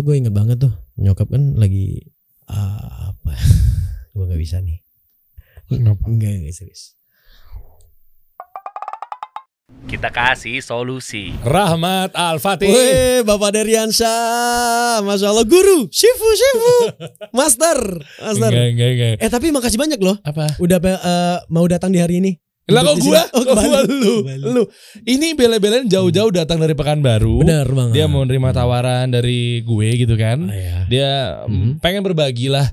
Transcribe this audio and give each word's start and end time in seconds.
itu 0.00 0.08
gue 0.08 0.16
inget 0.16 0.32
banget 0.32 0.56
tuh 0.64 0.72
nyokap 0.96 1.28
kan 1.28 1.60
lagi 1.60 2.00
ah, 2.48 3.12
apa? 3.12 3.36
gue 4.16 4.24
nggak 4.24 4.40
bisa 4.40 4.64
nih. 4.64 4.80
Kenapa? 5.68 6.08
Enggak, 6.08 6.40
enggak 6.40 6.56
serius. 6.56 6.96
Kita 9.84 10.08
kasih 10.08 10.64
solusi. 10.64 11.36
Rahmat 11.44 12.16
Al-Fatih. 12.16 12.72
Weh, 12.72 13.20
Bapak 13.28 13.52
Deriansyah, 13.60 15.04
masya 15.04 15.36
Allah 15.36 15.44
guru, 15.44 15.92
shifu, 15.92 16.28
shifu, 16.32 16.76
master, 17.36 18.00
master. 18.24 18.50
Enggak, 18.56 18.66
enggak, 18.72 18.90
enggak. 18.96 19.14
Eh 19.20 19.28
tapi 19.28 19.52
makasih 19.52 19.76
banyak 19.76 20.00
loh, 20.00 20.16
Apa? 20.24 20.56
udah 20.56 20.80
eh, 20.80 21.38
mau 21.52 21.68
datang 21.68 21.92
di 21.92 22.00
hari 22.00 22.24
ini. 22.24 22.40
Lah 22.70 22.82
kok 22.82 22.96
gua? 23.00 23.22
Oh, 23.30 23.42
Kok 23.42 23.54
gua 23.56 23.80
lu? 23.84 24.14
Lu. 24.40 24.62
Ini 25.02 25.34
bela-belain 25.34 25.84
jauh-jauh 25.84 26.30
datang 26.30 26.56
dari 26.56 26.72
Pekanbaru. 26.72 27.42
Benar 27.42 27.66
banget. 27.66 27.94
Dia 27.94 28.06
mau 28.06 28.22
nerima 28.22 28.50
tawaran 28.50 29.10
dari 29.10 29.60
gue 29.60 29.88
gitu 29.98 30.14
kan. 30.14 30.38
Oh, 30.40 30.54
ya. 30.54 30.86
Dia 30.86 31.10
Mhm. 31.44 31.52
mm, 31.52 31.70
pengen 31.78 32.00
berbagi 32.00 32.46
lah. 32.46 32.70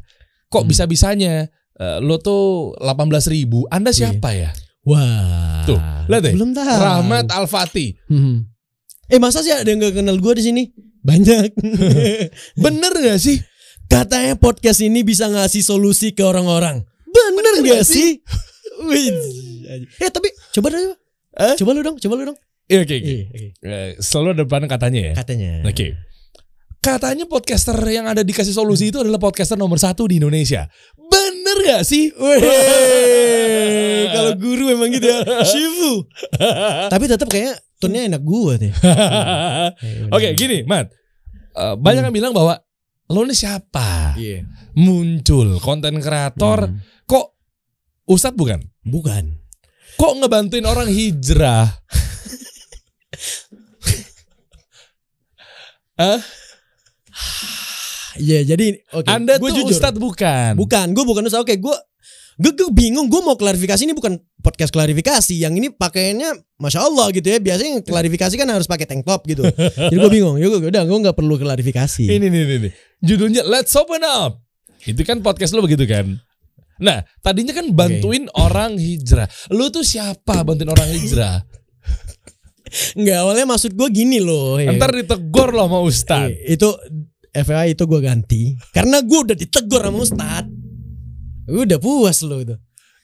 Kok 0.47 0.63
Hmm. 0.63 0.69
bisa-bisanya 0.69 1.33
eh, 1.75 1.97
lo 1.99 2.17
tuh 2.17 2.73
18 2.77 3.27
ribu. 3.27 3.65
Anda 3.67 3.89
Iya. 3.89 4.09
siapa 4.09 4.33
ya? 4.33 4.49
Wah. 4.81 5.61
Tuh, 5.61 5.77
lihat 6.07 6.21
deh. 6.23 6.33
Belum 6.33 6.49
tahu. 6.49 6.65
Rahmat 6.65 7.29
Al-Fatih. 7.29 7.93
Hmm. 8.07 8.49
Eh 9.05 9.19
masa 9.19 9.39
sih 9.39 9.51
ada 9.51 9.63
yang 9.63 9.77
gak 9.79 9.93
kenal 9.95 10.17
gue 10.17 10.33
di 10.35 10.43
sini? 10.43 10.63
Banyak. 10.99 11.53
Bener 12.63 12.93
gak 12.97 13.19
sih? 13.19 13.37
Katanya 13.85 14.35
podcast 14.35 14.81
ini 14.81 15.05
bisa 15.05 15.29
ngasih 15.29 15.61
solusi 15.61 16.11
ke 16.11 16.19
orang-orang. 16.19 16.81
Bener, 17.07 17.53
gak 17.63 17.85
sih? 17.85 18.19
Wih. 18.89 19.13
Eh 19.97 20.09
tapi 20.09 20.31
coba 20.53 20.67
dong. 20.71 20.95
Eh? 21.37 21.55
Coba 21.59 21.71
lu 21.71 21.81
dong, 21.83 21.97
coba 21.97 22.13
lu 22.15 22.23
dong. 22.31 22.37
Iya, 22.67 22.83
Oke, 22.83 22.95
oke. 22.99 23.07
Iya, 23.07 23.23
oke. 23.29 23.47
Eh, 23.61 23.89
Selalu 23.97 24.27
ada 24.33 24.39
depan 24.43 24.61
katanya 24.65 24.99
ya. 24.99 25.13
Katanya. 25.15 25.51
Oke. 25.63 25.87
Katanya 26.77 27.25
podcaster 27.25 27.75
yang 27.87 28.07
ada 28.07 28.21
dikasih 28.21 28.51
solusi 28.51 28.91
itu 28.91 28.99
adalah 28.99 29.17
podcaster 29.17 29.55
nomor 29.55 29.75
satu 29.75 30.07
di 30.07 30.19
Indonesia. 30.19 30.67
Bener 30.95 31.57
gak 31.63 31.83
sih? 31.83 32.11
Weh, 32.11 32.39
kalau 34.15 34.33
guru 34.35 34.71
emang 34.71 34.91
gitu 34.91 35.07
ya. 35.07 35.19
Shifu. 35.43 36.05
Tapi 36.93 37.05
tetap 37.07 37.27
kayaknya 37.27 37.55
tone-nya 37.77 38.03
enak 38.15 38.21
gue 38.23 38.53
deh. 38.67 38.73
Oke, 40.15 40.27
gini, 40.35 40.63
Mat. 40.63 40.91
Eh, 41.53 41.75
banyak 41.75 42.03
yang 42.03 42.15
bilang 42.15 42.31
bahwa 42.31 42.55
lo 43.07 43.21
ini 43.23 43.33
siapa? 43.33 44.13
Iya. 44.15 44.43
Muncul 44.75 45.57
konten 45.57 45.97
kreator 45.97 46.69
Hmm. 46.69 46.79
kok 47.03 47.33
Ustadz 48.05 48.37
bukan? 48.37 48.61
Bukan. 48.83 49.46
Kok 49.97 50.13
ngebantuin 50.21 50.65
orang 50.69 50.87
hijrah? 50.87 51.65
Hah? 55.97 56.21
Iya, 58.17 58.45
jadi 58.53 58.81
oke. 58.93 59.09
Anda 59.09 59.41
Gua 59.41 59.49
tuh 59.49 59.65
jujur. 59.65 59.73
Ustadz 59.73 59.97
bukan? 59.97 60.53
Bukan, 60.57 60.93
gue 60.93 61.03
bukan 61.05 61.25
ustaz. 61.25 61.41
Oke, 61.41 61.57
gue 61.57 61.75
gue 62.37 62.51
gue 62.53 62.69
bingung. 62.69 63.09
Gue 63.09 63.21
mau 63.25 63.33
klarifikasi 63.33 63.81
ini 63.81 63.97
bukan 63.97 64.21
podcast 64.45 64.69
klarifikasi. 64.69 65.33
Yang 65.33 65.53
ini 65.57 65.67
pakainya, 65.73 66.37
masya 66.61 66.85
Allah 66.85 67.09
gitu 67.13 67.25
ya. 67.29 67.41
Biasanya 67.41 67.77
yang 67.77 67.85
klarifikasi 67.85 68.33
kan 68.37 68.49
harus 68.49 68.69
pakai 68.69 68.85
tank 68.85 69.05
top 69.05 69.25
gitu. 69.25 69.41
Jadi 69.49 69.97
gue 69.97 70.11
bingung. 70.13 70.37
Ya 70.37 70.49
udah, 70.49 70.85
gue 70.85 70.97
nggak 71.01 71.17
perlu 71.17 71.41
klarifikasi. 71.41 72.05
Ini 72.05 72.29
nih, 72.29 72.41
nih, 72.45 72.57
nih. 72.69 72.73
Judulnya 73.01 73.41
Let's 73.45 73.73
Open 73.73 74.05
Up. 74.05 74.41
Itu 74.85 75.01
kan 75.01 75.25
podcast 75.25 75.57
lo 75.57 75.65
begitu 75.65 75.89
kan? 75.89 76.21
Nah, 76.77 77.01
tadinya 77.19 77.51
kan 77.51 77.69
bantuin 77.71 78.29
orang 78.33 78.77
hijrah. 78.77 79.25
Lu 79.49 79.67
tuh 79.67 79.81
siapa 79.81 80.41
bantuin 80.41 80.69
orang 80.69 80.89
hijrah? 80.91 81.41
Nggak 82.93 83.17
awalnya 83.23 83.45
maksud 83.47 83.71
gue 83.73 83.89
gini 83.89 84.19
loh. 84.19 84.59
ya. 84.59 84.75
Ntar 84.75 84.91
ditegur 84.91 85.55
loh 85.55 85.65
sama 85.65 85.79
Ustadz. 85.79 86.35
Eh, 86.43 86.53
itu 86.53 86.67
FYI 87.31 87.73
itu 87.73 87.83
gue 87.85 87.99
ganti 88.01 88.41
karena 88.73 88.99
gue 88.99 89.19
udah 89.23 89.37
ditegur 89.37 89.81
sama 89.81 89.99
Ustad. 90.03 90.45
Gue 91.47 91.63
udah 91.63 91.79
puas 91.79 92.19
lo 92.21 92.43
itu. 92.43 92.55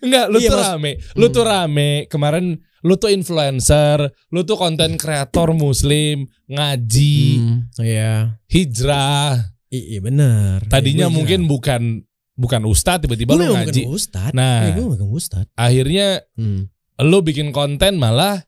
Enggak, 0.04 0.26
lu 0.28 0.38
Iya, 0.38 0.50
tuh 0.52 0.60
Mas. 0.60 0.68
rame. 0.68 0.92
Lu 1.16 1.26
tuh 1.32 1.44
rame. 1.48 1.90
Kemarin 2.12 2.46
lu 2.84 3.00
tuh 3.00 3.08
influencer, 3.08 4.04
lu 4.28 4.44
tuh 4.44 4.60
konten 4.60 5.00
kreator 5.00 5.56
muslim, 5.56 6.28
ngaji, 6.52 7.40
Iya. 7.80 8.36
hijrah. 8.52 9.56
Iya 9.72 10.04
benar. 10.04 10.68
Tadinya 10.68 11.08
Ya, 11.08 11.10
gua 11.10 11.16
mungkin 11.16 11.48
bukan 11.48 12.04
bukan 12.34 12.62
ustadz 12.66 13.06
tiba-tiba 13.06 13.38
lu 13.38 13.54
ngaji. 13.54 13.86
bukan 13.86 13.94
Ustad. 13.94 14.32
Nah. 14.34 14.70
ya, 14.70 14.78
gue 14.78 14.86
bukan 14.90 15.08
Ustad. 15.14 15.46
Akhirnya 15.54 16.22
Hmm. 16.34 16.70
lu 17.02 17.20
bikin 17.22 17.54
konten 17.54 17.98
malah 17.98 18.42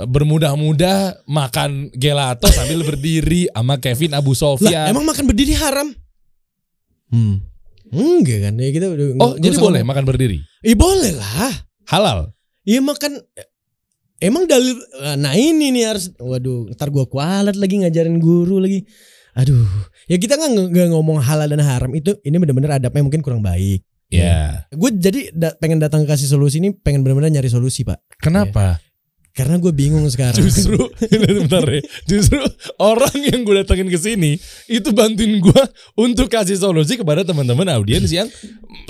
bermudah-mudah 0.00 1.24
makan 1.28 1.92
gelato 1.92 2.48
sambil 2.48 2.80
berdiri 2.80 3.52
sama 3.52 3.76
Kevin 3.76 4.16
Abu 4.16 4.32
Lah 4.32 4.56
Sofyan. 4.56 4.88
emang 4.88 5.04
makan 5.04 5.28
berdiri 5.28 5.52
haram? 5.52 5.92
Hmm. 7.12 7.44
Enggak 7.90 8.48
kan 8.48 8.54
ya 8.56 8.70
kita 8.70 8.86
udah 8.86 9.06
oh, 9.18 9.34
jadi 9.36 9.56
boleh 9.58 9.82
makan 9.82 10.04
berdiri? 10.06 10.38
Ih 10.62 10.78
boleh 10.78 11.12
lah. 11.12 11.52
Halal. 11.90 12.30
Iya 12.62 12.80
makan 12.80 13.18
Emang 14.20 14.44
dalil 14.44 14.76
Nah 15.16 15.32
ini 15.32 15.72
nih 15.72 15.88
harus 15.88 16.12
Waduh 16.20 16.68
Ntar 16.76 16.92
gua 16.92 17.08
kualat 17.08 17.56
lagi 17.56 17.80
ngajarin 17.80 18.20
guru 18.20 18.60
lagi 18.60 18.84
Aduh 19.34 19.66
Ya 20.06 20.18
kita 20.18 20.34
nggak 20.34 20.70
nggak 20.74 20.88
ngomong 20.90 21.22
halal 21.22 21.46
dan 21.46 21.62
haram 21.62 21.90
Itu 21.94 22.18
ini 22.22 22.36
bener-bener 22.36 22.78
adabnya 22.78 23.02
mungkin 23.02 23.22
kurang 23.22 23.42
baik 23.42 23.82
Ya. 24.10 24.66
Gue 24.74 24.90
jadi 24.90 25.30
da- 25.30 25.54
pengen 25.54 25.78
datang 25.78 26.02
kasih 26.02 26.26
solusi 26.26 26.58
ini 26.58 26.74
Pengen 26.74 27.06
bener-bener 27.06 27.30
nyari 27.30 27.46
solusi 27.46 27.86
pak 27.86 28.02
Kenapa? 28.18 28.82
Karena 29.30 29.62
gue 29.62 29.70
bingung 29.70 30.02
sekarang 30.10 30.42
Justru 30.42 30.90
bentar 31.38 31.62
ya. 31.62 31.78
Justru 32.10 32.42
orang 32.82 33.14
yang 33.22 33.46
gue 33.46 33.62
datengin 33.62 33.86
ke 33.86 33.94
sini 33.94 34.34
itu 34.66 34.90
bantuin 34.90 35.38
gue 35.38 35.62
untuk 35.94 36.26
kasih 36.26 36.58
solusi 36.58 36.98
kepada 36.98 37.22
teman-teman 37.22 37.70
audiens 37.70 38.10
yang 38.10 38.26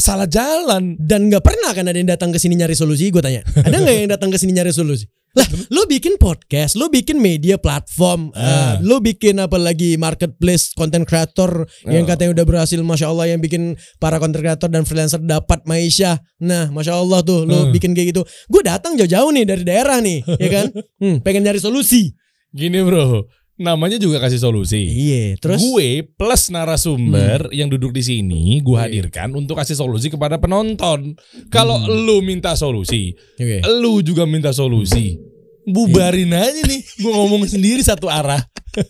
salah 0.01 0.25
jalan. 0.25 0.97
Dan 0.97 1.29
nggak 1.29 1.45
pernah 1.45 1.77
kan 1.77 1.85
ada 1.85 2.01
yang 2.01 2.09
datang 2.09 2.33
ke 2.33 2.41
sini 2.41 2.57
nyari 2.57 2.73
solusi 2.73 3.13
Gue 3.13 3.21
tanya 3.21 3.45
Ada 3.45 3.77
nggak 3.77 3.95
yang 4.01 4.09
datang 4.09 4.33
ke 4.33 4.41
sini 4.41 4.57
nyari 4.57 4.73
solusi 4.73 5.05
Lah 5.31 5.47
lo 5.69 5.87
bikin 5.87 6.19
podcast 6.19 6.75
Lo 6.75 6.89
bikin 6.89 7.17
media 7.17 7.55
platform 7.55 8.35
Ah. 8.35 8.75
eh, 8.75 8.83
Lo 8.83 8.99
bikin 8.99 9.39
apa 9.39 9.55
lagi 9.57 9.95
marketplace 9.95 10.75
Content 10.75 11.07
creator 11.07 11.65
Yang 11.85 12.03
Oh. 12.03 12.09
katanya 12.09 12.31
udah 12.35 12.45
berhasil 12.45 12.81
Masya 12.81 13.07
Allah 13.07 13.27
Yang 13.29 13.41
bikin 13.47 13.63
para 13.97 14.19
content 14.19 14.43
creator 14.43 14.67
dan 14.67 14.83
freelancer 14.83 15.19
Dapat 15.19 15.63
maisha 15.65 16.19
Nah 16.37 16.69
Masya 16.69 16.95
Allah 16.97 17.23
tuh 17.23 17.45
Lo 17.45 17.65
Hmm. 17.65 17.71
bikin 17.71 17.95
kayak 17.95 18.11
gitu 18.11 18.23
Gue 18.47 18.63
datang 18.63 18.95
jauh-jauh 18.95 19.31
nih 19.31 19.45
dari 19.45 19.63
daerah 19.63 19.99
nih 19.99 20.27
Ya 20.35 20.49
kan 20.51 20.67
hmm, 21.03 21.23
Pengen 21.23 21.45
nyari 21.45 21.59
solusi 21.59 22.11
Gini 22.51 22.83
bro, 22.83 23.31
namanya 23.61 24.01
juga 24.01 24.17
kasih 24.19 24.41
solusi. 24.41 24.81
Iya 24.81 25.37
Terus 25.37 25.61
gue 25.61 25.89
plus 26.09 26.49
narasumber 26.49 27.53
yang 27.53 27.69
duduk 27.69 27.93
di 27.93 28.01
sini 28.01 28.59
gue 28.59 28.73
Iya. 28.73 28.89
hadirkan 28.89 29.37
untuk 29.37 29.55
kasih 29.55 29.77
solusi 29.77 30.09
kepada 30.09 30.41
penonton. 30.41 31.13
Kalau 31.49 31.77
lu 31.85 32.19
minta 32.21 32.57
solusi, 32.57 33.13
Oke. 33.37 33.61
lu 33.77 34.01
juga 34.01 34.25
minta 34.25 34.51
solusi. 34.51 35.21
Bubarin 35.61 36.33
aja 36.33 36.57
nih, 36.57 36.81
gue 36.99 37.13
ngomong 37.13 37.45
sendiri 37.45 37.85
satu 37.85 38.09
arah. 38.09 38.41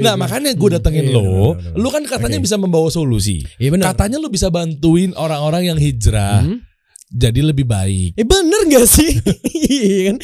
nah 0.00 0.14
makanya 0.14 0.54
gue 0.54 0.68
datengin 0.72 1.10
Iya, 1.10 1.12
lo, 1.12 1.52
benar, 1.52 1.60
benar. 1.60 1.72
lu 1.76 1.88
kan 1.90 2.02
katanya 2.04 2.38
Oke. 2.40 2.46
bisa 2.46 2.56
membawa 2.56 2.88
solusi. 2.88 3.44
Iya 3.58 3.68
benar 3.70 3.92
Katanya 3.92 4.16
lu 4.16 4.30
bisa 4.30 4.48
bantuin 4.48 5.12
orang-orang 5.12 5.68
yang 5.68 5.78
hijrah 5.78 6.40
Hmm? 6.40 6.62
jadi 7.10 7.44
lebih 7.44 7.68
baik. 7.68 8.16
Eh 8.16 8.24
bener 8.24 8.64
gak 8.66 8.86
sih? 8.88 9.12
Iya 9.72 10.00
kan? 10.08 10.16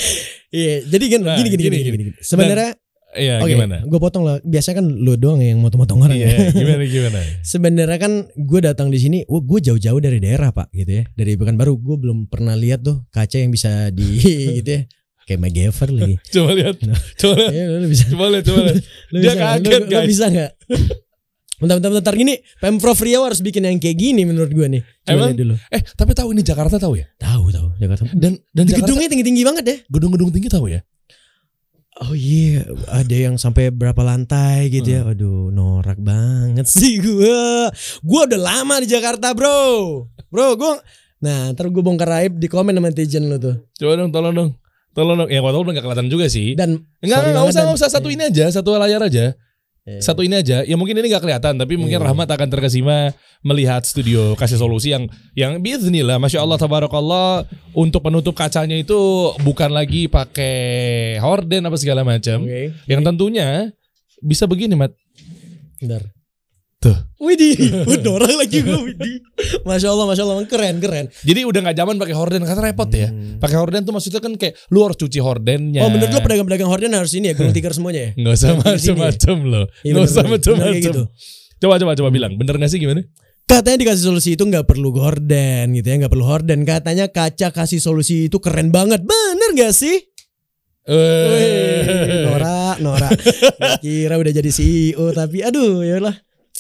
Iya, 0.49 0.75
jadi 0.87 1.05
kan 1.13 1.21
Nah, 1.23 1.37
gini, 1.37 1.49
gini, 1.51 1.61
gini, 1.61 1.77
gini, 1.77 1.85
gini, 1.85 1.97
gini. 1.99 2.05
gini. 2.09 2.21
Sebenarnya, 2.25 2.71
Iya 3.11 3.41
oke, 3.41 3.49
gimana? 3.49 3.81
gue 3.81 3.99
potong 3.99 4.21
lah. 4.21 4.37
Biasanya 4.43 4.77
kan 4.79 4.87
lu 4.87 5.17
doang 5.17 5.41
yang 5.41 5.59
motong-motong 5.59 5.97
orang 6.03 6.15
ya. 6.15 6.29
Iya 6.29 6.39
gimana 6.61 6.85
gimana? 6.85 7.19
Sebenarnya 7.41 7.99
kan 7.99 8.13
gue 8.29 8.61
datang 8.61 8.89
di 8.89 8.99
sini, 8.99 9.19
wah 9.25 9.41
gue 9.41 9.59
jauh-jauh 9.63 9.97
dari 9.97 10.19
daerah 10.19 10.51
pak, 10.51 10.69
gitu 10.71 10.93
ya. 10.93 11.05
Dari 11.11 11.33
Pekanbaru, 11.35 11.73
gue 11.75 11.97
belum 11.97 12.29
pernah 12.29 12.53
lihat 12.53 12.83
tuh 12.83 13.09
kaca 13.09 13.37
yang 13.37 13.49
bisa 13.49 13.89
di, 13.89 14.05
gitu 14.61 14.71
ya. 14.71 14.83
Kayak 15.25 15.41
MacGyver 15.43 15.89
lagi. 15.91 16.15
Coba 16.35 16.51
lihat, 16.53 16.77
coba 17.15 17.35
lihat, 17.39 17.53
Ya, 17.53 17.65
lu 17.71 17.87
bisa, 17.87 18.05
coba 18.09 18.25
lihat, 18.29 18.45
coba 18.45 18.61
lihat. 18.63 18.77
lu 19.09 19.17
Dia 19.17 19.25
bisa 19.25 19.37
kaget, 19.39 19.73
Lu- 19.73 19.81
lu 19.81 19.93
guys. 19.93 20.07
bisa 20.07 20.25
nggak? 20.27 20.51
Bentar, 21.59 21.75
bentar, 21.77 21.91
bentar. 21.91 22.15
Gini, 22.15 22.35
Pemprov 22.57 22.97
Riau 22.97 23.27
harus 23.27 23.41
bikin 23.41 23.61
yang 23.63 23.77
kayak 23.77 23.99
gini 23.99 24.23
menurut 24.23 24.49
gue 24.49 24.67
nih. 24.69 24.83
Coba 25.03 25.11
Emang? 25.11 25.29
lihat 25.33 25.39
dulu. 25.39 25.55
Eh 25.69 25.83
tapi 25.91 26.13
tahu 26.13 26.29
ini 26.31 26.41
Jakarta 26.41 26.77
tahu 26.77 26.95
ya? 26.95 27.07
Tahu, 27.19 27.45
tahu. 27.51 27.67
Jakarta. 27.77 28.07
Dan 28.15 28.39
dan 28.53 28.65
Jakarta 28.65 28.85
Gedungnya 28.85 29.09
tinggi-tinggi 29.11 29.43
banget 29.43 29.65
ya. 29.65 29.77
gedung-gedung 29.91 30.31
tinggi 30.31 30.47
tahu 30.47 30.71
ya? 30.71 30.81
Oh 31.99 32.15
iya, 32.15 32.63
ada 32.87 33.11
yang 33.11 33.35
sampai 33.35 33.75
berapa 33.75 33.99
lantai 34.07 34.71
gitu 34.71 34.87
ya. 34.87 35.03
Aduh, 35.03 35.51
norak 35.51 35.99
banget 35.99 36.67
sih 36.79 37.03
gua. 37.03 37.75
Gua 38.07 38.23
udah 38.31 38.39
lama 38.39 38.79
di 38.79 38.87
Jakarta, 38.87 39.35
Bro. 39.35 40.07
Bro, 40.31 40.55
gua 40.55 40.79
Nah, 41.19 41.51
ntar 41.51 41.67
gue 41.67 41.83
bongkar 41.83 42.07
aib 42.23 42.39
di 42.39 42.47
komen 42.47 42.79
sama 42.79 42.95
netizen 42.95 43.27
lu 43.27 43.43
tuh. 43.43 43.59
Coba 43.75 43.99
dong, 43.99 44.15
tolong 44.15 44.35
dong. 44.35 44.51
Tolong 44.95 45.17
dong. 45.19 45.29
Ya 45.31 45.43
kalau 45.43 45.67
udah 45.67 45.73
gak 45.75 45.83
kelihatan 45.83 46.07
juga 46.07 46.31
sih. 46.31 46.55
Dan 46.55 46.87
Enggak, 47.03 47.35
enggak 47.35 47.45
usah, 47.51 47.61
enggak 47.67 47.79
usah. 47.83 47.91
Satu 47.91 48.09
ini 48.11 48.23
aja, 48.31 48.47
satu 48.55 48.79
layar 48.79 49.03
aja. 49.03 49.35
Eh, 49.89 50.05
Satu 50.05 50.21
ini 50.21 50.37
aja. 50.37 50.61
Ya 50.69 50.77
mungkin 50.77 51.01
ini 51.01 51.09
gak 51.09 51.25
kelihatan, 51.25 51.57
tapi 51.57 51.81
mungkin 51.81 51.97
Iya. 51.97 52.07
Rahmat 52.13 52.29
akan 52.29 52.49
terkesima 52.53 53.17
melihat 53.41 53.81
studio 53.89 54.37
kasih 54.37 54.61
solusi 54.61 54.93
yang 54.93 55.09
yang 55.33 55.57
biiznillah, 55.65 56.21
masya 56.21 56.45
Allah, 56.45 56.61
tabarakallah. 56.61 57.49
Untuk 57.73 58.05
penutup 58.05 58.37
kacanya 58.37 58.77
itu 58.77 59.33
bukan 59.41 59.73
lagi 59.73 60.05
pakai 60.13 61.17
horden 61.25 61.65
apa 61.65 61.77
segala 61.81 62.05
macam. 62.05 62.45
Oke. 62.45 62.77
Yang 62.85 63.01
tentunya 63.01 63.49
bisa 64.21 64.45
begini, 64.45 64.77
Mat. 64.77 64.93
Bentar. 65.81 66.18
Tuh. 66.79 66.95
Widih, 67.19 67.59
udah 67.91 68.11
orang 68.23 68.39
lagi 68.39 68.63
gue 68.63 68.79
Widih. 68.79 69.19
Masya 69.67 69.91
Allah, 69.91 70.07
Masya 70.07 70.23
Allah, 70.23 70.47
keren, 70.47 70.79
keren. 70.79 71.11
Jadi 71.27 71.43
udah 71.43 71.61
nggak 71.67 71.75
zaman 71.75 71.99
pakai 71.99 72.15
horden 72.15 72.47
karena 72.47 72.63
repot 72.71 72.87
ya. 72.95 73.11
Hmm. 73.11 73.43
Pakai 73.43 73.59
horden 73.59 73.83
tuh 73.83 73.91
maksudnya 73.91 74.23
kan 74.23 74.39
kayak 74.39 74.55
lu 74.71 74.87
harus 74.87 74.95
cuci 74.95 75.19
hordennya. 75.19 75.83
Oh 75.83 75.91
menurut 75.91 76.15
lo 76.15 76.23
pedagang-pedagang 76.23 76.71
horden 76.71 76.95
harus 76.95 77.11
ini 77.19 77.31
ya, 77.31 77.35
gulung 77.35 77.51
tikar 77.51 77.75
semuanya 77.75 78.15
ya? 78.15 78.23
Nggak 78.23 78.35
usah 78.39 78.49
Di 78.55 78.79
sini 78.79 78.95
ya? 78.95 79.11
Nggak 79.91 80.05
usah 80.07 80.23
macam-macam. 80.31 80.79
gitu. 80.79 81.03
Coba 81.59 81.75
coba 81.83 81.93
coba 81.99 82.09
bilang, 82.15 82.33
bener 82.39 82.55
gak 82.55 82.71
sih 82.71 82.79
gimana? 82.79 83.03
Katanya 83.51 83.79
dikasih 83.83 84.05
solusi 84.15 84.39
itu 84.39 84.47
nggak 84.47 84.63
perlu 84.71 84.95
horden 84.95 85.75
gitu 85.75 85.87
ya, 85.91 85.95
nggak 85.99 86.13
perlu 86.15 86.27
horden. 86.31 86.63
Katanya 86.63 87.11
kaca 87.11 87.51
kasih 87.51 87.83
solusi 87.83 88.31
itu 88.31 88.39
keren 88.39 88.71
banget, 88.71 89.03
bener 89.03 89.51
gak 89.59 89.75
sih? 89.75 89.99
Wih, 90.87 90.95
Eh. 90.95 92.25
Nora, 92.25 92.79
Nora. 92.79 93.11
Gak 93.11 93.83
kira 93.83 94.15
udah 94.15 94.31
jadi 94.31 94.49
CEO 94.49 95.11
tapi 95.11 95.43
aduh 95.43 95.83
ya 95.83 95.99
lah. 95.99 96.15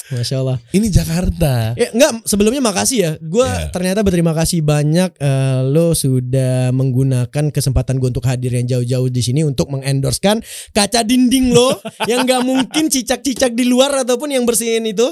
Masya 0.08 0.36
Allah. 0.38 0.58
Ini 0.70 0.86
Jakarta. 0.88 1.72
Ya, 1.74 1.90
enggak, 1.90 2.22
sebelumnya 2.24 2.58
makasih 2.58 2.98
ya. 2.98 3.12
Gue 3.18 3.44
Ya. 3.44 3.68
ternyata 3.68 4.00
berterima 4.00 4.32
kasih 4.32 4.60
banyak 4.60 5.14
eh, 5.14 5.60
lo 5.64 5.92
sudah 5.92 6.70
menggunakan 6.70 7.48
kesempatan 7.48 7.96
gue 7.96 8.08
untuk 8.08 8.24
hadir 8.24 8.50
yang 8.50 8.66
jauh-jauh 8.66 9.08
di 9.08 9.20
sini 9.20 9.42
untuk 9.42 9.68
mengendorsekan 9.68 10.40
kaca 10.70 11.02
dinding 11.02 11.50
lo 11.50 11.76
yang 12.10 12.22
nggak 12.22 12.42
mungkin 12.42 12.86
cicak-cicak 12.86 13.52
di 13.52 13.64
luar 13.64 13.92
ataupun 13.98 14.30
yang 14.30 14.42
bersihin 14.42 14.84
itu 14.84 15.06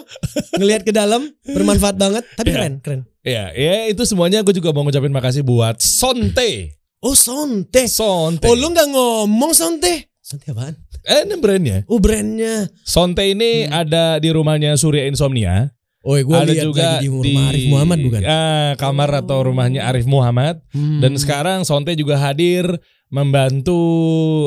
ngelihat 0.54 0.82
ke 0.82 0.90
dalam 0.90 1.26
bermanfaat 1.44 1.96
banget. 1.96 2.24
Tapi 2.32 2.48
Ya. 2.48 2.54
keren, 2.56 2.74
keren. 2.80 3.00
Ya, 3.20 3.50
ya 3.50 3.86
itu 3.86 4.02
semuanya 4.02 4.40
gue 4.40 4.54
juga 4.54 4.70
mau 4.70 4.82
ngucapin 4.82 5.10
makasih 5.10 5.42
buat 5.42 5.78
Sonte. 5.78 6.78
Oh 6.98 7.12
sonte. 7.12 7.86
Sonte. 7.86 8.46
Oh 8.46 8.54
lo 8.54 8.68
nggak 8.68 8.88
ngomong 8.88 9.52
sonte? 9.52 10.08
Sonte 10.26 10.50
apaan? 10.50 10.74
Eh, 11.06 11.22
ini 11.22 11.38
brandnya. 11.38 11.78
Oh 11.86 12.02
brandnya. 12.02 12.66
Sonte 12.82 13.22
ini 13.22 13.62
Hmm. 13.62 13.78
ada 13.78 14.18
di 14.18 14.26
rumahnya 14.28 14.74
Surya 14.74 15.06
Insomnia. 15.06 15.70
Oh 16.02 16.18
gue 16.18 16.34
ada 16.34 16.50
lihat 16.50 16.66
juga 16.66 16.98
lagi 16.98 17.06
di 17.06 17.30
rumah 17.30 17.46
Arif 17.46 17.64
Muhammad 17.66 17.98
bukan? 18.02 18.20
Ah, 18.22 18.70
kamar 18.74 19.10
atau 19.16 19.38
rumahnya 19.42 19.86
Arif 19.86 20.02
Muhammad. 20.02 20.58
Hmm. 20.70 20.98
Dan 20.98 21.14
sekarang 21.14 21.62
Sonte 21.62 21.94
juga 21.94 22.18
hadir 22.18 22.66
membantu 23.06 23.78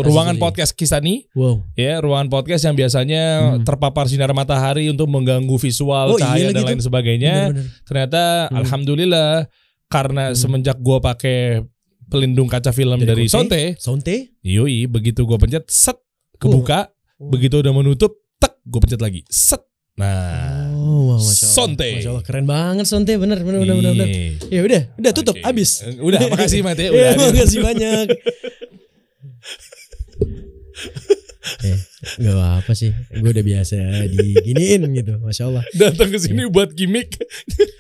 ruangan 0.04 0.36
Solusi. 0.36 0.44
podcast 0.44 0.72
Kisani. 0.76 1.32
Wow. 1.32 1.64
Ya, 1.74 2.04
ruangan 2.04 2.28
podcast 2.28 2.64
yang 2.64 2.76
biasanya 2.76 3.24
Hmm. 3.56 3.64
terpapar 3.64 4.08
sinar 4.08 4.32
matahari 4.32 4.88
untuk 4.88 5.08
mengganggu 5.08 5.56
visual, 5.56 6.12
Oh, 6.12 6.20
iya 6.20 6.24
cahaya 6.26 6.48
dan 6.50 6.56
lagi 6.58 6.68
lain 6.68 6.80
tuh. 6.80 6.88
sebagainya. 6.88 7.36
Bener-bener. 7.50 7.68
Ternyata 7.84 8.22
Hmm. 8.46 8.56
alhamdulillah 8.58 9.32
karena 9.88 10.24
Hmm. 10.26 10.36
semenjak 10.36 10.76
gua 10.78 11.00
pakai 11.00 11.64
pelindung 12.10 12.46
kaca 12.46 12.70
film 12.70 12.98
dari, 12.98 13.06
Dari 13.06 13.26
Sonte, 13.30 13.74
Sonte? 13.78 14.34
yoi 14.42 14.86
begitu 14.86 15.24
gua 15.24 15.38
pencet 15.38 15.64
set 15.66 15.96
kebuka, 16.36 16.92
Oh. 17.16 17.30
begitu 17.30 17.60
udah 17.60 17.70
menutup, 17.70 18.18
tek 18.36 18.58
gua 18.64 18.82
pencet 18.82 18.98
lagi. 18.98 19.22
Set. 19.28 19.60
Nah, 19.94 20.72
Oh, 20.72 21.12
wow, 21.12 21.18
Masya 21.20 21.44
Allah. 21.44 21.54
Sonte. 21.54 21.88
Masya 21.94 22.10
Allah, 22.10 22.24
keren 22.24 22.46
banget 22.46 22.86
Sonte, 22.88 23.14
bener, 23.14 23.40
bener, 23.40 23.60
bener, 23.60 23.76
bener, 23.76 23.94
bener. 23.94 24.08
Iya. 24.08 24.32
Ya 24.50 24.60
udah, 24.64 24.82
udah 24.96 25.12
tutup, 25.12 25.36
Oke. 25.36 25.44
habis. 25.44 25.84
Eh, 25.84 26.00
Udah, 26.00 26.20
makasih 26.26 26.64
Mat 26.64 26.76
ya. 26.76 26.88
Ya, 26.88 27.12
Udah. 27.14 27.30
makasih 27.30 27.60
banyak. 27.60 28.08
eh, 31.64 31.80
gak 32.20 32.36
apa 32.36 32.72
sih, 32.76 32.92
gue 32.92 33.30
udah 33.32 33.46
biasa 33.46 33.76
diginiin 34.12 34.84
gitu, 34.92 35.20
masya 35.24 35.48
Allah. 35.48 35.64
Datang 35.72 36.12
ke 36.12 36.20
sini 36.20 36.48
buat 36.52 36.76
gimmick 36.76 37.16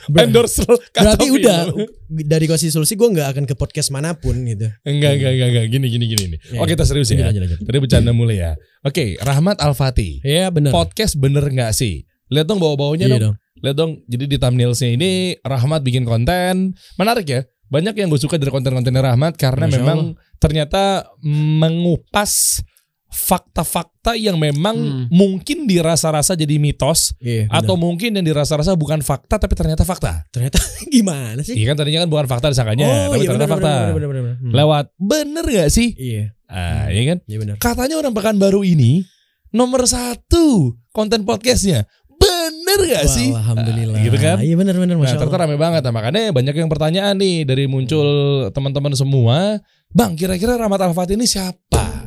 Ber- 0.08 0.26
endorse 0.26 0.64
Berarti 0.96 1.28
udah 1.28 1.70
dari 2.08 2.48
kasih 2.48 2.72
solusi 2.72 2.96
gue 2.96 3.06
nggak 3.06 3.28
akan 3.36 3.44
ke 3.46 3.56
podcast 3.60 3.92
mana 3.92 4.16
pun 4.16 4.34
gitu. 4.48 4.72
Enggak, 4.88 5.20
enggak, 5.20 5.32
enggak, 5.36 5.48
enggak. 5.52 5.66
Gini, 5.70 5.88
gini, 5.92 6.06
gini. 6.08 6.24
nih. 6.36 6.40
Ya, 6.56 6.60
Oke, 6.64 6.74
kita 6.74 6.84
serius 6.88 7.12
ya. 7.12 7.28
Lanjut, 7.30 7.44
lanjut. 7.46 7.60
Tadi 7.64 7.78
bercanda 7.78 8.12
mulai 8.16 8.38
ya. 8.40 8.52
Oke, 8.82 9.20
Rahmat 9.20 9.60
Al-Fatih. 9.60 10.24
Iya 10.24 10.48
bener. 10.50 10.72
Podcast 10.72 11.20
bener 11.20 11.44
nggak 11.44 11.76
sih? 11.76 12.08
Lihat 12.32 12.48
dong 12.48 12.64
bau-baunya 12.64 13.12
Iya 13.12 13.16
dong. 13.18 13.22
dong. 13.22 13.36
Lihat 13.60 13.76
dong. 13.76 13.92
Jadi 14.08 14.24
di 14.30 14.38
thumbnailsnya 14.40 14.90
ini 14.96 15.12
Rahmat 15.44 15.84
bikin 15.84 16.08
konten. 16.08 16.74
Menarik 16.96 17.28
ya. 17.28 17.42
Banyak 17.70 17.94
yang 17.94 18.10
gue 18.10 18.18
suka 18.18 18.42
dari 18.42 18.50
konten-kontennya 18.50 19.14
Rahmat 19.14 19.38
karena 19.38 19.70
Masya 19.70 19.78
memang 19.78 20.00
ternyata 20.42 21.06
mengupas 21.22 22.64
fakta-fakta 23.10 24.14
yang 24.14 24.36
memang 24.36 24.76
Hmm. 24.76 25.06
mungkin 25.10 25.66
dirasa-rasa 25.66 26.34
jadi 26.34 26.56
mitos 26.56 27.14
Iya, 27.18 27.50
atau 27.50 27.74
bener. 27.74 27.84
mungkin 27.84 28.10
yang 28.14 28.26
dirasa-rasa 28.26 28.74
bukan 28.74 29.02
fakta 29.02 29.36
tapi 29.36 29.54
ternyata 29.54 29.82
fakta. 29.82 30.24
ternyata 30.30 30.58
gimana 30.94 31.42
sih? 31.42 31.54
Iya 31.54 31.74
kan 31.74 31.76
tadinya 31.78 32.00
kan 32.02 32.10
bukan 32.10 32.26
fakta 32.26 32.48
disangkanya, 32.50 32.86
tapi 33.10 33.20
iya 33.20 33.28
ternyata 33.28 33.46
bener, 33.46 33.50
fakta. 33.52 33.74
bener, 33.74 33.94
bener, 33.94 34.08
bener, 34.08 34.24
bener. 34.24 34.38
Hmm. 34.40 34.52
Lewat 34.54 34.86
bener 34.96 35.46
gak 35.46 35.70
sih? 35.70 35.90
Iya, 35.94 36.24
Ah, 36.46 36.88
iya 36.88 37.04
kan? 37.08 37.18
iya 37.24 37.38
bener. 37.38 37.56
Katanya 37.58 37.96
orang 37.96 38.12
Pekanbaru 38.12 38.62
ini 38.64 39.06
nomor 39.50 39.86
satu 39.86 40.46
konten 40.90 41.22
podcastnya. 41.22 41.86
Bener 42.12 42.80
gak 42.86 43.06
Wah, 43.06 43.12
sih? 43.12 43.30
Alhamdulillah. 43.32 43.96
Ah, 43.96 44.04
gitu 44.04 44.18
kan? 44.18 44.38
Iya 44.40 44.56
bener 44.56 44.76
bener 44.76 44.94
Nah, 44.94 45.02
masya 45.02 45.16
ternyata 45.16 45.30
Allah. 45.32 45.46
rame 45.46 45.58
banget. 45.58 45.82
Nah, 45.82 45.94
makanya 45.94 46.22
banyak 46.30 46.56
yang 46.56 46.68
pertanyaan 46.68 47.16
nih 47.16 47.44
dari 47.44 47.66
muncul 47.66 48.08
teman-teman 48.50 48.94
semua. 48.94 49.58
Bang, 49.90 50.14
kira-kira 50.14 50.54
Rahmat 50.54 50.84
Al-Fatih 50.84 51.16
ini 51.16 51.26
siapa? 51.26 51.99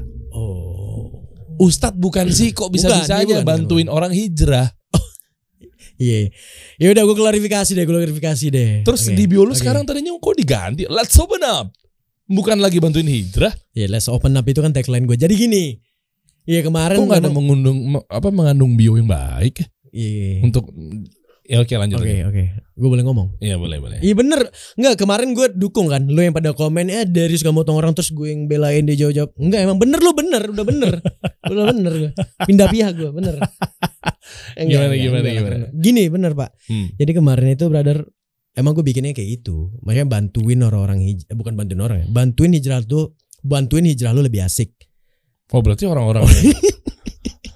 Ustadz 1.61 1.99
bukan 1.99 2.29
sih 2.33 2.53
kok 2.53 2.69
Bukan, 2.69 2.77
bisa-bisanya 2.79 3.25
iya 3.25 3.41
bukan, 3.43 3.49
bantuin 3.49 3.89
orang 3.89 4.13
hijrah. 4.13 4.69
Iya. 6.03 6.35
Ya 6.83 6.87
udah 6.91 7.03
gue 7.07 7.15
klarifikasi 7.15 7.79
deh, 7.79 7.85
gue 7.87 7.95
klarifikasi 7.95 8.47
deh. 8.51 8.71
Terus 8.83 9.07
Oke, 9.07 9.15
di 9.15 9.25
bio 9.31 9.47
lu 9.47 9.55
oke. 9.55 9.63
sekarang 9.63 9.87
tadinya 9.87 10.11
kok 10.19 10.35
diganti. 10.35 10.83
Let's 10.91 11.15
open 11.15 11.47
up. 11.47 11.71
Bukan 12.27 12.59
lagi 12.59 12.83
bantuin 12.83 13.07
hijrah. 13.07 13.55
Ya 13.71 13.87
let's 13.87 14.11
open 14.11 14.35
up 14.35 14.43
itu 14.43 14.59
kan 14.59 14.75
tagline 14.75 15.07
gue. 15.07 15.15
Jadi 15.15 15.35
gini. 15.39 15.79
Iya 16.43 16.67
kemarin 16.67 16.99
Kok 16.99 17.07
nggak 17.07 17.23
ada 17.23 17.31
mengundung 17.31 18.03
apa 18.11 18.29
mengandung 18.35 18.75
bio 18.75 18.99
yang 18.99 19.07
baik 19.07 19.63
ya? 19.63 19.67
Iya. 19.93 20.41
untuk 20.43 20.73
ya 21.43 21.59
oke 21.59 21.75
lanjut. 21.75 21.99
Oke 21.99 22.09
lagi. 22.09 22.23
oke. 22.25 22.45
Gue 22.73 22.89
boleh 22.89 23.05
ngomong. 23.05 23.29
Iya 23.39 23.57
boleh 23.57 23.79
boleh. 23.79 23.99
Iya 23.99 24.15
bener 24.15 24.41
Enggak 24.75 24.95
kemarin 24.97 25.37
gue 25.37 25.47
dukung 25.53 25.87
kan 25.87 26.09
Lo 26.09 26.19
yang 26.19 26.33
pada 26.33 26.51
komen 26.51 26.89
Eh 26.89 27.05
dari 27.05 27.37
suka 27.37 27.53
motong 27.53 27.77
orang 27.77 27.93
Terus 27.93 28.11
gue 28.11 28.33
yang 28.33 28.49
belain 28.49 28.83
dia 28.83 28.97
jawab-jawab 28.97 29.37
Enggak 29.37 29.61
emang 29.63 29.77
bener 29.77 30.01
lo 30.01 30.11
bener 30.13 30.43
Udah 30.49 30.65
bener 30.65 30.93
Udah 31.53 31.65
bener 31.69 31.93
gue 31.93 32.11
Pindah 32.43 32.67
pihak 32.67 32.93
gue 32.97 33.11
bener 33.13 33.37
Eh, 34.57 34.65
Gimana, 34.73 34.97
gimana, 34.97 35.21
lah, 35.21 35.31
gimana? 35.31 35.57
bener. 35.61 35.71
Gini 35.75 36.03
bener 36.09 36.33
pak 36.33 36.51
Hmm. 36.67 36.87
Jadi 36.97 37.11
kemarin 37.13 37.49
itu 37.53 37.65
brother 37.69 37.99
Emang 38.53 38.73
gue 38.73 38.83
bikinnya 38.83 39.13
kayak 39.13 39.45
itu 39.45 39.69
Maksudnya 39.81 40.09
bantuin 40.09 40.59
orang-orang 40.59 40.99
hijrah 41.03 41.35
Bukan 41.35 41.53
bantuin 41.53 41.81
orang 41.81 41.99
ya 42.03 42.07
Bantuin 42.09 42.51
hijrah 42.51 42.81
tuh 42.83 43.13
Bantuin 43.39 43.85
hijrah 43.85 44.11
lu 44.11 44.25
lebih 44.25 44.41
asik 44.41 44.73
Oh 45.53 45.61
berarti 45.61 45.85
orang-orang 45.85 46.25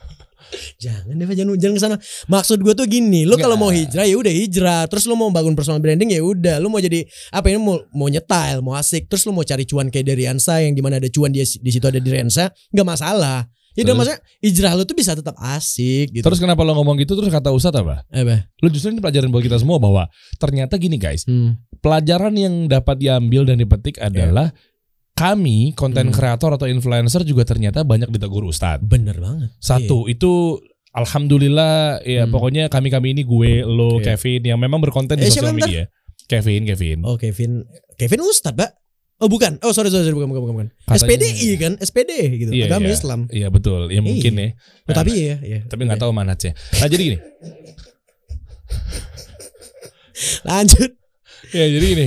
Jangan 0.87 1.15
deh 1.19 1.27
jangan 1.35 1.59
jangan 1.59 1.75
ke 1.75 1.83
sana. 1.83 1.97
Maksud 2.31 2.59
gue 2.63 2.75
tuh 2.79 2.87
gini, 2.87 3.27
lo 3.27 3.35
kalau 3.35 3.59
mau 3.59 3.75
hijrah 3.75 4.07
ya 4.07 4.15
udah 4.15 4.31
hijrah. 4.31 4.83
Terus 4.87 5.11
lo 5.11 5.19
mau 5.19 5.35
bangun 5.35 5.59
personal 5.59 5.83
branding 5.83 6.15
ya 6.15 6.23
udah. 6.23 6.63
Lo 6.63 6.71
mau 6.71 6.79
jadi 6.79 7.03
apa 7.35 7.51
ini 7.51 7.59
mau 7.59 7.83
mau 7.91 8.07
nyetail, 8.07 8.63
mau 8.63 8.79
asik. 8.79 9.11
Terus 9.11 9.27
lo 9.27 9.35
mau 9.35 9.43
cari 9.43 9.67
cuan 9.67 9.91
kayak 9.91 10.07
dari 10.07 10.23
Riansa 10.27 10.63
yang 10.63 10.79
di 10.79 10.83
mana 10.83 11.03
ada 11.03 11.11
cuan 11.11 11.35
dia 11.35 11.43
di 11.43 11.71
situ 11.75 11.83
ada 11.83 11.99
di 11.99 12.07
Riansa, 12.07 12.55
nggak 12.71 12.87
masalah. 12.87 13.51
Ya 13.77 13.85
udah 13.85 13.93
maksudnya 13.93 14.21
hijrah 14.41 14.73
lo 14.73 14.89
tuh 14.89 14.97
bisa 14.97 15.13
tetap 15.13 15.37
asik 15.37 16.09
gitu. 16.09 16.25
Terus 16.25 16.41
kenapa 16.41 16.65
lo 16.65 16.73
ngomong 16.81 16.97
gitu 16.97 17.13
terus 17.13 17.29
kata 17.29 17.53
Ustadz 17.53 17.85
apa? 17.85 18.09
apa? 18.09 18.49
Lo 18.65 18.73
justru 18.73 18.89
ini 18.89 19.05
pelajaran 19.05 19.29
buat 19.29 19.45
kita 19.45 19.61
semua 19.61 19.77
bahwa 19.77 20.09
ternyata 20.41 20.81
gini 20.81 20.97
guys, 20.97 21.29
Hmm. 21.29 21.61
pelajaran 21.85 22.33
yang 22.33 22.73
dapat 22.73 22.97
diambil 22.97 23.45
dan 23.45 23.61
dipetik 23.61 24.01
adalah 24.01 24.49
kami 25.13 25.73
konten 25.77 26.09
Hmm. 26.09 26.17
kreator 26.17 26.57
atau 26.57 26.69
influencer 26.69 27.25
juga 27.25 27.45
ternyata 27.45 27.85
banyak 27.85 28.09
ditegur 28.09 28.45
Ustadz. 28.45 28.85
Bener 28.85 29.17
banget. 29.17 29.53
Satu 29.61 30.09
itu 30.09 30.61
alhamdulillah 30.97 32.01
ya 32.03 32.25
Hmm. 32.25 32.33
pokoknya 32.33 32.67
kami-kami 32.67 33.13
ini 33.13 33.23
gue, 33.23 33.63
lo, 33.63 34.01
Iya. 34.01 34.17
Kevin 34.17 34.43
yang 34.47 34.59
memang 34.59 34.81
berkonten 34.81 35.21
di 35.21 35.25
Eh, 35.25 35.31
siapa 35.31 35.53
sosial 35.53 35.55
bentar? 35.55 35.69
media. 35.69 35.85
Kevin, 36.27 36.63
Kevin. 36.65 36.99
Oh 37.05 37.15
Kevin, 37.15 37.63
Kevin 37.95 38.21
Ustadz, 38.21 38.57
Pak. 38.57 38.71
Oh 39.17 39.29
bukan. 39.29 39.57
Oh 39.61 39.71
sorry 39.71 39.89
sorry, 39.89 40.03
sorry. 40.03 40.13
bukan 40.13 40.29
bukan 40.29 40.43
bukan. 40.43 40.55
bukan. 40.57 40.69
Katanya- 40.83 41.09
SPDI 41.09 41.51
kan, 41.57 41.73
SPD 41.79 42.11
gitu. 42.37 42.51
Iya, 42.51 42.65
Agama 42.67 42.85
iya. 42.85 42.93
Islam. 42.93 43.21
Iya 43.31 43.49
betul, 43.49 43.89
ya 43.89 44.01
mungkin 44.01 44.33
Iya. 44.35 44.43
ya. 44.43 44.51
Oh, 44.83 44.93
tapi 44.93 45.11
ya, 45.15 45.37
ya. 45.39 45.59
Tapi 45.65 45.81
nggak 45.83 45.97
tahu 45.99 46.11
manhajnya. 46.11 46.53
Nah 46.53 46.87
jadi 46.87 47.03
gini, 47.07 47.19
Lanjut. 50.45 50.91
ya 51.51 51.65
jadi 51.67 51.87
gini. 51.87 52.07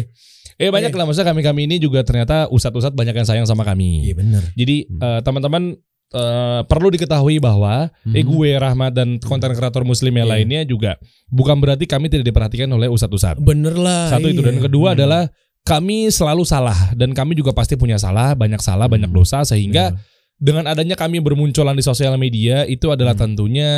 Eh 0.60 0.68
banyak 0.68 0.92
lah 0.92 1.08
maksudnya 1.08 1.32
kami-kami 1.32 1.66
ini 1.66 1.80
juga 1.80 2.04
ternyata 2.04 2.52
ustadz-ustadz 2.52 2.92
banyak 2.92 3.16
yang 3.16 3.24
sayang 3.24 3.48
sama 3.48 3.64
kami. 3.64 4.04
Iya 4.04 4.14
bener. 4.14 4.44
Jadi 4.54 4.86
Hmm. 4.86 5.00
eh, 5.00 5.20
teman-teman 5.24 5.64
eh, 6.10 6.62
perlu 6.66 6.90
diketahui 6.90 7.38
bahwa 7.38 7.90
eh 8.10 8.22
Mhm. 8.22 8.28
gue 8.28 8.50
Rahmat 8.56 8.92
dan 8.94 9.10
konten 9.22 9.54
kreator 9.54 9.86
muslim 9.86 10.10
yang 10.12 10.26
Iya. 10.26 10.34
lainnya 10.36 10.62
juga 10.64 10.92
bukan 11.30 11.62
berarti 11.62 11.86
kami 11.86 12.10
tidak 12.10 12.26
diperhatikan 12.26 12.70
oleh 12.70 12.90
ustadz-ustadz. 12.90 13.38
Bener 13.40 13.74
lah. 13.74 14.10
Satu 14.10 14.26
itu 14.26 14.42
dan 14.42 14.58
iya. 14.58 14.64
kedua 14.66 14.92
Hmm. 14.92 14.98
adalah 14.98 15.24
kami 15.62 16.10
selalu 16.10 16.44
salah 16.44 16.96
dan 16.98 17.14
kami 17.14 17.38
juga 17.38 17.54
pasti 17.54 17.78
punya 17.78 18.00
salah, 18.00 18.34
banyak 18.34 18.58
salah, 18.58 18.90
banyak 18.90 19.12
Hmm. 19.12 19.20
dosa 19.22 19.46
sehingga 19.46 19.94
Iya. 19.94 20.02
dengan 20.40 20.66
adanya 20.66 20.96
kami 20.96 21.20
bermunculan 21.20 21.76
di 21.76 21.84
sosial 21.84 22.16
media 22.16 22.64
itu 22.66 22.90
adalah 22.90 23.14
Hmm. 23.14 23.36
tentunya 23.36 23.70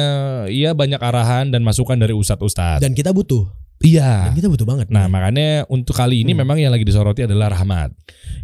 ya 0.47 0.71
banyak 0.71 1.01
arahan 1.01 1.51
dan 1.51 1.65
masukan 1.65 1.97
dari 1.97 2.13
ustadz-ustadz. 2.13 2.79
dan 2.79 2.93
kita 2.93 3.11
butuh 3.11 3.49
Iya. 3.81 4.29
Dan 4.29 4.33
kita 4.37 4.47
butuh 4.47 4.63
banget. 4.63 4.87
Nah, 4.89 5.05
nih. 5.05 5.11
makanya 5.11 5.49
untuk 5.65 5.93
kali 5.93 6.21
ini 6.21 6.31
Hmm. 6.31 6.45
memang 6.45 6.57
yang 6.57 6.69
lagi 6.69 6.85
disoroti 6.85 7.25
adalah 7.25 7.49
Rahmat. 7.49 7.91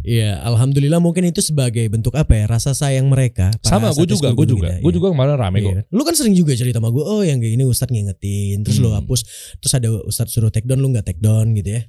Iya, 0.02 0.42
alhamdulillah 0.42 0.98
mungkin 0.98 1.26
itu 1.26 1.38
sebagai 1.38 1.86
bentuk 1.86 2.14
apa 2.14 2.34
ya? 2.34 2.44
Rasa 2.46 2.74
sayang 2.74 3.06
mereka. 3.06 3.50
Sama 3.62 3.90
gue 3.90 4.04
juga, 4.04 4.30
gue 4.30 4.46
juga. 4.46 4.68
Gue 4.78 4.90
juga 4.90 5.10
kemarin 5.10 5.34
rame 5.34 5.58
kok. 5.60 5.72
Iya. 5.72 5.82
Lu 5.90 6.02
kan 6.02 6.14
sering 6.14 6.34
juga 6.34 6.54
cerita 6.54 6.82
sama 6.82 6.90
gue, 6.90 7.02
oh 7.02 7.22
yang 7.22 7.38
kayak 7.38 7.54
ini 7.54 7.64
Ustadz 7.64 7.90
ngingetin, 7.90 8.62
terus 8.62 8.78
lu 8.78 8.90
Hmm. 8.90 8.98
hapus, 8.98 9.20
terus 9.58 9.72
ada 9.72 9.88
Ustadz 10.04 10.32
suruh 10.32 10.50
take 10.50 10.66
down, 10.66 10.78
lu 10.78 10.90
nggak 10.90 11.06
take 11.06 11.20
down 11.20 11.54
gitu 11.54 11.78
ya? 11.78 11.82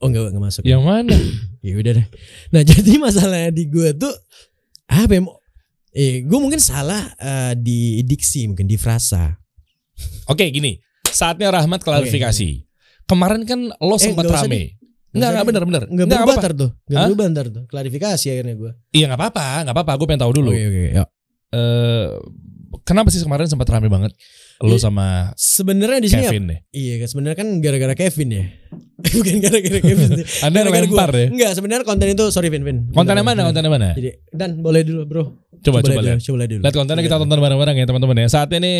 Oh 0.00 0.08
nggak 0.08 0.32
nggak 0.32 0.40
masuk. 0.42 0.62
Yang 0.64 0.82
mana? 0.84 1.16
Ya 1.60 1.76
udah 1.76 1.92
deh. 1.92 2.06
Nah 2.52 2.62
jadi 2.72 2.92
masalahnya 2.96 3.52
di 3.52 3.68
gue 3.68 3.92
tuh 3.92 4.12
apa 4.88 5.12
ya? 5.12 5.20
Eh, 5.92 6.24
gue 6.24 6.38
mungkin 6.40 6.56
salah 6.56 7.12
eh, 7.16 7.52
di 7.52 8.00
diksi, 8.00 8.48
mungkin 8.48 8.64
di 8.64 8.80
frasa. 8.80 9.36
Oke, 10.24 10.48
gini. 10.48 10.80
Saatnya 11.10 11.48
Rahmat 11.50 11.80
klarifikasi. 11.82 12.66
Kemarin 13.04 13.42
kan 13.42 13.60
lo 13.74 13.96
sempat 13.98 14.22
nggak 14.24 14.38
usah 14.38 14.46
rame. 14.46 14.62
Nggak 14.62 14.78
Enggak, 15.10 15.28
enggak 15.30 15.42
deh. 15.42 15.48
bener, 15.50 15.62
bener. 15.66 15.82
Nggak 15.82 16.06
Nggak 16.06 16.18
berubah 16.22 16.36
ntar 16.38 16.52
tuh, 16.54 16.70
nggak 16.86 16.98
Hah? 16.98 17.06
berubah 17.10 17.26
ntar 17.34 17.46
tuh. 17.50 17.62
Klarifikasi 17.66 18.26
akhirnya 18.30 18.54
gue. 18.54 18.70
Iya, 18.94 19.04
enggak 19.10 19.20
apa-apa, 19.20 19.46
enggak 19.66 19.74
apa-apa. 19.74 19.92
Gue 19.98 20.06
pengen 20.06 20.22
tahu 20.22 20.32
dulu. 20.38 20.50
Oke 20.54 20.62
oke. 20.62 20.84
ya. 20.94 21.04
Eh, 21.50 22.06
kenapa 22.86 23.10
sih 23.10 23.18
kemarin 23.18 23.50
sempat 23.50 23.66
rame 23.66 23.90
banget 23.90 24.14
lo 24.62 24.76
Iya, 24.76 24.86
sama 24.86 25.34
Sebenarnya 25.34 25.98
di 25.98 26.08
sini 26.12 26.22
apa? 26.22 26.30
Kevin 26.30 26.44
nih? 26.46 26.58
Iya 26.70 26.94
sebenarnya 27.10 27.38
kan 27.42 27.48
gara-gara 27.58 27.94
Kevin 27.98 28.28
ya. 28.30 28.44
Bukan 29.18 29.36
gara-gara 29.42 29.78
Kevin 29.82 30.08
sih. 30.20 30.24
Anda 30.46 30.58
Gara-gara 30.62 30.86
ngelempar 30.86 31.10
gua. 31.10 31.20
ya? 31.20 31.26
Enggak, 31.30 31.50
sebenarnya 31.58 31.84
konten 31.86 32.06
itu 32.10 32.24
sorry 32.30 32.48
Vin 32.48 32.62
Vin. 32.62 32.76
Kontennya 32.90 33.22
Bentar, 33.22 33.24
mana? 33.24 33.30
bentar. 33.34 33.46
Kontennya 33.50 33.70
mana? 33.72 33.88
Jadi 33.98 34.10
dan 34.30 34.50
boleh 34.62 34.82
dulu, 34.86 35.02
Bro. 35.06 35.24
Coba 35.60 35.84
coba 35.84 35.92
lihat 35.92 36.04
lihat. 36.04 36.16
dulu, 36.16 36.26
coba 36.26 36.36
lihat 36.40 36.50
dulu. 36.50 36.60
Lihat 36.64 36.74
kontennya 36.78 37.02
kita 37.04 37.16
Coba 37.16 37.22
tonton 37.28 37.38
bareng-bareng 37.44 37.76
ya 37.76 37.84
teman-teman 37.84 38.16
ya. 38.16 38.26
Saat 38.32 38.48
ini 38.56 38.72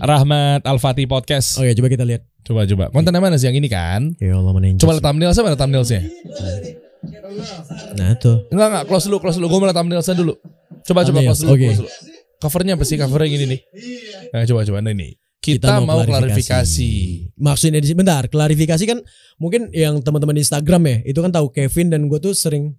Rahmat 0.00 0.60
Al-Fatih 0.64 1.04
Podcast. 1.04 1.60
Oke, 1.60 1.74
coba 1.76 1.88
kita 1.92 2.04
lihat. 2.08 2.22
Coba 2.44 2.60
coba. 2.64 2.84
Kontennya 2.92 3.20
mana 3.20 3.36
sih 3.36 3.46
yang 3.48 3.56
ini 3.56 3.68
kan? 3.68 4.14
Ya 4.20 4.36
Allah 4.36 4.52
mana 4.52 4.66
yang 4.72 4.78
Coba 4.80 4.96
lihat 4.96 5.04
thumbnailnya 5.04 5.42
mana 5.44 5.56
thumbnailnya? 5.56 6.00
Nah, 7.94 8.10
tuh. 8.16 8.48
Enggak 8.48 8.68
enggak, 8.72 8.84
close 8.88 9.04
dulu, 9.10 9.16
close 9.20 9.36
dulu. 9.36 9.46
Gue 9.52 9.58
mau 9.60 9.66
lihat 9.68 9.76
thumbnailnya 9.76 10.14
dulu. 10.16 10.34
Coba 10.84 11.00
coba 11.04 11.18
close 11.24 11.40
dulu, 11.44 11.52
oke. 11.56 11.66
close 11.68 11.80
dulu. 11.84 11.90
Covernya 12.40 12.72
apa 12.76 12.84
sih? 12.84 12.96
Covernya 13.00 13.28
gini 13.32 13.44
nih. 13.48 13.60
Nah, 14.32 14.44
coba 14.44 14.60
coba 14.68 14.78
nah 14.84 14.92
ini. 14.92 15.16
Kita, 15.44 15.84
mau 15.84 16.00
klarifikasi. 16.00 16.92
Maksudnya 17.36 17.84
di 17.84 17.92
sini 17.92 17.98
bentar, 18.00 18.32
klarifikasi 18.32 18.84
kan 18.88 18.98
mungkin 19.36 19.68
yang 19.76 20.00
teman-teman 20.00 20.32
di 20.32 20.42
Instagram 20.42 20.82
ya, 20.88 20.96
itu 21.04 21.20
kan 21.20 21.28
tahu 21.28 21.52
Kevin 21.52 21.92
dan 21.92 22.08
gue 22.08 22.16
tuh 22.16 22.32
sering 22.32 22.72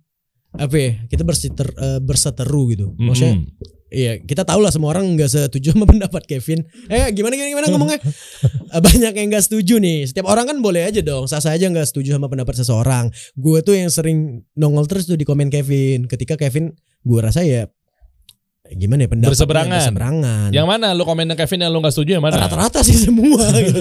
apa 0.57 0.73
ya, 0.73 0.91
kita 1.05 1.21
berseter, 1.21 1.67
eh, 1.77 1.99
berseteru 2.01 2.73
gitu. 2.73 2.87
Maksudnya 2.97 3.37
Mm-mm. 3.37 3.73
Iya, 3.95 4.19
kita 4.19 4.43
tahu 4.43 4.59
lah 4.65 4.73
semua 4.73 4.91
orang 4.91 5.07
nggak 5.13 5.29
setuju 5.29 5.71
sama 5.77 5.87
pendapat 5.87 6.25
Kevin. 6.25 6.65
Eh, 6.91 7.07
gimana 7.15 7.37
gimana, 7.37 7.49
gimana 7.53 7.67
ngomongnya? 7.71 7.99
Banyak 8.85 9.13
yang 9.15 9.27
nggak 9.31 9.45
setuju 9.45 9.79
nih. 9.79 10.09
Setiap 10.09 10.27
orang 10.27 10.49
kan 10.49 10.57
boleh 10.59 10.83
aja 10.83 10.99
dong, 10.99 11.29
sah 11.31 11.39
aja 11.39 11.69
nggak 11.69 11.87
setuju 11.87 12.17
sama 12.17 12.27
pendapat 12.27 12.59
seseorang. 12.59 13.13
Gue 13.37 13.61
tuh 13.61 13.79
yang 13.79 13.87
sering 13.87 14.43
nongol 14.57 14.89
terus 14.89 15.05
tuh 15.05 15.15
di 15.15 15.23
komen 15.23 15.47
Kevin. 15.47 16.11
Ketika 16.11 16.35
Kevin, 16.35 16.75
gue 17.05 17.19
rasa 17.21 17.45
ya 17.45 17.69
gimana 18.73 19.05
ya 19.05 19.09
pendapat 19.09 19.31
Berseberangan. 19.37 19.77
berseberangan. 19.77 20.49
Yang 20.49 20.65
mana 20.65 20.87
lu 20.97 21.03
komen 21.05 21.29
Kevin 21.37 21.59
yang 21.61 21.71
lu 21.71 21.79
gak 21.85 21.93
setuju 21.93 22.17
yang 22.17 22.25
mana? 22.25 22.41
Rata-rata 22.41 22.81
sih 22.81 22.97
semua 22.97 23.45
gitu. 23.65 23.79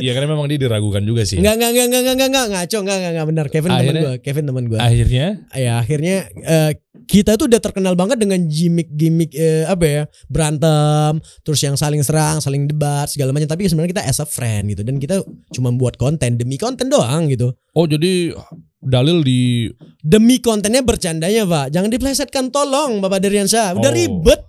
Iya 0.00 0.12
karena 0.12 0.28
memang 0.28 0.44
dia 0.50 0.60
diragukan 0.60 1.00
juga 1.00 1.24
sih. 1.24 1.40
Enggak, 1.40 1.56
enggak, 1.56 1.70
enggak, 1.72 1.86
enggak, 1.88 2.02
enggak, 2.04 2.28
enggak, 2.28 2.46
ngaco, 2.52 2.76
enggak, 2.84 2.96
enggak, 3.00 3.12
enggak, 3.12 3.26
benar. 3.32 3.46
Kevin 3.48 3.70
teman 3.72 3.94
gue, 3.96 4.14
Kevin 4.20 4.44
teman 4.44 4.64
gue. 4.68 4.78
Akhirnya 4.78 5.26
ya 5.56 5.72
akhirnya 5.80 6.16
eh, 6.28 6.72
kita 7.04 7.36
tuh 7.36 7.46
udah 7.50 7.60
terkenal 7.60 7.94
banget 7.98 8.16
dengan 8.20 8.40
gimmick-gimmick 8.48 9.32
eh, 9.36 9.64
apa 9.68 9.84
ya 9.84 10.02
berantem 10.30 11.20
terus 11.44 11.60
yang 11.60 11.76
saling 11.76 12.00
serang 12.00 12.40
saling 12.40 12.64
debat 12.64 13.10
segala 13.10 13.34
macam 13.34 13.50
tapi 13.50 13.68
sebenarnya 13.68 13.92
kita 13.98 14.04
as 14.08 14.22
a 14.22 14.26
friend 14.28 14.72
gitu 14.72 14.82
dan 14.86 14.96
kita 14.96 15.20
cuma 15.52 15.68
buat 15.74 15.98
konten 16.00 16.40
demi 16.40 16.56
konten 16.56 16.88
doang 16.88 17.28
gitu 17.28 17.52
oh 17.76 17.84
jadi 17.84 18.32
dalil 18.84 19.20
di 19.20 19.66
demi 19.98 20.38
kontennya 20.38 20.80
bercandanya 20.80 21.42
pak. 21.42 21.66
Jangan 21.70 21.88
diplesetkan 21.88 22.44
tolong 22.48 22.98
bapak 22.98 23.20
Deriansyah. 23.20 23.74
Udah 23.74 23.88
Oh. 23.88 23.94
ribet. 23.94 24.40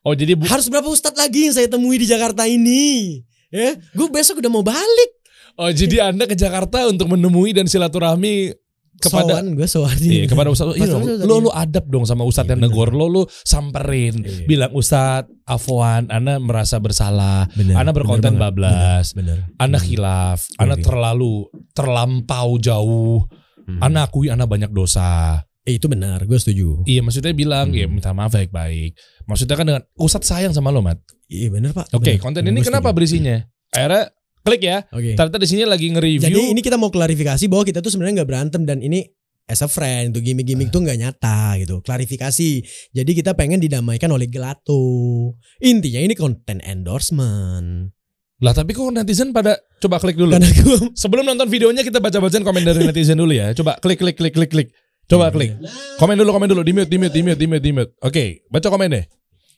Oh 0.00 0.12
jadi 0.12 0.32
bu- 0.32 0.46
harus 0.46 0.66
berapa 0.66 0.86
ustadz 0.86 1.16
lagi 1.16 1.44
yang 1.44 1.54
saya 1.54 1.66
temui 1.66 1.96
di 1.96 2.04
Jakarta 2.04 2.44
ini? 2.44 3.18
Ya 3.48 3.72
gue 3.74 4.08
besok 4.08 4.38
udah 4.38 4.48
mau 4.48 4.62
balik. 4.62 5.10
Oh 5.54 5.68
jadi 5.68 5.96
Anda 6.08 6.24
ke 6.24 6.34
Jakarta 6.34 6.86
untuk 6.86 7.08
menemui 7.08 7.50
dan 7.50 7.64
silaturahmi 7.64 8.54
kepada 8.96 9.30
sowan 9.32 9.54
gue 9.54 9.62
sowan 9.64 9.94
Iya, 9.96 10.26
kepada 10.26 10.50
Ustadz. 10.50 10.74
Iya, 10.74 11.22
lo 11.22 11.38
lo 11.40 11.50
adab 11.52 11.86
dong 11.86 12.02
sama 12.02 12.22
Ustadz 12.22 12.46
Iya, 12.46 12.54
yang 12.54 12.62
negor 12.64 12.90
lo 12.90 13.06
lo 13.06 13.22
samperin. 13.42 14.18
Iya. 14.18 14.42
bilang 14.44 14.72
Ustadz 14.72 15.30
Afwan 15.44 16.06
Anda 16.08 16.38
merasa 16.38 16.76
bersalah. 16.76 17.46
Bener, 17.52 17.74
Anda 17.74 17.90
berkonten 17.90 18.34
bener 18.34 18.42
bablas. 18.44 19.12
Bener, 19.12 19.46
Anda 19.56 19.78
Hmm. 19.78 19.86
khilaf. 19.86 20.38
Iya, 20.44 20.58
Anda 20.58 20.74
iya. 20.74 20.82
terlalu 20.82 21.34
terlampau 21.72 22.58
jauh 22.58 23.22
Hmm. 23.68 23.84
Anda 23.84 24.08
akui 24.08 24.32
Anda 24.32 24.48
banyak 24.48 24.72
dosa 24.72 25.36
Eh, 25.62 25.76
itu 25.76 25.84
benar 25.84 26.24
gue 26.24 26.34
setuju 26.34 26.80
Iya 26.82 27.04
maksudnya 27.04 27.36
bilang 27.36 27.68
Hmm. 27.68 27.76
ya 27.76 27.84
minta 27.84 28.16
maaf 28.16 28.32
baik-baik 28.32 28.96
Maksudnya 29.28 29.52
kan 29.52 29.66
dengan 29.68 29.82
Ustadz 29.94 30.24
sayang 30.24 30.56
sama 30.56 30.72
lo 30.72 30.80
Mat 30.80 30.96
iya 31.28 31.52
benar 31.52 31.76
pak 31.76 31.92
Oke 31.92 32.16
Benar. 32.16 32.24
konten 32.24 32.40
ini 32.42 32.64
kenapa 32.64 32.88
setuju. 32.88 32.96
berisinya 32.96 33.36
Akhirnya 33.68 34.08
klik 34.40 34.62
ya 34.64 34.78
Oke. 34.88 35.12
Ternyata 35.12 35.36
di 35.36 35.44
sini 35.44 35.68
lagi 35.68 35.92
nge-review 35.92 36.24
Jadi 36.24 36.40
ini 36.48 36.60
kita 36.64 36.80
mau 36.80 36.88
klarifikasi 36.88 37.44
bahwa 37.46 37.62
kita 37.62 37.84
tuh 37.84 37.92
sebenarnya 37.92 38.24
nggak 38.24 38.30
berantem 38.32 38.64
dan 38.64 38.80
ini 38.80 39.04
as 39.44 39.60
a 39.60 39.68
friend 39.68 40.12
tuh 40.12 40.20
gimmick-gimmick 40.20 40.68
tuh 40.68 40.80
nggak 40.80 40.96
nyata 40.98 41.56
gitu. 41.56 41.80
Klarifikasi. 41.80 42.48
Jadi 42.92 43.10
kita 43.12 43.32
pengen 43.32 43.56
didamaikan 43.56 44.08
oleh 44.08 44.28
Gelato. 44.28 45.32
Intinya 45.58 46.00
ini 46.00 46.12
konten 46.12 46.60
endorsement. 46.60 47.96
Lah 48.38 48.54
tapi 48.54 48.70
kok 48.70 48.94
netizen 48.94 49.34
pada 49.34 49.58
Coba 49.82 49.98
klik 49.98 50.14
dulu 50.14 50.30
Karena 50.38 50.46
Sebelum 50.94 51.26
nonton 51.26 51.50
videonya 51.50 51.82
kita 51.82 51.98
baca-bacain 51.98 52.46
komen 52.46 52.62
dari 52.62 52.86
netizen 52.86 53.18
dulu 53.18 53.34
ya. 53.34 53.50
Coba 53.54 53.78
klik 53.82 53.98
klik 53.98 54.14
klik 54.14 54.34
klik 54.34 54.50
klik. 54.50 54.68
Coba 55.08 55.32
klik. 55.32 55.56
Komen 55.96 56.20
dulu 56.20 56.30
komen 56.36 56.46
dulu 56.52 56.62
di 56.62 56.76
mute 56.76 56.90
di 56.90 57.00
mute 57.00 57.14
di 57.16 57.22
mute 57.24 57.38
di 57.40 57.46
mute 57.48 57.64
di 57.64 57.72
mute. 57.72 57.90
Oke, 58.04 58.44
baca 58.52 58.68
komen 58.68 58.92
deh. 58.92 59.04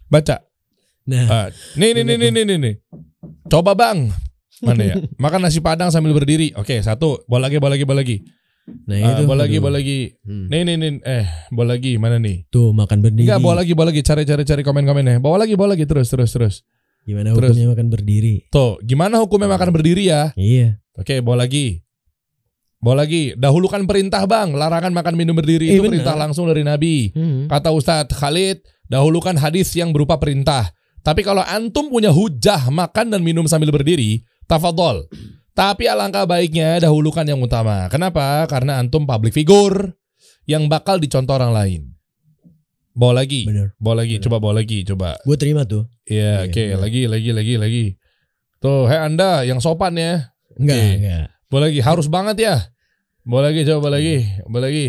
Baca. 0.07 0.39
nah 1.11 1.27
Ah, 1.27 1.47
nih 1.75 1.91
nih 1.97 2.05
nih 2.07 2.17
nih 2.17 2.31
nih 2.31 2.45
nih 2.47 2.59
nih. 2.63 2.75
Coba 3.51 3.75
Bang. 3.75 4.15
Mana 4.63 4.83
ya? 4.85 4.95
Makan 5.23 5.43
nasi 5.43 5.59
padang 5.59 5.91
sambil 5.91 6.15
berdiri. 6.15 6.55
Oke, 6.55 6.79
satu. 6.87 7.27
Bola 7.27 7.51
lagi 7.51 7.59
bola 7.59 7.75
lagi 7.75 7.85
bola 7.85 8.01
lagi. 8.01 8.17
nah 8.87 8.95
Ah, 8.95 9.19
itu 9.19 9.23
bola 9.27 9.43
lagi 9.43 9.59
bola 9.59 9.75
lagi. 9.83 10.15
Hmm. 10.23 10.47
Nih 10.47 10.63
nih 10.63 10.77
nih 10.79 10.91
eh 11.03 11.27
bola 11.51 11.75
lagi 11.75 11.99
mana 11.99 12.23
nih? 12.23 12.47
Tuh 12.47 12.71
makan 12.71 13.03
berdiri. 13.03 13.27
Enggak, 13.27 13.43
bola 13.43 13.67
lagi 13.67 13.73
bola 13.75 13.91
lagi 13.91 14.07
cari 14.07 14.23
cari 14.23 14.43
cari 14.47 14.63
komen-komennya. 14.63 15.19
Bawa 15.19 15.43
lagi 15.43 15.59
bawa 15.59 15.75
lagi 15.75 15.83
terus 15.83 16.07
terus 16.15 16.31
terus. 16.31 16.55
Gimana 17.03 17.33
Terus. 17.33 17.51
hukumnya 17.53 17.69
makan 17.73 17.87
berdiri? 17.89 18.35
Tuh, 18.49 18.77
gimana 18.81 19.19
hukumnya 19.19 19.49
makan 19.51 19.71
berdiri 19.73 20.09
ya? 20.09 20.31
Iya. 20.35 20.79
Oke, 20.95 21.25
bawa 21.25 21.49
lagi. 21.49 21.81
Bawa 22.81 23.05
lagi. 23.05 23.33
Dahulukan 23.37 23.85
perintah 23.85 24.25
bang, 24.25 24.53
larangan 24.53 24.93
makan 24.93 25.15
minum 25.17 25.37
berdiri 25.37 25.69
Eh, 25.69 25.77
itu 25.77 25.85
benar. 25.85 25.93
perintah 26.01 26.15
langsung 26.17 26.49
dari 26.49 26.65
Nabi. 26.65 27.13
Hmm. 27.13 27.45
Kata 27.49 27.73
Ustadz 27.73 28.13
Khalid, 28.15 28.61
dahulukan 28.89 29.37
hadis 29.37 29.73
yang 29.77 29.93
berupa 29.93 30.17
perintah. 30.17 30.73
Tapi 31.01 31.25
kalau 31.25 31.41
antum 31.41 31.89
punya 31.89 32.13
hujah 32.13 32.69
makan 32.69 33.13
dan 33.13 33.25
minum 33.25 33.49
sambil 33.49 33.73
berdiri, 33.73 34.21
tafadhol. 34.45 35.09
Tapi 35.51 35.89
alangkah 35.89 36.25
baiknya 36.25 36.81
dahulukan 36.81 37.25
yang 37.25 37.41
utama. 37.41 37.89
Kenapa? 37.89 38.45
Karena 38.49 38.81
antum 38.81 39.05
public 39.05 39.33
figure 39.33 39.97
yang 40.45 40.69
bakal 40.69 40.97
dicontoh 40.97 41.37
orang 41.37 41.53
lain. 41.53 41.81
Bawa 43.01 43.25
lagi, 43.25 43.49
Bener. 43.49 43.73
bawa 43.81 44.05
lagi, 44.05 44.21
Bener. 44.21 44.25
coba 44.29 44.37
bawa 44.37 44.55
lagi, 44.61 44.79
coba. 44.85 45.17
Gue 45.25 45.37
terima 45.41 45.65
tuh. 45.65 45.89
Iya, 46.05 46.45
Iya, 46.45 46.53
oke, 46.53 46.63
bener. 46.69 46.79
lagi, 46.79 47.03
lagi, 47.09 47.31
lagi, 47.33 47.55
lagi. 47.57 47.85
Tuh, 48.61 48.85
hei 48.85 49.01
Anda 49.01 49.41
yang 49.43 49.57
sopan 49.57 49.97
ya. 49.97 50.29
Enggak, 50.53 50.77
Oke. 50.77 50.91
enggak. 51.01 51.25
Bawa 51.49 51.61
lagi, 51.65 51.79
harus 51.81 52.07
banget 52.07 52.37
ya. 52.39 52.57
Bawa 53.25 53.49
lagi, 53.49 53.65
coba 53.65 53.79
bawa 53.81 53.93
lagi, 53.97 54.17
bawa 54.45 54.61
lagi. 54.69 54.89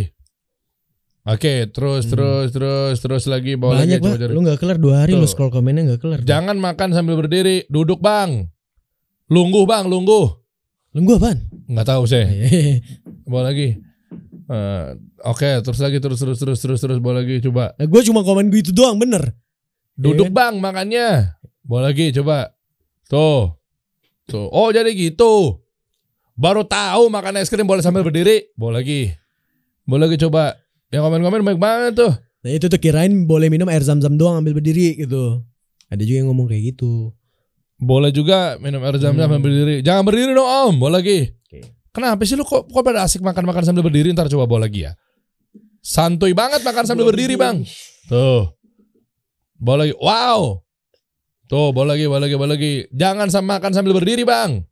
Oke, 1.22 1.70
terus, 1.70 2.03
Hmm. 2.03 2.12
terus, 2.12 2.48
terus, 2.51 2.96
terus 3.00 3.24
lagi, 3.30 3.56
bawa 3.56 3.80
Banyak 3.80 3.88
lagi, 3.88 4.03
coba 4.03 4.12
pak. 4.12 4.20
cari. 4.20 4.32
Lu 4.34 4.39
nggak 4.41 4.60
kelar 4.60 4.77
dua 4.82 4.96
hari 5.00 5.13
lu 5.13 5.24
Tuh. 5.24 5.30
scroll 5.30 5.53
komennya 5.53 5.84
nggak 5.88 6.01
kelar. 6.01 6.20
Jangan 6.27 6.58
makan 6.58 6.89
sambil 6.91 7.15
berdiri, 7.15 7.63
duduk 7.70 8.03
bang. 8.03 8.51
Lungguh 9.30 9.63
bang, 9.63 9.88
lungguh. 9.88 10.27
Lu 10.91 11.00
gua 11.08 11.15
apaan? 11.15 11.39
Nggak 11.72 11.88
tahu 11.88 12.03
sih. 12.03 12.27
Bawa 13.32 13.48
lagi. 13.48 13.80
Eh, 14.51 14.88
Oke, 15.24 15.63
terus 15.63 15.79
lagi, 15.79 16.03
terus, 16.03 16.20
terus, 16.20 16.36
terus, 16.36 16.60
terus, 16.60 16.79
terus, 16.84 17.00
bawa 17.00 17.24
lagi, 17.24 17.39
coba. 17.39 17.72
Nah, 17.79 17.88
gue 17.88 18.01
cuma 18.03 18.20
komen 18.20 18.51
gue 18.51 18.60
itu 18.60 18.75
doang 18.75 19.00
bener. 19.00 19.31
Duduk 19.96 20.27
Iya 20.27 20.36
bang, 20.36 20.53
makannya. 20.60 21.08
Bawa 21.63 21.88
lagi, 21.88 22.12
coba. 22.12 22.51
Tuh, 23.08 23.55
tuh. 24.27 24.48
Oh 24.51 24.72
jadi 24.72 24.91
gitu. 24.91 25.60
Baru 26.36 26.63
tahu 26.63 27.12
makan 27.12 27.38
es 27.43 27.51
krim 27.51 27.67
boleh 27.67 27.84
sambil 27.84 28.01
berdiri. 28.01 28.50
Bawa 28.55 28.79
lagi. 28.81 29.12
Bawa 29.84 30.08
lagi 30.08 30.15
coba. 30.20 30.55
Yang 30.89 31.01
komen-komen 31.08 31.41
baik 31.43 31.60
banget 31.60 31.93
tuh. 32.00 32.12
Nah 32.41 32.50
itu 32.50 32.65
tuh 32.65 32.79
kirain 32.81 33.12
boleh 33.27 33.51
minum 33.51 33.67
air 33.70 33.84
zam-zam 33.84 34.15
doang 34.15 34.39
ambil 34.41 34.58
berdiri 34.58 34.96
gitu. 34.98 35.43
Ada 35.91 36.01
juga 36.01 36.17
yang 36.24 36.27
ngomong 36.34 36.48
kayak 36.50 36.74
gitu. 36.74 37.12
Boleh 37.77 38.10
juga 38.15 38.55
minum 38.58 38.79
air 38.81 38.96
zam-zam 38.98 39.27
Hmm. 39.27 39.38
sambil 39.38 39.39
berdiri. 39.43 39.75
Jangan 39.84 40.03
berdiri 40.08 40.31
dong 40.34 40.48
om. 40.50 40.74
Bawa 40.79 41.03
lagi. 41.03 41.29
Kenapa 41.91 42.24
sih 42.24 42.39
lu 42.39 42.48
kok, 42.48 42.71
kok 42.71 42.83
pada 42.83 43.03
asik 43.03 43.19
makan-makan 43.19 43.67
sambil 43.67 43.83
berdiri 43.83 44.15
ntar 44.15 44.31
coba 44.31 44.48
bawa 44.48 44.65
lagi 44.67 44.88
ya. 44.88 44.95
Santuy 45.83 46.31
banget 46.31 46.63
makan 46.63 46.88
sambil 46.88 47.10
berdiri 47.12 47.36
bang. 47.36 47.67
Tuh. 48.07 48.48
Bawa 49.60 49.83
lagi. 49.86 49.93
Wow. 50.00 50.63
Tuh 51.51 51.75
bawa 51.75 51.93
lagi, 51.93 52.07
bawa 52.07 52.24
lagi, 52.24 52.36
bawa 52.39 52.50
lagi. 52.55 52.71
Jangan 52.95 53.27
sama 53.27 53.60
makan 53.60 53.75
sambil 53.75 53.91
berdiri 53.91 54.24
bang. 54.24 54.63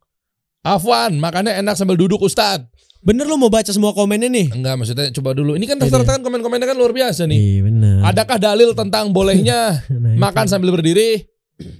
Afwan, 0.60 1.16
makannya 1.16 1.56
enak 1.60 1.76
sambil 1.76 1.96
duduk 1.96 2.20
Ustad. 2.20 2.64
Bener 3.00 3.24
lo 3.24 3.40
mau 3.40 3.48
baca 3.48 3.68
semua 3.72 3.96
komennya 3.96 4.28
nih? 4.28 4.52
Enggak, 4.52 4.76
maksudnya 4.76 5.08
coba 5.08 5.32
dulu. 5.32 5.56
Ini 5.56 5.64
kan 5.64 5.80
rata-rata 5.80 6.20
kan 6.20 6.22
komen-komennya 6.24 6.68
kan 6.68 6.76
luar 6.76 6.92
biasa 6.92 7.24
nih. 7.24 7.36
Iya 7.36 7.60
bener. 7.64 7.96
Adakah 8.04 8.36
dalil 8.36 8.76
tentang 8.76 9.08
bolehnya 9.08 9.80
Nah, 9.88 10.12
itu. 10.12 10.20
makan 10.20 10.44
sambil 10.48 10.68
berdiri? 10.72 11.24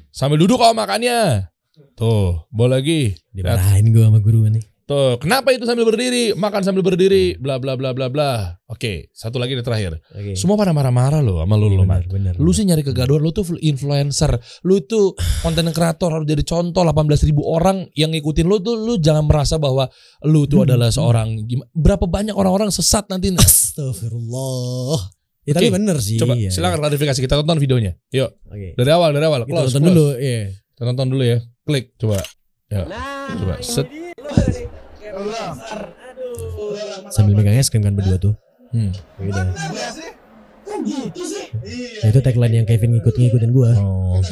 Sambil 0.08 0.40
duduk 0.40 0.56
kalau 0.56 0.72
makannya. 0.72 1.48
Tuh, 1.92 2.48
boleh 2.48 2.80
lagi. 2.80 3.00
Dimarahin 3.36 3.92
gue 3.92 4.00
sama 4.00 4.16
guru 4.20 4.48
nih. 4.48 4.64
Tuh, 4.90 5.22
kenapa 5.22 5.54
itu 5.54 5.62
sambil 5.70 5.86
berdiri? 5.86 6.34
Makan 6.34 6.66
sambil 6.66 6.82
berdiri, 6.82 7.38
bla 7.38 7.62
bla 7.62 7.78
bla 7.78 7.94
bla 7.94 8.10
bla. 8.10 8.58
Oke, 8.66 9.06
satu 9.14 9.38
lagi 9.38 9.54
nih 9.54 9.62
terakhir. 9.62 10.02
Oke. 10.10 10.34
Semua 10.34 10.58
pada 10.58 10.74
marah-marah 10.74 11.22
loh 11.22 11.38
sama 11.38 11.54
lu, 11.54 11.70
lu, 11.70 11.86
Man. 11.86 12.02
bener, 12.10 12.34
bener. 12.34 12.34
Lu 12.42 12.50
sih 12.50 12.66
nyari 12.66 12.82
kegaduhan, 12.82 13.22
lu 13.22 13.30
tuh 13.30 13.46
influencer, 13.62 14.34
lu 14.66 14.82
tuh 14.82 15.14
konten 15.46 15.70
kreator 15.70 16.10
harus 16.10 16.26
jadi 16.26 16.42
contoh 16.42 16.82
18 16.82 17.06
ribu 17.22 17.46
orang 17.46 17.86
yang 17.94 18.10
ngikutin 18.10 18.50
lu 18.50 18.58
tuh 18.58 18.74
lu 18.74 18.98
jangan 18.98 19.30
merasa 19.30 19.62
bahwa 19.62 19.86
lu 20.26 20.50
tuh 20.50 20.66
Hmm. 20.66 20.74
adalah 20.74 20.90
seorang 20.90 21.38
gimana 21.46 21.70
berapa 21.70 22.10
banyak 22.10 22.34
orang-orang 22.34 22.74
sesat 22.74 23.06
nanti. 23.06 23.30
Astagfirullah. 23.30 24.98
Ya, 25.46 25.54
tapi 25.54 25.70
bener 25.70 26.02
sih. 26.02 26.18
Coba 26.18 26.34
iya. 26.34 26.50
silakan 26.50 26.82
klarifikasi 26.82 27.16
kita 27.22 27.38
tonton 27.38 27.62
videonya. 27.62 27.94
Yuk, 28.10 28.30
Oke. 28.42 28.74
dari 28.74 28.90
awal 28.90 29.14
dari 29.14 29.22
awal. 29.22 29.46
Kita 29.46 29.54
Close, 29.54 29.70
tonton 29.70 29.82
close. 29.86 29.94
dulu, 29.94 30.06
iya. 30.18 30.42
Kita 30.74 30.82
tonton 30.82 31.06
dulu 31.14 31.22
ya. 31.22 31.38
Klik 31.62 31.94
coba. 31.94 32.18
Ya. 32.66 32.90
Coba 33.38 33.54
set. 33.62 33.86
Sambil 37.10 37.34
megang 37.36 37.56
es 37.58 37.68
krim 37.68 37.82
kan 37.82 37.94
berdua 37.94 38.16
tuh. 38.18 38.34
Hmm. 38.70 38.94
Gitu. 39.18 39.40
Nah, 42.00 42.08
itu 42.08 42.20
tagline 42.22 42.62
yang 42.62 42.66
Kevin 42.66 42.96
ngikut-ngikutin 42.96 43.50
gua. 43.50 43.70
Oh. 43.76 44.22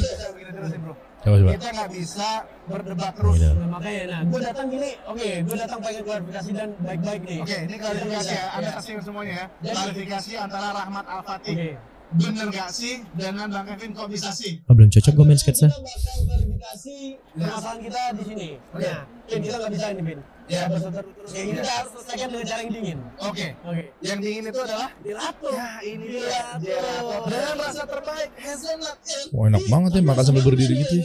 Coba 1.19 1.35
coba. 1.43 1.51
kita 1.59 1.69
nggak 1.75 1.91
bisa 1.91 2.29
berdebat 2.71 3.13
terus. 3.19 3.35
Gitu. 3.43 3.51
Nah, 3.51 3.69
makanya 3.75 4.03
nah 4.07 4.21
gue 4.23 4.41
datang 4.41 4.67
gini 4.71 4.91
oke 5.03 5.29
gue 5.51 5.57
datang 5.59 5.79
pengen 5.83 6.03
klarifikasi 6.07 6.51
dan 6.55 6.69
baik-baik 6.79 7.23
nih 7.27 7.39
Oke, 7.43 7.59
ini 7.67 7.75
klarifikasi 7.75 8.33
ya. 8.39 8.45
Anda 8.55 8.71
saksikan 8.79 9.03
semuanya 9.03 9.35
ya. 9.35 9.47
Klarifikasi 9.75 10.31
antara 10.39 10.67
Rahmat 10.73 11.05
Al 11.11 11.23
Fatih. 11.27 11.55
oke 11.59 11.71
Bener 12.09 12.47
gak 12.49 12.71
sih 12.73 13.05
dengan 13.13 13.53
Bang 13.53 13.69
Kevin 13.69 13.93
kok 13.93 14.09
bisa 14.09 14.33
sih? 14.33 14.65
Oh, 14.65 14.73
belum 14.73 14.89
cocok 14.89 15.13
gue 15.13 15.25
main 15.29 15.37
sketsa. 15.37 15.69
klarifikasi 15.69 16.97
permasalahan 17.37 17.79
kita 17.83 18.01
di 18.15 18.25
sini 18.25 18.49
nah 18.73 19.03
Pin 19.29 19.41
kita 19.43 19.57
nggak 19.59 19.73
bisa 19.75 19.87
ini 19.93 20.03
Pin 20.07 20.19
Ya. 20.49 20.65
berturut-turut 20.65 21.29
kayak 21.29 21.45
gini 21.45 21.59
kita 21.61 21.73
harus 21.77 21.91
selesaikan 21.93 22.29
dengan 22.33 22.47
cara 22.49 22.61
yang 22.65 22.73
dingin 22.73 22.99
Oke, 23.21 23.47
oke 23.69 23.83
yang 24.01 24.19
dingin 24.25 24.45
itu 24.49 24.61
adalah 24.65 24.89
dilato 25.05 25.49
Ya 25.53 25.69
ini 25.85 26.05
dia 26.09 26.45
Gelato 26.57 27.17
Dengan 27.29 27.55
rasa 27.61 27.85
terbaik 27.85 28.31
Hazelnut 28.41 28.99
Wah 29.29 29.45
enak 29.53 29.65
banget 29.69 29.91
ya 29.93 30.03
makan 30.09 30.25
sambil 30.25 30.43
berdiri 30.49 30.75
gitu. 30.81 30.95
ya. 30.99 31.05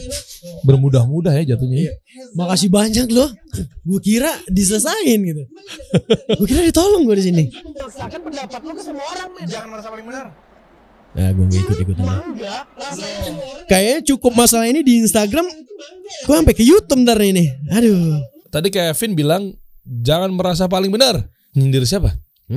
Bermudah-mudah 0.64 1.32
ya 1.36 1.54
jatuhnya. 1.54 1.92
ya. 1.92 1.92
Makasih 2.32 2.72
banyak 2.72 3.06
loh. 3.12 3.28
Gue 3.84 4.00
kira 4.00 4.32
diselesain 4.48 5.20
gitu. 5.20 5.44
Gue 6.40 6.46
kira 6.48 6.64
ditolong 6.64 7.04
gue 7.04 7.16
di 7.20 7.24
sini. 7.28 7.44
memaksakan 7.52 8.20
pendapat 8.24 8.60
lu 8.64 8.72
ke 8.72 8.82
semua 8.82 9.04
orang 9.12 9.28
men 9.36 9.44
Jangan 9.44 9.68
merasa 9.70 9.88
paling 9.92 10.06
benar 10.08 10.26
Nah, 11.14 11.30
gue 11.30 11.46
gak 11.46 12.62
rasanya 12.74 13.18
semua 13.22 13.44
orang 13.46 13.68
Kayaknya 13.70 14.00
cukup 14.02 14.32
masalah 14.34 14.66
ini 14.66 14.80
di 14.82 14.98
Instagram. 15.04 15.46
Gue 16.26 16.34
sampai 16.34 16.54
ke 16.56 16.64
YouTube 16.66 17.04
ntar 17.04 17.20
ini. 17.22 17.54
Aduh. 17.70 18.33
Tadi 18.54 18.70
Kevin 18.70 19.12
bilang 19.12 19.42
jangan 19.82 20.30
merasa 20.30 20.70
paling 20.70 20.88
benar. 20.88 21.26
Nyindir 21.52 21.82
siapa? 21.82 22.14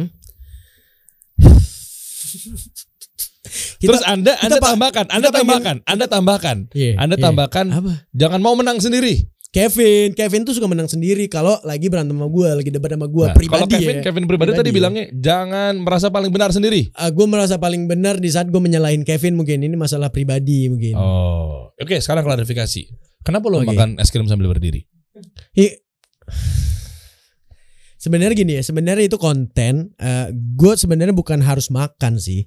Kita- 3.77 3.94
Terus 3.94 4.04
Anda 4.04 4.34
Anda 4.38 4.58
tambahkan, 4.60 5.06
Anda 5.08 5.18
kita 5.24 5.32
pengen- 5.32 5.42
tambahkan, 5.42 5.75
Anda 5.86 6.06
tambahkan. 6.06 6.58
Iya, 6.74 6.92
Anda 6.98 7.16
iya. 7.16 7.24
tambahkan 7.24 7.66
Apa? 7.72 7.94
jangan 8.12 8.39
mau 8.42 8.54
menang 8.54 8.77
sendiri. 8.77 9.25
Kevin, 9.48 10.12
Kevin 10.12 10.44
tuh 10.44 10.54
suka 10.54 10.68
menang 10.68 10.86
sendiri 10.86 11.25
kalau 11.25 11.56
lagi 11.63 11.88
berantem 11.88 12.13
sama 12.13 12.27
gue, 12.27 12.50
lagi 12.51 12.70
debat 12.70 12.92
sama 12.92 13.08
gue 13.08 13.25
Nah, 13.25 13.34
pribadi 13.34 13.58
kalau 13.58 13.68
Kevin 13.72 13.96
ya. 13.96 14.04
Kevin 14.04 14.24
pribadi, 14.27 14.50
tadi 14.51 14.60
Pribadi 14.60 14.70
ya. 14.70 14.75
bilangnya 14.75 15.06
jangan 15.16 15.74
merasa 15.80 16.08
paling 16.12 16.30
benar 16.30 16.51
sendiri. 16.51 16.92
gue 16.92 17.25
merasa 17.25 17.56
paling 17.58 17.88
benar 17.88 18.20
di 18.20 18.27
saat 18.27 18.51
gue 18.51 18.60
menyalahin 18.60 19.01
Kevin 19.01 19.34
mungkin 19.34 19.63
ini 19.63 19.74
masalah 19.74 20.12
pribadi 20.12 20.68
mungkin. 20.68 20.94
Oh, 20.94 21.72
oke. 21.74 21.96
sekarang 21.98 22.22
klarifikasi. 22.22 22.92
Kenapa 23.24 23.48
lo 23.48 23.63
Oke. 23.63 23.72
makan 23.72 23.98
es 23.98 24.12
krim 24.12 24.27
sambil 24.27 24.51
berdiri? 24.51 24.84
Sebenarnya 27.98 28.36
gini 28.38 28.54
ya, 28.60 28.63
sebenarnya 28.63 29.10
itu 29.10 29.18
konten. 29.18 29.92
gue 30.34 30.74
sebenarnya 30.78 31.16
bukan 31.18 31.42
harus 31.42 31.74
makan 31.74 32.22
sih. 32.22 32.46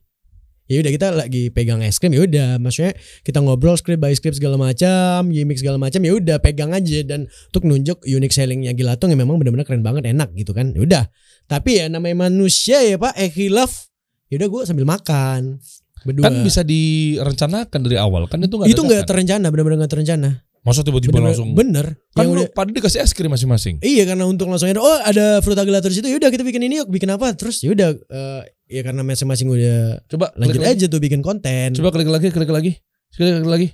Ya 0.71 0.79
udah 0.79 0.93
kita 0.95 1.11
lagi 1.11 1.51
pegang 1.51 1.83
es 1.83 1.99
krim 1.99 2.15
ya 2.15 2.23
udah, 2.23 2.63
maksudnya 2.63 2.95
kita 3.27 3.43
ngobrol 3.43 3.75
script 3.75 3.99
by 3.99 4.15
script 4.15 4.39
segala 4.39 4.55
macam, 4.55 5.27
gimmick 5.27 5.59
segala 5.59 5.83
macam 5.83 5.99
ya 5.99 6.15
udah 6.15 6.39
pegang 6.39 6.71
aja 6.71 7.03
dan 7.03 7.27
untuk 7.51 7.67
nunjuk 7.67 8.07
unique 8.07 8.31
sellingnya 8.31 8.71
Gilatong 8.71 9.11
yang 9.11 9.27
memang 9.27 9.43
benar-benar 9.43 9.67
keren 9.67 9.83
banget, 9.83 10.07
enak 10.15 10.31
gitu 10.39 10.55
kan. 10.55 10.71
Ya 10.71 10.87
udah. 10.87 11.05
Tapi 11.51 11.83
ya 11.83 11.91
namanya 11.91 12.31
manusia 12.31 12.87
ya 12.87 12.95
Pak, 13.03 13.19
eh 13.19 13.35
khilaf. 13.35 13.91
Ya 14.31 14.39
udah 14.39 14.47
gue 14.47 14.63
sambil 14.63 14.87
makan 14.87 15.59
berdua. 16.07 16.31
Kan 16.31 16.47
bisa 16.47 16.63
direncanakan 16.63 17.81
dari 17.83 17.99
awal. 17.99 18.31
Kan 18.31 18.39
itu 18.47 18.55
nggak 18.55 18.71
itu 18.71 18.79
nggak 18.79 19.11
terencana, 19.11 19.51
benar-benar 19.51 19.83
nggak 19.83 19.91
terencana. 19.91 20.39
Masa 20.61 20.85
tiba-tiba 20.85 21.17
Bener, 21.17 21.33
langsung 21.33 21.57
bener. 21.57 21.97
Kan 22.13 22.29
Yang 22.29 22.31
lu 22.31 22.41
udah- 22.45 22.53
pada 22.53 22.69
dikasih 22.69 23.01
es 23.01 23.17
krim 23.17 23.33
masing-masing. 23.33 23.81
Iya 23.81 24.05
karena 24.05 24.29
untuk 24.29 24.45
langsung 24.45 24.69
ada 24.69 24.77
oh 24.77 24.99
ada 25.01 25.41
frutagelator 25.41 25.89
di 25.89 25.97
situ 25.97 26.09
yaudah 26.09 26.29
kita 26.29 26.45
bikin 26.45 26.61
ini 26.61 26.85
yuk 26.85 26.89
bikin 26.89 27.09
apa 27.09 27.33
terus 27.33 27.65
yaudah 27.65 27.97
eh, 27.97 28.41
ya 28.69 28.85
karena 28.85 29.01
masing-masing 29.01 29.49
udah 29.49 30.05
Coba 30.05 30.37
lanjut 30.37 30.61
klik 30.61 30.69
lagi. 30.69 30.77
aja 30.77 30.87
tuh 30.87 31.01
bikin 31.01 31.25
konten. 31.25 31.73
Coba 31.73 31.89
klik 31.91 32.07
lagi, 32.07 32.29
klik 32.29 32.53
lagi. 32.53 32.77
Klik 33.11 33.41
lagi. 33.43 33.69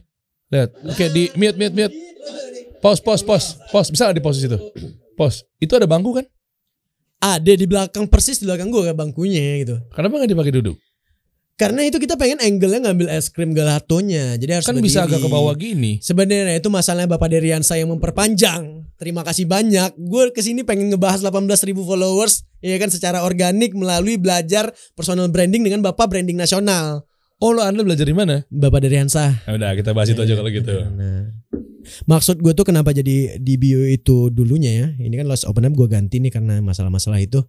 Lihat. 0.46 0.70
Oke, 0.86 1.04
di 1.10 1.22
mute 1.34 1.58
mute 1.58 1.74
mute. 1.74 1.94
Pause, 2.78 3.02
pause, 3.02 3.22
pause. 3.26 3.58
Pause. 3.66 3.90
Bisa 3.90 4.14
di 4.14 4.22
pause 4.22 4.38
di 4.38 4.46
situ? 4.46 4.58
Pause. 5.18 5.42
Itu 5.58 5.74
ada 5.74 5.90
bangku 5.90 6.14
kan? 6.14 6.22
Ada 7.18 7.56
di 7.56 7.66
belakang 7.66 8.06
persis 8.06 8.38
di 8.38 8.46
belakang 8.46 8.70
gua 8.70 8.94
bangkunya 8.94 9.58
gitu. 9.58 9.74
Kenapa 9.90 10.22
nggak 10.22 10.30
dipakai 10.30 10.52
duduk? 10.54 10.78
Karena 11.56 11.88
itu 11.88 11.96
kita 11.96 12.20
pengen 12.20 12.36
angle-nya 12.36 12.84
ngambil 12.84 13.08
es 13.16 13.32
krim 13.32 13.56
gelatonya. 13.56 14.36
Jadi 14.36 14.60
harus 14.60 14.68
Kan 14.68 14.76
bisa 14.84 15.08
agak 15.08 15.24
ke 15.24 15.28
bawah 15.32 15.56
gini. 15.56 15.96
Sebenarnya 16.04 16.52
itu 16.52 16.68
masalahnya 16.68 17.08
Bapak 17.08 17.32
Deriansa 17.32 17.80
yang 17.80 17.96
memperpanjang. 17.96 18.84
Terima 19.00 19.24
kasih 19.24 19.48
banyak. 19.48 19.96
Gue 19.96 20.36
ke 20.36 20.44
sini 20.44 20.68
pengen 20.68 20.92
ngebahas 20.92 21.24
18.000 21.24 21.72
followers, 21.80 22.44
ya 22.60 22.76
kan 22.76 22.92
secara 22.92 23.24
organik 23.24 23.72
melalui 23.72 24.20
belajar 24.20 24.68
personal 24.92 25.32
branding 25.32 25.64
dengan 25.64 25.80
Bapak 25.80 26.12
branding 26.12 26.36
nasional. 26.36 27.08
Oh, 27.40 27.52
lo 27.52 27.64
Anda 27.64 27.84
belajar 27.84 28.04
di 28.04 28.16
mana? 28.16 28.44
Bapak 28.52 28.84
Deriansa. 28.84 29.44
Ya 29.48 29.56
udah, 29.56 29.72
kita 29.76 29.96
bahas 29.96 30.12
itu 30.12 30.20
aja 30.20 30.36
kalau 30.36 30.48
gitu. 30.52 30.72
Nah, 30.72 31.28
maksud 32.08 32.40
gue 32.40 32.52
tuh 32.52 32.64
kenapa 32.68 32.92
jadi 32.92 33.40
di 33.40 33.54
bio 33.56 33.80
itu 33.84 34.28
dulunya 34.28 34.72
ya? 34.72 34.88
Ini 34.96 35.12
kan 35.20 35.28
lost 35.28 35.48
open 35.48 35.68
up 35.68 35.76
gue 35.76 35.88
ganti 35.88 36.20
nih 36.20 36.32
karena 36.32 36.60
masalah-masalah 36.60 37.20
itu. 37.20 37.44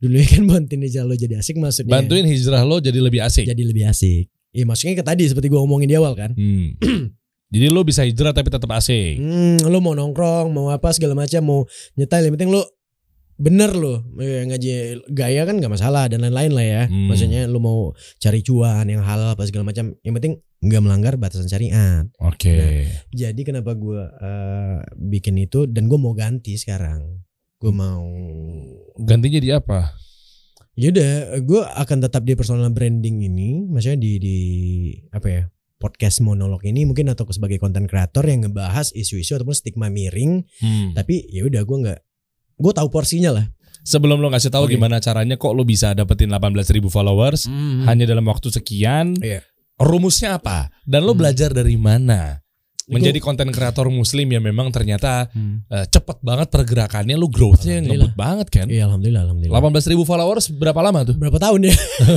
Dulunya 0.00 0.26
kan 0.28 0.42
bantuin 0.50 0.84
aja 0.84 1.02
lo 1.02 1.14
jadi 1.16 1.40
asik 1.40 1.56
maksudnya. 1.56 1.92
Bantuin 1.92 2.24
hijrah 2.28 2.62
lo 2.64 2.78
jadi 2.78 2.98
lebih 3.00 3.20
asik. 3.24 3.48
Jadi 3.48 3.62
lebih 3.64 3.88
asik. 3.88 4.28
Iya 4.56 4.64
maksudnya 4.64 4.96
ke 4.96 5.04
tadi 5.04 5.28
seperti 5.28 5.52
gue 5.52 5.60
ngomongin 5.60 5.88
di 5.88 5.96
awal 5.96 6.16
kan. 6.16 6.32
Hmm. 6.32 6.76
Jadi 7.46 7.70
lo 7.70 7.86
bisa 7.86 8.02
hijrah 8.02 8.34
tapi 8.34 8.50
tetap 8.50 8.66
asik. 8.74 9.22
Hmm, 9.22 9.62
lo 9.70 9.78
mau 9.78 9.94
nongkrong, 9.94 10.50
mau 10.50 10.74
apa 10.74 10.90
segala 10.90 11.14
macam, 11.14 11.40
mau 11.46 11.60
nyetel 11.94 12.26
yang 12.26 12.34
penting 12.34 12.50
lo 12.50 12.66
bener 13.36 13.76
lo 13.76 14.00
Eh, 14.16 14.48
ngaji 14.48 15.04
gaya 15.12 15.44
kan 15.44 15.60
nggak 15.60 15.68
masalah 15.68 16.08
dan 16.10 16.24
lain-lain 16.26 16.52
lah 16.56 16.66
ya. 16.66 16.82
Hmm. 16.90 17.06
Maksudnya 17.06 17.46
lo 17.46 17.62
mau 17.62 17.94
cari 18.18 18.42
cuan 18.42 18.88
yang 18.90 19.04
halal 19.04 19.38
apa 19.38 19.46
segala 19.46 19.62
macam, 19.62 19.94
yang 20.02 20.14
penting 20.18 20.42
nggak 20.58 20.82
melanggar 20.82 21.14
batasan 21.20 21.46
syariat. 21.46 22.08
Oke. 22.18 22.90
Jadi 23.14 23.40
kenapa 23.46 23.78
gue 23.78 24.02
eh, 24.02 24.76
bikin 24.98 25.38
itu 25.38 25.70
dan 25.70 25.86
gue 25.86 25.98
mau 26.00 26.16
ganti 26.18 26.58
sekarang. 26.58 27.22
Gue 27.56 27.72
mau 27.72 28.04
Gantinya 28.96 29.40
di 29.40 29.50
apa? 29.52 29.92
Yaudah, 30.76 31.40
gue 31.40 31.62
akan 31.64 31.98
tetap 32.04 32.24
di 32.24 32.36
personal 32.36 32.68
branding 32.68 33.24
ini, 33.24 33.64
maksudnya 33.64 33.96
di 33.96 34.12
di 34.20 34.38
apa 35.08 35.28
ya 35.28 35.42
podcast 35.76 36.20
monolog 36.20 36.64
ini 36.68 36.84
mungkin 36.84 37.12
atau 37.12 37.24
sebagai 37.32 37.56
konten 37.56 37.88
kreator 37.88 38.24
yang 38.28 38.44
ngebahas 38.44 38.92
isu-isu 38.92 39.36
ataupun 39.36 39.56
stigma 39.56 39.88
miring. 39.88 40.44
Hmm. 40.60 40.92
Tapi 40.92 41.28
ya 41.32 41.48
udah 41.48 41.64
gue 41.64 41.76
nggak, 41.80 42.00
gue 42.60 42.72
tahu 42.76 42.88
porsinya 42.92 43.32
lah. 43.40 43.46
Sebelum 43.84 44.20
lo 44.20 44.28
ngasih 44.28 44.52
tahu 44.52 44.68
Oke. 44.68 44.76
gimana 44.76 45.00
caranya 45.00 45.36
kok 45.40 45.52
lo 45.56 45.62
bisa 45.64 45.92
dapetin 45.96 46.32
18.000 46.32 46.88
followers 46.88 47.46
hanya 47.88 48.04
dalam 48.04 48.24
waktu 48.28 48.52
sekian. 48.52 49.16
Iya. 49.20 49.44
Rumusnya 49.76 50.40
apa? 50.40 50.72
Dan 50.88 51.04
lo 51.04 51.12
Hmm. 51.12 51.20
belajar 51.24 51.52
dari 51.52 51.76
mana? 51.76 52.40
Menjadi 52.86 53.18
konten 53.18 53.50
kreator 53.50 53.90
muslim 53.90 54.30
yang 54.30 54.40
memang 54.40 54.70
ternyata 54.70 55.26
Hmm. 55.28 55.66
eh, 55.66 55.84
cepet 55.84 56.22
banget 56.22 56.48
pergerakannya 56.48 57.14
lo 57.14 57.26
growthnya 57.26 57.82
ngebut 57.82 58.14
banget 58.14 58.46
kan? 58.46 58.66
Iya, 58.66 58.86
alhamdulillah, 58.86 59.26
alhamdulillah. 59.26 59.58
18.000 59.58 60.06
followers 60.06 60.46
berapa 60.50 60.78
lama 60.80 61.02
tuh? 61.02 61.14
Berapa 61.14 61.34
tahun 61.36 61.66
ya? 61.66 61.74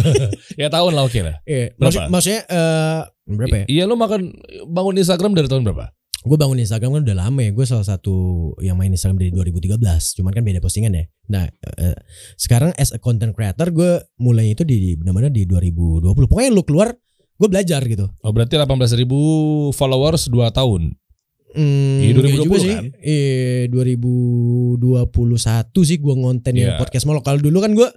Ya 0.62 0.68
tahun 0.68 0.94
lah 0.94 1.04
oke 1.04 1.20
lah. 1.20 1.36
Iya, 1.44 1.74
Berapa? 1.74 1.82
maksud- 1.82 2.08
maksudnya 2.10 2.42
eh, 2.46 3.00
berapa 3.28 3.56
ya? 3.56 3.66
Iya 3.66 3.84
lo 3.86 3.96
makan 3.96 4.30
bangun 4.68 4.96
Instagram 4.96 5.34
dari 5.34 5.48
tahun 5.48 5.64
berapa? 5.64 5.90
Gue 6.20 6.36
bangun 6.36 6.60
Instagram 6.60 6.92
kan 6.92 7.02
udah 7.02 7.18
lama 7.18 7.40
ya. 7.40 7.50
Gue 7.50 7.64
salah 7.64 7.88
satu 7.88 8.14
yang 8.60 8.76
main 8.76 8.92
Instagram 8.92 9.18
dari 9.18 9.32
2013. 9.32 9.80
Cuman 10.14 10.30
kan 10.30 10.44
beda 10.44 10.60
postingan 10.60 10.92
ya. 10.92 11.08
Nah, 11.26 11.48
eh, 11.80 11.96
sekarang 12.36 12.76
as 12.76 12.92
a 12.92 13.00
content 13.00 13.32
creator 13.32 13.72
gue 13.72 13.92
mulai 14.18 14.52
itu 14.52 14.62
di 14.62 14.94
benar-benar 14.94 15.32
di 15.32 15.48
2020. 15.48 16.28
Pokoknya 16.28 16.52
lu 16.52 16.62
keluar, 16.62 16.92
gue 17.40 17.48
belajar 17.48 17.80
gitu. 17.82 18.06
Oh 18.20 18.30
berarti 18.30 18.54
18.000 18.54 19.72
followers 19.72 20.28
2 20.28 20.52
tahun. 20.52 20.94
Hmm, 21.50 21.98
Iya, 22.06 22.14
enggak 22.14 22.30
2020 22.30 22.46
juga 22.46 22.58
sih. 22.60 22.70
kan? 22.70 22.84
Iya, 23.02 23.74
2021 23.74 25.82
sih 25.82 25.98
gua 25.98 26.14
ngonten 26.16 26.54
yang 26.54 26.76
Iya. 26.76 26.78
podcast 26.78 27.04
molok. 27.04 27.24
Kalau 27.24 27.40
dulu 27.40 27.58
kan 27.58 27.72
gua 27.74 27.90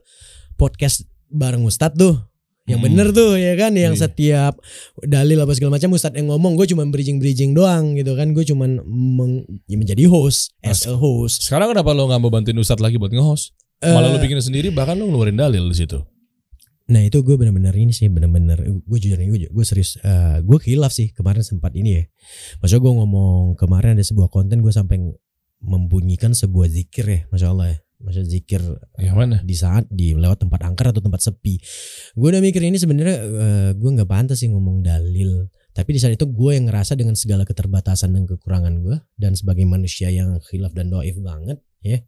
podcast 0.54 1.04
bareng 1.28 1.62
Ustadz 1.62 1.94
tuh. 1.94 2.14
Yang 2.62 2.78
Hmm. 2.78 2.86
bener 2.88 3.06
tuh 3.10 3.34
ya 3.34 3.52
kan 3.58 3.74
yang 3.74 3.92
Iya. 3.92 4.06
setiap 4.06 4.54
dalil 5.02 5.34
apa 5.36 5.50
segala 5.50 5.74
macam 5.74 5.92
Ustadz 5.92 6.14
yang 6.14 6.30
ngomong 6.30 6.54
gue 6.54 6.64
cuma 6.64 6.86
bridging-bridging 6.86 7.52
doang 7.52 7.92
gitu 7.92 8.14
kan 8.14 8.30
gue 8.30 8.44
cuma 8.46 8.70
meng- 8.86 9.44
ya 9.66 9.74
menjadi 9.74 10.06
host 10.06 10.54
as 10.62 10.86
a 10.86 10.94
host 10.94 11.42
Sekarang 11.42 11.68
kenapa 11.68 11.90
lo 11.90 12.06
nggak 12.06 12.20
mau 12.22 12.30
bantuin 12.30 12.54
Ustadz 12.54 12.78
lagi 12.78 12.96
buat 12.96 13.10
nge-host? 13.10 13.52
Malah 13.82 14.08
lo 14.08 14.16
Eh, 14.16 14.22
bikin 14.22 14.38
sendiri 14.38 14.70
bahkan 14.70 14.94
lo 14.94 15.04
ngeluarin 15.04 15.34
dalil 15.34 15.66
di 15.66 15.76
situ. 15.76 15.98
Nah 16.90 17.02
itu 17.06 17.22
gue 17.22 17.38
bener-bener 17.38 17.70
ini 17.78 17.94
sih 17.94 18.10
bener-bener 18.10 18.58
gue 18.62 18.98
jujur 18.98 19.14
nih 19.14 19.28
gue, 19.30 19.38
gue 19.54 19.64
serius 19.66 19.94
Eh, 20.02 20.42
gue 20.42 20.58
khilaf 20.58 20.90
sih 20.90 21.14
kemarin 21.14 21.46
sempat 21.46 21.76
ini 21.78 22.02
ya. 22.02 22.04
Maksudnya 22.58 22.82
gue 22.82 22.92
ngomong 22.98 23.54
kemarin 23.54 23.94
ada 23.94 24.04
sebuah 24.04 24.32
konten 24.32 24.60
gue 24.64 24.72
sampai 24.74 24.98
membunyikan 25.62 26.34
sebuah 26.34 26.66
zikir 26.66 27.04
ya, 27.06 27.20
masya 27.30 27.48
Allah 27.54 27.66
ya. 27.70 27.78
Maksudnya 28.02 28.28
zikir 28.34 28.60
Yang 28.98 29.14
mana? 29.14 29.36
di 29.46 29.54
saat 29.54 29.86
di 29.86 30.10
lewat 30.18 30.42
tempat 30.42 30.66
angker 30.66 30.90
atau 30.90 30.98
tempat 30.98 31.22
sepi. 31.22 31.62
Gue 32.18 32.34
udah 32.34 32.42
mikir 32.42 32.58
ini 32.66 32.74
sebenarnya 32.74 33.16
eh, 33.22 33.70
gue 33.78 33.90
nggak 33.94 34.10
pantas 34.10 34.42
sih 34.42 34.50
ngomong 34.50 34.82
dalil. 34.82 35.46
Tapi 35.72 35.94
di 35.94 36.00
saat 36.02 36.18
itu 36.18 36.26
gue 36.26 36.50
yang 36.58 36.66
ngerasa 36.66 36.98
dengan 36.98 37.14
segala 37.14 37.46
keterbatasan 37.46 38.10
dan 38.12 38.26
kekurangan 38.26 38.74
gue 38.82 38.96
dan 39.16 39.38
sebagai 39.38 39.64
manusia 39.64 40.10
yang 40.10 40.36
khilaf 40.42 40.74
dan 40.74 40.90
doif 40.90 41.14
banget 41.22 41.62
ya. 41.80 42.02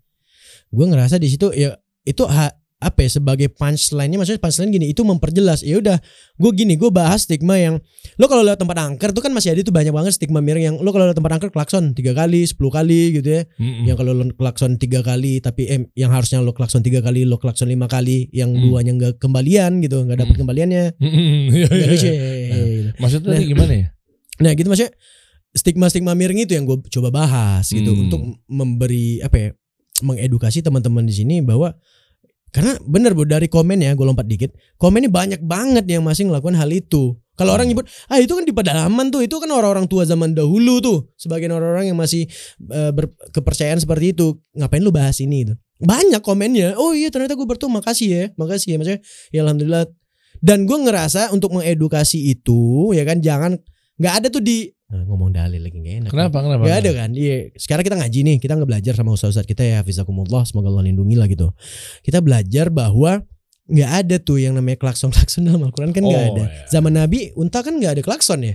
Gue 0.74 0.84
ngerasa 0.90 1.22
di 1.22 1.30
situ 1.30 1.54
ya 1.54 1.78
itu 2.02 2.26
ha- 2.26 2.52
apa 2.84 3.00
ya 3.00 3.10
sebagai 3.10 3.48
punchline-nya 3.48 4.16
maksudnya 4.16 4.38
punchline 4.38 4.70
gini 4.70 4.86
itu 4.88 5.00
memperjelas 5.00 5.64
ya 5.64 5.80
udah 5.80 5.96
gue 6.34 6.50
gini 6.52 6.76
gue 6.76 6.88
bahas 6.88 7.24
stigma 7.24 7.56
yang 7.56 7.80
lo 8.14 8.28
kalau 8.28 8.44
lewat 8.44 8.60
tempat 8.60 8.76
angker 8.78 9.10
tuh 9.10 9.24
kan 9.24 9.32
masih 9.32 9.50
ada 9.50 9.60
tuh 9.60 9.72
banyak 9.72 9.88
banget 9.88 10.12
stigma 10.12 10.38
miring 10.38 10.64
yang 10.64 10.76
lo 10.76 10.92
kalau 10.92 11.08
lewat 11.08 11.16
tempat 11.16 11.32
angker 11.34 11.50
klakson 11.50 11.90
tiga 11.92 12.12
kali 12.12 12.44
10 12.44 12.54
kali 12.60 13.00
gitu 13.16 13.28
ya 13.30 13.42
Mm-mm. 13.56 13.88
yang 13.88 13.96
kalau 13.96 14.12
lo 14.12 14.24
klakson 14.30 14.76
tiga 14.76 15.00
kali 15.00 15.40
tapi 15.40 15.64
eh, 15.66 15.80
yang 15.94 16.12
harusnya 16.12 16.38
lo 16.38 16.52
klakson 16.52 16.80
tiga 16.80 17.00
kali 17.00 17.24
lo 17.24 17.36
klakson 17.36 17.66
lima 17.66 17.88
kali 17.88 18.28
yang 18.30 18.52
Hmm. 18.52 18.62
duanya 18.62 18.92
nggak 18.92 19.12
kembalian 19.18 19.80
gitu 19.80 20.04
nggak 20.04 20.20
dapet 20.20 20.36
Hmm. 20.36 20.42
kembaliannya 20.44 20.84
ya. 21.64 22.92
Maksudnya 22.98 23.34
Nah. 23.34 23.42
gimana 23.42 23.72
ya? 23.74 23.86
nah 24.42 24.50
gitu 24.50 24.66
maksudnya 24.66 24.92
stigma 25.54 25.86
stigma 25.86 26.12
miring 26.12 26.42
itu 26.42 26.52
yang 26.52 26.66
gue 26.66 26.82
coba 26.90 27.08
bahas 27.10 27.70
gitu 27.70 27.86
Hmm. 27.88 28.02
untuk 28.04 28.20
memberi 28.44 29.22
apa 29.22 29.36
ya 29.36 29.48
mengedukasi 30.02 30.58
teman-teman 30.60 31.06
di 31.06 31.14
sini 31.14 31.38
bahwa 31.38 31.78
karena 32.54 32.78
bener 32.86 33.18
bu 33.18 33.26
dari 33.26 33.50
komen 33.50 33.82
ya 33.82 33.98
gue 33.98 34.06
lompat 34.06 34.30
dikit 34.30 34.54
komennya 34.78 35.10
banyak 35.10 35.42
banget 35.42 35.90
yang 35.90 36.06
masih 36.06 36.30
ngelakuin 36.30 36.54
hal 36.54 36.70
itu. 36.70 37.18
Kalau 37.34 37.50
orang 37.50 37.66
nyebut 37.66 37.90
ah 38.06 38.22
itu 38.22 38.30
kan 38.30 38.46
di 38.46 38.54
pedalaman 38.54 39.10
tuh 39.10 39.26
itu 39.26 39.34
kan 39.42 39.50
orang-orang 39.50 39.90
tua 39.90 40.06
zaman 40.06 40.38
dahulu 40.38 40.78
tuh 40.78 41.10
sebagian 41.18 41.50
orang-orang 41.50 41.90
yang 41.90 41.98
masih 41.98 42.30
eh, 42.70 42.94
berkepercayaan 42.94 43.82
seperti 43.82 44.14
itu 44.14 44.38
ngapain 44.54 44.78
lu 44.78 44.94
bahas 44.94 45.18
ini? 45.18 45.42
Itu 45.42 45.58
banyak 45.82 46.22
komennya 46.22 46.78
oh 46.78 46.94
iya 46.94 47.10
ternyata 47.10 47.34
gue 47.34 47.42
bertemu 47.42 47.82
makasih 47.82 48.06
ya 48.06 48.24
makasih 48.38 48.68
ya 48.70 48.76
maksudnya 48.78 49.00
ya 49.34 49.40
alhamdulillah. 49.42 49.84
Dan 50.38 50.70
gue 50.70 50.78
ngerasa 50.78 51.34
untuk 51.34 51.58
mengedukasi 51.58 52.30
itu 52.30 52.94
ya 52.94 53.02
kan 53.02 53.18
jangan 53.18 53.58
nggak 53.96 54.14
ada 54.22 54.26
tuh 54.28 54.42
di 54.42 54.70
Eh, 54.84 55.00
ngomong 55.10 55.32
dalil 55.34 55.58
lagi 55.58 55.80
gak 55.80 55.96
enak 56.06 56.10
Kenapa? 56.12 56.38
Kenapa? 56.44 56.62
Gak 56.70 56.78
ada 56.84 56.90
kan 56.94 57.10
Iya 57.16 57.50
Sekarang 57.56 57.82
kita 57.82 57.96
ngaji 57.98 58.18
nih 58.20 58.36
Kita 58.38 58.52
nggak 58.54 58.68
belajar 58.68 58.92
sama 58.94 59.10
ustaz-ustaz 59.10 59.42
kita 59.42 59.64
ya 59.64 59.80
Hafizakumullah 59.82 60.44
Semoga 60.46 60.70
Allah 60.70 60.86
lindungi 60.86 61.16
lah 61.18 61.26
gitu 61.26 61.50
Kita 62.04 62.22
belajar 62.22 62.68
bahwa 62.70 63.24
nggak 63.64 63.90
ada 63.90 64.16
tuh 64.22 64.38
yang 64.38 64.54
namanya 64.54 64.78
klakson-klakson 64.78 65.48
dalam 65.48 65.66
Al-Quran 65.66 65.90
kan 65.90 66.04
nggak 66.04 66.20
Oh, 66.20 66.30
ada 66.36 66.44
iya. 66.46 66.68
Zaman 66.68 66.94
Nabi 66.94 67.32
Unta 67.34 67.64
kan 67.64 67.74
nggak 67.74 67.92
ada 67.98 68.02
klakson 68.06 68.44
ya 68.44 68.54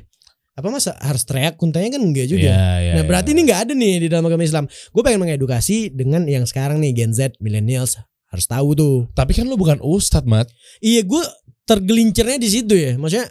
Apa 0.53 0.69
masa 0.69 0.95
harus 1.01 1.25
teriak 1.27 1.59
Untanya 1.59 1.97
kan 1.97 2.01
enggak 2.07 2.29
juga 2.29 2.45
Iya, 2.55 2.67
iya, 2.87 2.91
Nah 2.95 3.03
berarti 3.03 3.33
iya. 3.33 3.35
ini 3.35 3.41
nggak 3.49 3.59
ada 3.65 3.73
nih 3.75 3.93
di 3.99 4.07
dalam 4.07 4.23
agama 4.29 4.43
Islam 4.45 4.63
Gue 4.69 5.01
pengen 5.03 5.19
mengedukasi 5.25 5.91
dengan 5.91 6.23
yang 6.29 6.45
sekarang 6.47 6.77
nih 6.79 6.93
Gen 6.93 7.11
Z, 7.11 7.35
Millennials 7.43 7.97
Harus 8.29 8.45
tahu 8.47 8.77
tuh 8.77 8.95
Tapi 9.11 9.33
kan 9.33 9.49
lo 9.49 9.57
bukan 9.57 9.81
ustadz, 9.83 10.29
Mat. 10.29 10.47
Iya 10.79 11.03
gue 11.03 11.23
tergelincirnya 11.65 12.37
di 12.39 12.47
situ 12.47 12.77
ya 12.77 12.95
Maksudnya 12.95 13.27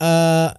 eh 0.00 0.50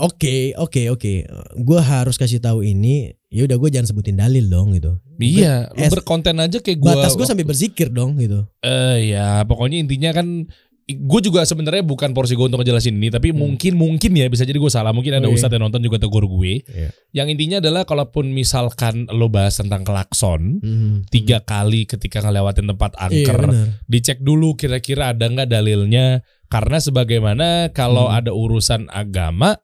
Oke, 0.00 0.56
oke, 0.56 0.88
oke. 0.88 1.12
Gue 1.56 1.78
harus 1.78 2.16
kasih 2.16 2.40
tahu 2.40 2.60
ini. 2.62 3.12
Ya 3.28 3.44
udah 3.44 3.56
gue 3.56 3.70
jangan 3.70 3.86
sebutin 3.86 4.16
dalil 4.16 4.48
dong 4.48 4.72
gitu. 4.72 4.96
Iya, 5.16 5.68
lo 5.70 5.84
Es- 5.84 5.92
berkonten 5.92 6.34
aja 6.36 6.58
kayak 6.58 6.78
gue. 6.78 6.88
Batas 6.88 7.12
gue 7.12 7.22
sampai 7.22 7.44
berzikir 7.44 7.88
dong 7.88 8.16
gitu. 8.16 8.48
Eh 8.60 9.12
ya, 9.12 9.44
pokoknya 9.44 9.78
intinya 9.78 10.10
kan 10.10 10.48
gue 10.90 11.20
juga 11.22 11.46
sebenarnya 11.46 11.86
bukan 11.86 12.10
porsi 12.10 12.34
gue 12.34 12.42
untuk 12.42 12.58
ngejelasin 12.58 12.98
ini, 12.98 13.08
tapi 13.08 13.30
Hmm. 13.30 13.38
mungkin 13.38 13.78
mungkin 13.78 14.10
ya 14.10 14.26
bisa 14.26 14.42
jadi 14.42 14.58
gue 14.58 14.66
salah. 14.66 14.90
Mungkin 14.90 15.14
ada 15.14 15.30
Oke. 15.30 15.38
ustadz 15.38 15.54
yang 15.54 15.62
nonton 15.62 15.78
juga 15.78 16.02
tegur 16.02 16.26
gue. 16.26 16.66
Iya. 16.66 16.90
Yang 17.14 17.26
intinya 17.38 17.56
adalah 17.62 17.86
kalaupun 17.86 18.34
misalkan 18.34 19.06
lo 19.06 19.30
bahas 19.30 19.54
tentang 19.54 19.86
klakson 19.86 20.58
tiga 21.06 21.38
kali 21.40 21.86
ketika 21.86 22.18
ngelewatin 22.18 22.66
tempat 22.66 22.98
Hmm. 22.98 23.06
Iya 23.06 23.22
angker, 23.22 23.38
benar. 23.46 23.66
dicek 23.86 24.18
dulu 24.18 24.58
kira-kira 24.58 25.14
ada 25.14 25.22
nggak 25.22 25.46
dalilnya. 25.46 26.26
Karena 26.50 26.82
sebagaimana 26.82 27.70
kalau 27.70 28.10
Hmm. 28.10 28.18
ada 28.18 28.34
urusan 28.34 28.90
agama, 28.90 29.54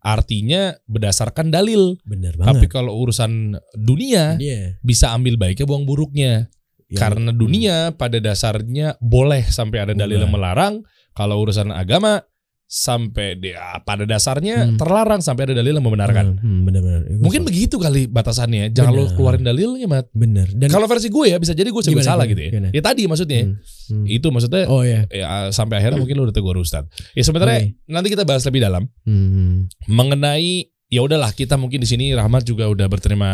artinya 0.00 0.72
berdasarkan 0.86 1.52
dalil. 1.52 2.00
Benar 2.02 2.40
Tapi 2.40 2.64
banget. 2.64 2.72
kalau 2.72 2.96
urusan 2.96 3.60
dunia 3.76 4.40
Iya. 4.40 4.80
bisa 4.80 5.12
ambil 5.12 5.36
baiknya 5.36 5.68
buang 5.68 5.84
buruknya. 5.84 6.48
Ya, 6.88 6.98
Karena 6.98 7.30
dunia 7.30 7.92
pada 7.94 8.18
dasarnya 8.18 8.98
boleh 8.98 9.46
sampai 9.46 9.78
ada 9.78 9.92
dalil 9.94 10.18
yang 10.18 10.32
melarang. 10.32 10.82
Kalau 11.12 11.38
urusan 11.38 11.70
agama 11.70 12.24
sampai 12.70 13.34
dia 13.34 13.82
pada 13.82 14.06
dasarnya 14.06 14.62
Hmm. 14.62 14.78
terlarang 14.78 15.18
sampai 15.18 15.50
ada 15.50 15.58
dalil 15.58 15.74
yang 15.74 15.82
membenarkan. 15.82 16.38
Hmm, 16.38 16.62
benar-benar. 16.62 17.02
Gua 17.18 17.26
Mungkin 17.26 17.42
so- 17.42 17.48
begitu 17.50 17.76
kali 17.76 18.06
batasannya. 18.06 18.70
Jangan 18.70 18.92
lo 18.94 19.02
Benar. 19.04 19.14
keluarin 19.18 19.42
dalilnya, 19.42 19.86
Mat. 19.90 20.06
benar. 20.14 20.46
Dan 20.54 20.70
Kalau 20.70 20.86
versi 20.86 21.10
gue 21.10 21.26
ya 21.26 21.36
bisa 21.36 21.50
jadi 21.50 21.66
gue 21.66 21.82
sebut 21.82 21.98
Gimana, 21.98 22.06
salah 22.06 22.24
gimana, 22.24 22.30
gitu 22.30 22.40
ya. 22.46 22.50
gimana? 22.54 22.68
Ya 22.70 22.80
tadi 22.80 23.02
maksudnya. 23.04 23.40
Hmm, 23.42 23.58
hmm. 23.90 24.04
Itu 24.06 24.26
maksudnya 24.30 24.62
Oh 24.70 24.86
ya. 24.86 25.02
ya 25.10 25.26
sampai 25.50 25.82
akhirnya 25.82 25.98
mungkin 25.98 26.14
lo 26.14 26.30
udah 26.30 26.36
tegur 26.38 26.54
Ustaz. 26.56 26.86
Ya 27.12 27.26
sebenarnya 27.26 27.74
Oke. 27.74 27.90
nanti 27.90 28.08
kita 28.08 28.22
bahas 28.22 28.46
lebih 28.46 28.62
dalam 28.62 28.86
Hmm. 29.02 29.66
mengenai 29.90 30.70
ya 30.86 31.02
udahlah 31.02 31.30
kita 31.30 31.58
mungkin 31.58 31.82
di 31.82 31.90
sini 31.90 32.14
Rahmat 32.14 32.42
juga 32.44 32.66
udah 32.66 32.86
berterima 32.86 33.30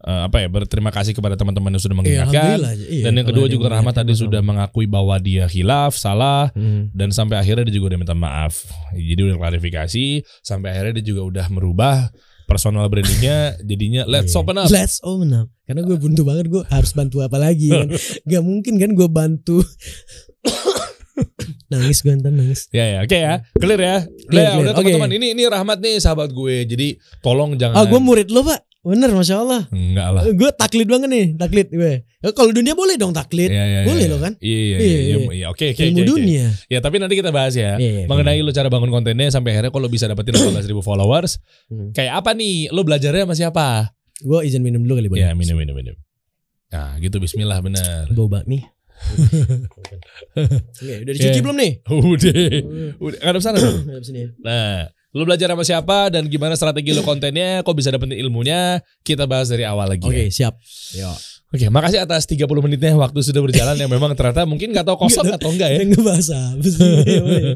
eh, 0.00 0.20
apa 0.24 0.38
ya 0.38 0.46
berterima 0.46 0.88
kasih 0.88 1.10
kepada 1.10 1.34
teman-teman 1.34 1.70
yang 1.70 1.78
sudah 1.78 1.92
Iya, 1.92 1.98
mengingatkan. 2.24 2.56
Iya, 2.88 3.02
Dan 3.04 3.12
yang 3.14 3.26
kedua 3.26 3.46
juga 3.46 3.64
Rahmat 3.70 3.94
tadi 3.96 4.12
sudah 4.12 4.40
mengakui 4.40 4.84
bahwa 4.84 5.14
dia 5.16 5.44
hilaf, 5.44 5.94
salah 5.94 6.48
Hmm. 6.52 6.88
dan 6.90 7.08
sampai 7.10 7.36
akhirnya 7.36 7.64
dia 7.64 7.74
juga 7.74 7.92
udah 7.92 7.98
minta 7.98 8.12
maaf. 8.12 8.64
Jadi 8.92 9.20
udah 9.22 9.36
klarifikasi, 9.36 10.20
sampai 10.40 10.66
akhirnya 10.70 10.98
dia 10.98 11.04
juga 11.06 11.20
udah 11.26 11.46
merubah 11.48 12.08
personal 12.44 12.86
brandingnya 12.86 13.54
jadinya 13.62 14.02
let's 14.04 14.30
Iya. 14.30 14.36
open 14.36 14.54
up. 14.56 14.66
Let's 14.68 14.96
open 15.00 15.30
up. 15.30 15.46
Karena 15.62 15.80
gue 15.82 15.96
buntu 15.96 16.20
banget 16.24 16.44
gue 16.48 16.62
harus 16.66 16.90
bantu 16.90 17.20
apa 17.20 17.36
lagi 17.36 17.68
kan. 17.68 17.86
Gak 18.26 18.42
mungkin 18.42 18.74
kan 18.74 18.90
gue 18.90 19.06
bantu. 19.06 19.62
nangis 21.70 22.00
gue 22.00 22.12
ntar 22.12 22.32
nangis. 22.32 22.66
Ya 22.70 22.84
ya, 22.88 22.98
oke 23.00 23.12
ya. 23.12 23.34
Clear 23.54 23.78
ya. 23.78 23.96
Clear, 24.26 24.26
Udah, 24.26 24.34
ya, 24.34 24.50
clear. 24.50 24.62
udah 24.64 24.72
teman-teman. 24.74 25.10
Ini 25.12 25.26
ini 25.30 25.42
Rahmat 25.46 25.78
nih 25.78 25.94
sahabat 25.98 26.28
gue. 26.32 26.54
Jadi 26.64 26.86
tolong 27.20 27.54
jangan 27.54 27.76
Ah 27.76 27.84
gue 27.84 28.00
murid 28.00 28.28
lo 28.30 28.42
pak. 28.42 28.60
Bener 28.80 29.12
masya 29.12 29.44
Allah. 29.44 29.68
Enggak 29.68 30.08
lah. 30.08 30.22
Gue 30.32 30.50
taklid 30.56 30.88
banget 30.88 31.08
nih 31.12 31.26
taklid 31.36 31.68
gue. 31.68 32.00
Ya, 32.00 32.32
Kalau 32.32 32.48
dunia 32.48 32.72
boleh 32.72 32.96
dong 32.96 33.12
taklid. 33.12 33.52
Iya, 33.52 33.64
iya, 33.68 33.80
boleh 33.84 34.04
iya. 34.08 34.12
lo 34.12 34.16
kan. 34.16 34.32
Iya 34.40 34.56
iya 34.56 34.76
Iya, 34.80 34.80
iya. 34.80 34.98
iya. 35.20 35.32
iya. 35.36 35.46
Oke 35.52 35.76
oke 35.76 35.82
Ilmu 35.84 36.00
oke. 36.00 36.08
dunia. 36.08 36.46
Ya 36.72 36.78
tapi 36.80 36.96
nanti 36.96 37.12
kita 37.12 37.28
bahas 37.28 37.52
ya 37.52 37.76
Iya, 37.76 37.90
iya, 37.92 38.04
mengenai 38.08 38.40
lo 38.40 38.56
cara 38.56 38.72
bangun 38.72 38.88
kontennya 38.88 39.28
sampai 39.28 39.52
akhirnya 39.52 39.68
kalau 39.68 39.88
bisa 39.92 40.08
dapetin 40.08 40.32
18 40.32 40.64
ribu 40.64 40.80
followers. 40.80 41.44
Hmm. 41.68 41.92
Kayak 41.92 42.24
apa 42.24 42.32
nih? 42.32 42.72
Lo 42.72 42.80
belajarnya 42.80 43.28
sama 43.28 43.36
siapa? 43.36 43.92
Gue 44.24 44.48
izin 44.48 44.64
minum 44.64 44.80
dulu 44.80 44.96
kali 44.96 45.08
boleh. 45.12 45.28
Ya 45.28 45.36
minum 45.36 45.60
minum 45.60 45.76
minum. 45.76 45.96
Nah 46.72 46.96
gitu 47.04 47.20
Bismillah 47.20 47.60
benar. 47.60 48.08
Bau 48.16 48.32
bakmi. 48.32 48.64
Oke, 50.36 50.92
udah 51.04 51.12
dicuci 51.16 51.40
belum 51.40 51.56
nih? 51.56 51.72
Udah, 51.88 52.32
udah 53.00 53.18
ngadep 53.24 53.42
sana 53.42 53.56
dong. 53.56 53.80
Ada 53.88 54.04
sini 54.04 54.20
ya. 54.24 54.28
Nah, 54.44 54.92
lo 55.10 55.26
belajar 55.26 55.50
sama 55.50 55.64
siapa 55.66 56.06
dan 56.14 56.30
gimana 56.30 56.54
strategi 56.54 56.94
lo 56.94 57.02
kontennya, 57.02 57.66
kok 57.66 57.74
bisa 57.74 57.90
dapetin 57.90 58.18
ilmunya, 58.18 58.78
kita 59.02 59.26
bahas 59.26 59.50
dari 59.50 59.66
awal 59.66 59.90
lagi. 59.90 60.06
Oke, 60.06 60.30
ya. 60.30 60.30
siap. 60.30 60.54
Yo. 60.94 61.10
Oke, 61.50 61.66
makasih 61.66 61.98
atas 61.98 62.30
30 62.30 62.46
menitnya 62.62 62.94
waktu 62.94 63.26
sudah 63.26 63.42
berjalan 63.42 63.74
yang 63.74 63.90
memang 63.90 64.14
ternyata 64.14 64.46
mungkin 64.46 64.70
nggak 64.70 64.86
tahu 64.86 65.02
kosong 65.02 65.34
atau 65.34 65.50
enggak 65.50 65.74
ya. 65.74 65.82
Apa 65.82 66.14
sih? 66.22 67.54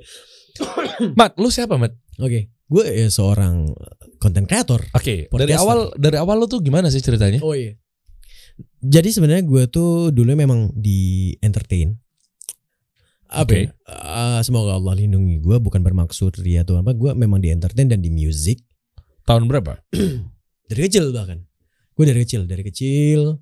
Mat, 1.19 1.39
lu 1.39 1.47
siapa, 1.51 1.79
Mat? 1.79 1.95
Oke, 2.19 2.51
gue 2.51 2.85
ya 2.91 3.07
seorang 3.07 3.71
konten 4.19 4.51
kreator. 4.51 4.83
Oke, 4.95 5.31
dari 5.31 5.55
Podcaster. 5.55 5.63
awal 5.63 5.79
dari 5.95 6.17
awal 6.19 6.37
lo 6.43 6.47
tuh 6.51 6.59
gimana 6.59 6.91
sih 6.91 7.03
ceritanya? 7.03 7.39
Oh 7.43 7.55
iya. 7.55 7.79
Jadi 8.83 9.15
sebenarnya 9.15 9.47
gue 9.47 9.63
tuh 9.71 10.11
dulu 10.11 10.31
memang 10.35 10.75
di 10.75 11.35
entertain. 11.39 11.95
Apa? 13.35 13.43
Oke. 13.45 13.59
ya? 13.61 13.69
Eh, 13.91 14.41
semoga 14.41 14.75
Allah 14.75 14.95
lindungi 14.95 15.39
gue. 15.39 15.57
Bukan 15.59 15.81
bermaksud 15.81 16.39
ria 16.39 16.63
atau 16.63 16.79
apa. 16.79 16.91
Gue 16.91 17.13
memang 17.13 17.39
di 17.39 17.51
entertain 17.51 17.87
dan 17.87 17.99
di 17.99 18.09
music 18.09 18.63
Tahun 19.25 19.49
berapa? 19.49 19.81
dari 20.69 20.81
kecil 20.85 21.09
bahkan. 21.11 21.41
Gue 21.93 22.05
dari 22.05 22.21
kecil, 22.23 22.45
dari 22.45 22.61
kecil. 22.61 23.41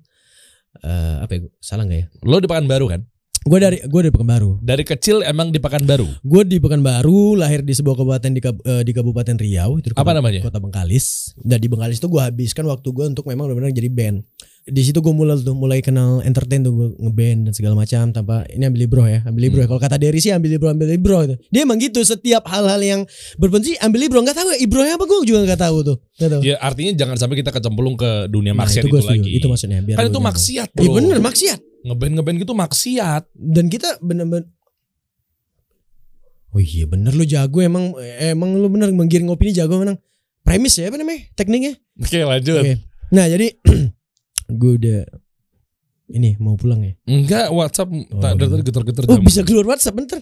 eh 0.79 1.15
apa 1.19 1.31
ya? 1.33 1.39
Salah 1.59 1.83
nggak 1.83 1.99
ya? 1.99 2.05
Lo 2.23 2.39
di 2.39 2.47
Pekanbaru 2.47 2.87
kan? 2.87 3.01
Gue 3.43 3.59
dari 3.59 3.83
gue 3.83 3.99
dari 4.01 4.09
Pekanbaru. 4.09 4.63
Dari 4.63 4.83
kecil 4.83 5.19
emang 5.21 5.51
di 5.51 5.59
Pekanbaru. 5.59 6.07
Gue 6.23 6.47
di 6.47 6.57
Pekanbaru, 6.57 7.35
lahir 7.35 7.59
di 7.59 7.75
sebuah 7.75 7.99
kabupaten 7.99 8.31
di, 8.31 8.39
Kab- 8.39 8.63
eh, 8.63 8.81
di 8.81 8.95
Kabupaten 8.95 9.35
Riau. 9.35 9.75
Itu 9.77 9.91
Apa 9.91 10.01
Kota- 10.01 10.15
namanya? 10.15 10.39
Kota 10.39 10.57
Bengkalis. 10.57 11.35
Dan 11.35 11.59
di 11.59 11.67
Bengkalis 11.67 11.99
itu 11.99 12.07
gue 12.07 12.23
habiskan 12.23 12.63
waktu 12.63 12.87
gue 12.87 13.05
untuk 13.05 13.27
memang 13.27 13.51
benar-benar 13.51 13.75
jadi 13.75 13.91
band. 13.91 14.23
Di 14.65 14.79
situ 14.79 14.97
gue 14.97 15.11
mulai 15.11 15.35
tuh 15.37 15.51
mulai 15.51 15.79
kenal 15.79 16.19
entertain 16.21 16.59
tuh 16.59 16.71
gue 16.71 16.87
ngeband 16.97 17.39
dan 17.43 17.53
segala 17.53 17.75
macam 17.75 18.09
tanpa 18.09 18.47
ini 18.47 18.63
ambil 18.63 18.81
libro 18.81 19.03
ya 19.03 19.19
ambil 19.21 19.41
libro 19.43 19.59
ya. 19.59 19.67
kalau 19.67 19.77
kata 19.77 19.95
Derry 19.97 20.17
sih 20.17 20.29
ambil 20.29 20.51
libro 20.51 20.67
ambil 20.67 20.87
libro 20.87 21.19
itu 21.21 21.35
dia 21.47 21.61
emang 21.61 21.75
gitu 21.77 21.99
setiap 22.01 22.43
hal-hal 22.45 22.79
yang 22.79 23.01
berbenci 23.35 23.75
ambil 23.77 23.99
libro 23.99 24.19
nggak 24.19 24.33
tahu 24.33 24.47
ya 24.49 24.57
ibronya 24.57 24.93
apa 24.93 25.03
gue 25.03 25.17
juga 25.25 25.39
nggak 25.43 25.61
tahu 25.61 25.77
tuh 25.83 25.97
nggak 26.15 26.29
tahu 26.29 26.41
Ya 26.41 26.55
artinya 26.57 26.91
jangan 26.93 27.15
sampai 27.17 27.35
kita 27.37 27.51
kecemplung 27.51 27.93
ke 27.93 28.27
dunia 28.27 28.51
Nah, 28.51 28.63
maksiat 28.63 28.81
itu 28.81 28.93
itu, 28.93 29.03
lagi. 29.05 29.29
itu 29.33 29.45
maksudnya 29.45 29.79
biar 29.79 29.95
kan 29.95 30.01
itu 30.01 30.09
nyambung. 30.09 30.25
maksiat 30.25 30.67
Iya 30.71 30.79
bro. 30.81 30.95
bener 30.95 31.17
maksiat 31.19 31.59
Ngeband 31.83 32.11
ngeband 32.13 32.37
gitu 32.39 32.53
maksiat. 32.53 33.23
dan 33.33 33.65
kita 33.67 33.89
bener-bener 33.99 34.47
Oh 36.49 36.61
iya 36.61 36.85
bener 36.85 37.11
lu 37.11 37.25
jago 37.25 37.59
emang 37.59 37.91
emang 38.21 38.53
lu 38.53 38.69
bener 38.69 38.89
menggiring 38.89 39.25
opini 39.27 39.51
jago 39.51 39.75
menang 39.75 39.97
premis 40.39 40.77
ya 40.77 40.87
apa 40.87 40.95
namanya 40.95 41.25
tekniknya 41.33 41.73
Oke 41.95 42.21
lanjut. 42.21 42.61
Oke. 42.61 42.73
nah 43.09 43.25
jadi 43.25 43.57
gue 44.49 44.71
udah 44.79 44.99
ini 46.13 46.35
mau 46.37 46.59
pulang 46.59 46.83
ya? 46.83 46.93
Enggak 47.07 47.47
WhatsApp 47.49 47.89
tak 48.19 48.31
dari 48.37 48.49
tadi 48.51 48.63
getar-getar 48.67 49.03
oh 49.07 49.19
bisa 49.23 49.41
keluar 49.41 49.65
WhatsApp 49.73 49.95
bentar. 49.95 50.21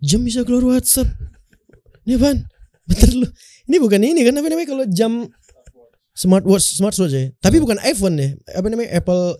Jam 0.00 0.24
bisa 0.24 0.40
keluar 0.42 0.64
WhatsApp. 0.76 1.08
Ini 2.08 2.16
apaan? 2.16 2.48
Bentar 2.88 3.10
lu. 3.12 3.28
Ini 3.68 3.76
bukan 3.76 4.00
ini 4.00 4.20
kan 4.24 4.34
apa 4.40 4.48
namanya 4.48 4.68
kalau 4.72 4.84
jam 4.88 5.28
smartwatch 6.16 6.80
smartwatch 6.80 7.14
ya? 7.14 7.24
Tapi 7.38 7.60
bukan 7.60 7.76
iPhone 7.84 8.16
deh 8.16 8.30
apa 8.50 8.66
namanya 8.66 8.96
Apple 8.98 9.36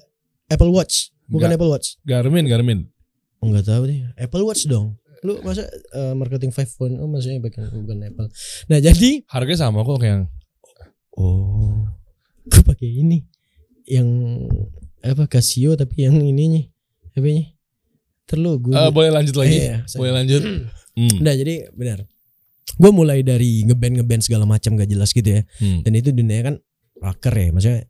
Apple 0.53 0.71
Watch? 0.71 1.11
Bukan. 1.31 1.49
Apple 1.51 1.71
Watch? 1.73 1.97
Garmin 2.05 2.45
Garmin. 2.47 2.87
Oh, 3.41 3.49
nggak 3.49 3.65
tahu 3.65 3.89
deh. 3.89 4.05
Apple 4.21 4.45
Watch 4.45 4.69
dong. 4.69 5.01
Lu 5.25 5.41
masa 5.45 5.65
eh, 5.69 6.15
marketing 6.17 6.53
five 6.53 6.69
phone? 6.69 7.01
Oh 7.01 7.09
maksudnya 7.09 7.41
bukan 7.41 7.65
bukan 7.85 7.99
Apple. 8.05 8.29
Nah 8.69 8.79
jadi 8.81 9.25
Harganya 9.29 9.69
sama 9.69 9.85
kok 9.85 9.97
kayak 10.01 10.13
yang 10.13 10.23
oh. 11.17 11.89
Gue 12.51 12.63
pakai 12.65 12.89
ini 12.89 13.25
yang 13.91 14.09
apa 15.01 15.27
Casio 15.27 15.75
tapi 15.75 16.07
yang 16.07 16.15
ininya 16.17 16.63
apa 17.13 17.27
nya? 17.27 17.45
Terlalu 18.25 18.71
gue. 18.71 18.75
Eh, 18.77 18.91
boleh 18.91 19.11
lanjut 19.11 19.35
lagi. 19.35 19.57
Iya, 19.59 19.77
saya- 19.85 19.99
boleh 19.99 20.13
lanjut. 20.15 20.43
Hmm. 20.91 21.23
Nah 21.23 21.33
jadi 21.33 21.71
benar. 21.71 22.03
Gue 22.77 22.91
mulai 22.91 23.23
dari 23.23 23.63
ngeband 23.63 24.03
ngeband 24.03 24.23
segala 24.27 24.43
macam 24.45 24.75
gak 24.75 24.91
jelas 24.91 25.15
gitu 25.15 25.39
ya. 25.39 25.43
Hmm. 25.63 25.87
Dan 25.87 25.95
itu 25.95 26.11
dunia 26.11 26.43
kan 26.43 26.55
rocker 26.99 27.31
ya. 27.31 27.49
Maksudnya 27.55 27.81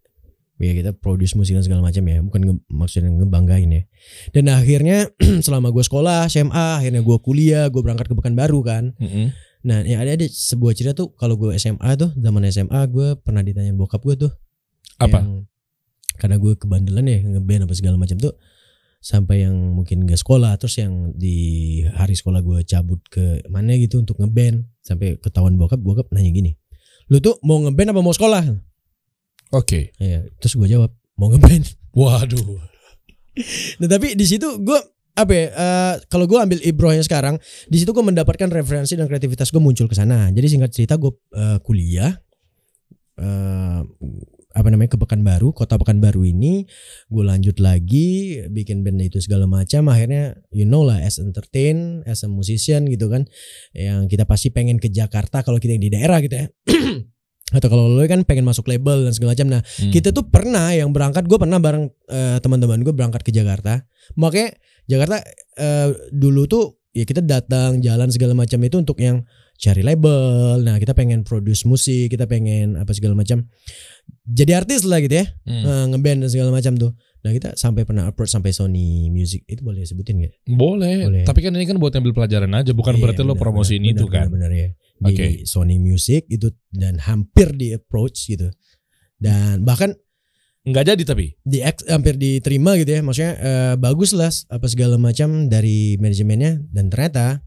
ya 0.61 0.73
kita 0.77 0.91
produce 0.93 1.33
musik 1.33 1.57
dan 1.57 1.65
segala 1.65 1.81
macam 1.81 2.05
ya. 2.05 2.21
Bukan 2.21 2.41
nge- 2.45 2.65
maksudnya 2.69 3.09
ngebanggain 3.11 3.73
ya. 3.73 3.83
Dan 4.31 4.53
akhirnya 4.53 5.09
selama 5.45 5.73
gue 5.73 5.81
sekolah 5.81 6.29
SMA, 6.29 6.77
akhirnya 6.77 7.01
gue 7.01 7.17
kuliah, 7.19 7.67
gue 7.67 7.81
berangkat 7.81 8.07
ke 8.07 8.15
Pekanbaru 8.15 8.61
kan. 8.63 8.93
Mm-mm. 9.01 9.33
Nah, 9.61 9.81
yang 9.83 10.01
ada 10.01 10.15
ada 10.15 10.25
sebuah 10.25 10.73
cerita 10.73 10.93
tuh 10.95 11.11
kalau 11.13 11.35
gue 11.35 11.57
SMA 11.57 11.91
tuh 11.97 12.13
zaman 12.15 12.47
SMA 12.49 12.81
gue 12.87 13.17
pernah 13.17 13.41
ditanyain 13.41 13.75
bokap 13.75 14.05
gue 14.05 14.29
tuh 14.29 14.33
Apa? 14.97 15.25
yang- 15.25 15.49
karena 16.21 16.37
gue 16.37 16.53
kebandelan 16.61 17.09
ya 17.09 17.19
ngeband 17.25 17.65
apa 17.65 17.75
segala 17.75 17.97
macam 17.97 18.21
tuh 18.21 18.37
sampai 19.01 19.49
yang 19.49 19.57
mungkin 19.73 20.05
gak 20.05 20.21
sekolah 20.21 20.61
terus 20.61 20.77
yang 20.77 21.17
di 21.17 21.81
hari 21.97 22.13
sekolah 22.13 22.45
gue 22.45 22.61
cabut 22.69 23.01
ke 23.09 23.41
mana 23.49 23.73
gitu 23.81 23.97
untuk 23.97 24.21
ngeband 24.21 24.69
sampai 24.85 25.17
ketahuan 25.17 25.57
bokap 25.57 25.81
bokap 25.81 26.13
nanya 26.13 26.29
gini 26.29 26.53
lu 27.09 27.17
tuh 27.25 27.41
mau 27.41 27.57
ngeband 27.65 27.97
apa 27.97 28.01
mau 28.05 28.13
sekolah 28.13 28.45
Oke. 29.57 29.97
ya 29.97 30.29
terus 30.39 30.55
gue 30.55 30.69
jawab 30.69 30.93
mau 31.17 31.33
ngeband 31.33 31.81
Waduh. 31.97 32.59
Nah 33.83 33.89
tapi 33.91 34.15
di 34.15 34.27
situ 34.27 34.63
gue 34.63 34.79
apa 35.11 35.33
ya? 35.35 35.47
eh, 35.51 35.95
kalau 36.07 36.25
gue 36.31 36.39
ambil 36.39 36.59
ibrohnya 36.63 37.03
sekarang, 37.03 37.37
di 37.67 37.77
situ 37.83 37.91
gue 37.91 38.05
mendapatkan 38.05 38.47
referensi 38.47 38.95
dan 38.95 39.11
kreativitas 39.11 39.51
gue 39.51 39.63
muncul 39.63 39.91
ke 39.91 39.95
sana. 39.99 40.31
Jadi 40.31 40.47
singkat 40.47 40.71
cerita 40.71 40.95
gue 40.97 41.11
eh, 41.35 41.59
kuliah 41.67 42.15
eh, 43.19 43.81
apa 44.51 44.67
namanya 44.67 44.95
ke 44.95 44.99
Pekanbaru, 44.99 45.55
kota 45.55 45.79
Pekanbaru 45.79 46.27
ini 46.27 46.67
gue 47.07 47.25
lanjut 47.25 47.63
lagi 47.63 48.43
bikin 48.51 48.83
band 48.83 48.99
itu 48.99 49.23
segala 49.23 49.47
macam. 49.47 49.87
Akhirnya 49.91 50.35
you 50.51 50.67
know 50.67 50.83
lah 50.83 50.99
as 50.99 51.23
entertain, 51.23 52.03
as 52.07 52.27
a 52.27 52.29
musician 52.29 52.91
gitu 52.91 53.07
kan, 53.07 53.31
yang 53.73 54.11
kita 54.11 54.27
pasti 54.27 54.51
pengen 54.51 54.83
ke 54.83 54.91
Jakarta 54.91 55.47
kalau 55.47 55.63
kita 55.63 55.79
yang 55.79 55.85
di 55.87 55.93
daerah 55.95 56.19
gitu 56.19 56.35
ya. 56.35 56.47
Atau 57.57 57.67
kalau 57.67 57.91
lo 57.91 58.03
kan 58.07 58.23
pengen 58.23 58.47
masuk 58.47 58.71
label 58.71 59.07
dan 59.07 59.13
segala 59.15 59.35
macam. 59.35 59.49
Nah 59.51 59.63
Hmm. 59.63 59.91
kita 59.91 60.15
tuh 60.15 60.27
pernah 60.31 60.71
yang 60.71 60.95
berangkat 60.95 61.27
gue 61.27 61.39
pernah 61.39 61.59
bareng 61.59 61.91
eh, 62.11 62.39
teman-teman 62.39 62.83
gue 62.83 62.95
berangkat 62.95 63.23
ke 63.27 63.31
Jakarta 63.35 63.83
makanya 64.15 64.55
Jakarta 64.87 65.19
eh, 65.59 65.89
dulu 66.11 66.47
tuh 66.47 66.79
ya 66.91 67.07
kita 67.07 67.23
datang 67.23 67.79
jalan 67.79 68.11
segala 68.11 68.35
macam 68.35 68.59
itu 68.67 68.77
untuk 68.79 68.99
yang 68.99 69.23
cari 69.61 69.85
label 69.85 70.65
nah 70.65 70.81
kita 70.81 70.97
pengen 70.97 71.21
produce 71.21 71.69
musik 71.69 72.09
kita 72.09 72.25
pengen 72.25 72.81
apa 72.81 72.91
segala 72.91 73.13
macam 73.13 73.45
jadi 74.25 74.57
artis 74.59 74.83
lah 74.83 74.99
gitu 74.99 75.21
ya 75.21 75.27
Hmm. 75.45 75.63
eh, 75.63 75.85
ngeband 75.93 76.19
dan 76.25 76.31
segala 76.33 76.49
macam 76.51 76.75
tuh 76.75 76.97
nah 77.21 77.31
kita 77.31 77.53
sampai 77.53 77.85
pernah 77.85 78.09
approach 78.09 78.33
sampai 78.33 78.49
Sony 78.51 79.13
Music 79.13 79.45
itu 79.45 79.61
boleh 79.61 79.85
sebutin 79.85 80.25
gak? 80.25 80.33
Boleh. 80.49 81.05
Boleh. 81.05 81.25
Tapi 81.29 81.45
kan 81.45 81.53
ini 81.53 81.69
kan 81.69 81.77
buat 81.77 81.93
ambil 81.93 82.17
pelajaran 82.17 82.49
aja, 82.57 82.73
bukan 82.73 82.97
Iya, 82.97 83.03
berarti 83.05 83.21
lo 83.21 83.37
benar, 83.37 83.43
promosiin 83.45 83.85
benar, 83.85 83.93
itu 83.93 84.05
benar, 84.09 84.17
kan. 84.17 84.27
benar, 84.33 84.49
benar, 84.49 84.53
ya 84.57 84.69
di 85.01 85.13
Oke. 85.13 85.27
Sony 85.45 85.77
Music 85.77 86.25
itu 86.29 86.49
dan 86.73 86.97
hampir 86.97 87.53
di 87.53 87.77
approach 87.77 88.25
gitu 88.25 88.49
dan 89.17 89.61
bahkan 89.65 89.93
Enggak 90.61 90.93
jadi 90.93 91.03
tapi. 91.05 91.37
di 91.41 91.61
hampir 91.89 92.17
diterima 92.17 92.77
gitu 92.77 92.93
ya 92.93 93.01
maksudnya 93.01 93.33
eh, 93.37 93.75
bagus 93.77 94.13
lah 94.13 94.29
apa 94.49 94.65
segala 94.65 94.97
macam 94.97 95.49
dari 95.49 95.97
manajemennya 95.97 96.69
dan 96.69 96.89
ternyata 96.89 97.41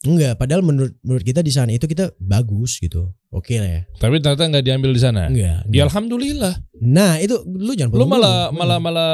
enggak 0.00 0.34
padahal 0.34 0.62
menurut 0.62 0.94
menurut 1.00 1.22
kita 1.22 1.40
di 1.40 1.50
sana 1.50 1.70
itu 1.70 1.84
kita 1.84 2.14
bagus 2.16 2.78
gitu 2.78 3.10
oke 3.28 3.50
lah 3.52 3.66
ya 3.68 3.82
Tapi 3.96 4.18
ternyata 4.18 4.44
enggak 4.44 4.64
diambil 4.64 4.90
di 4.90 5.00
sana. 5.00 5.26
enggak, 5.26 5.66
Ya 5.66 5.82
alhamdulillah. 5.82 6.54
nah 6.78 7.16
itu 7.16 7.34
lu 7.44 7.72
jangan 7.72 7.90
potong 7.92 8.06
malah 8.08 8.46
dulu. 8.46 8.56
malah 8.56 8.78
malah 8.78 9.12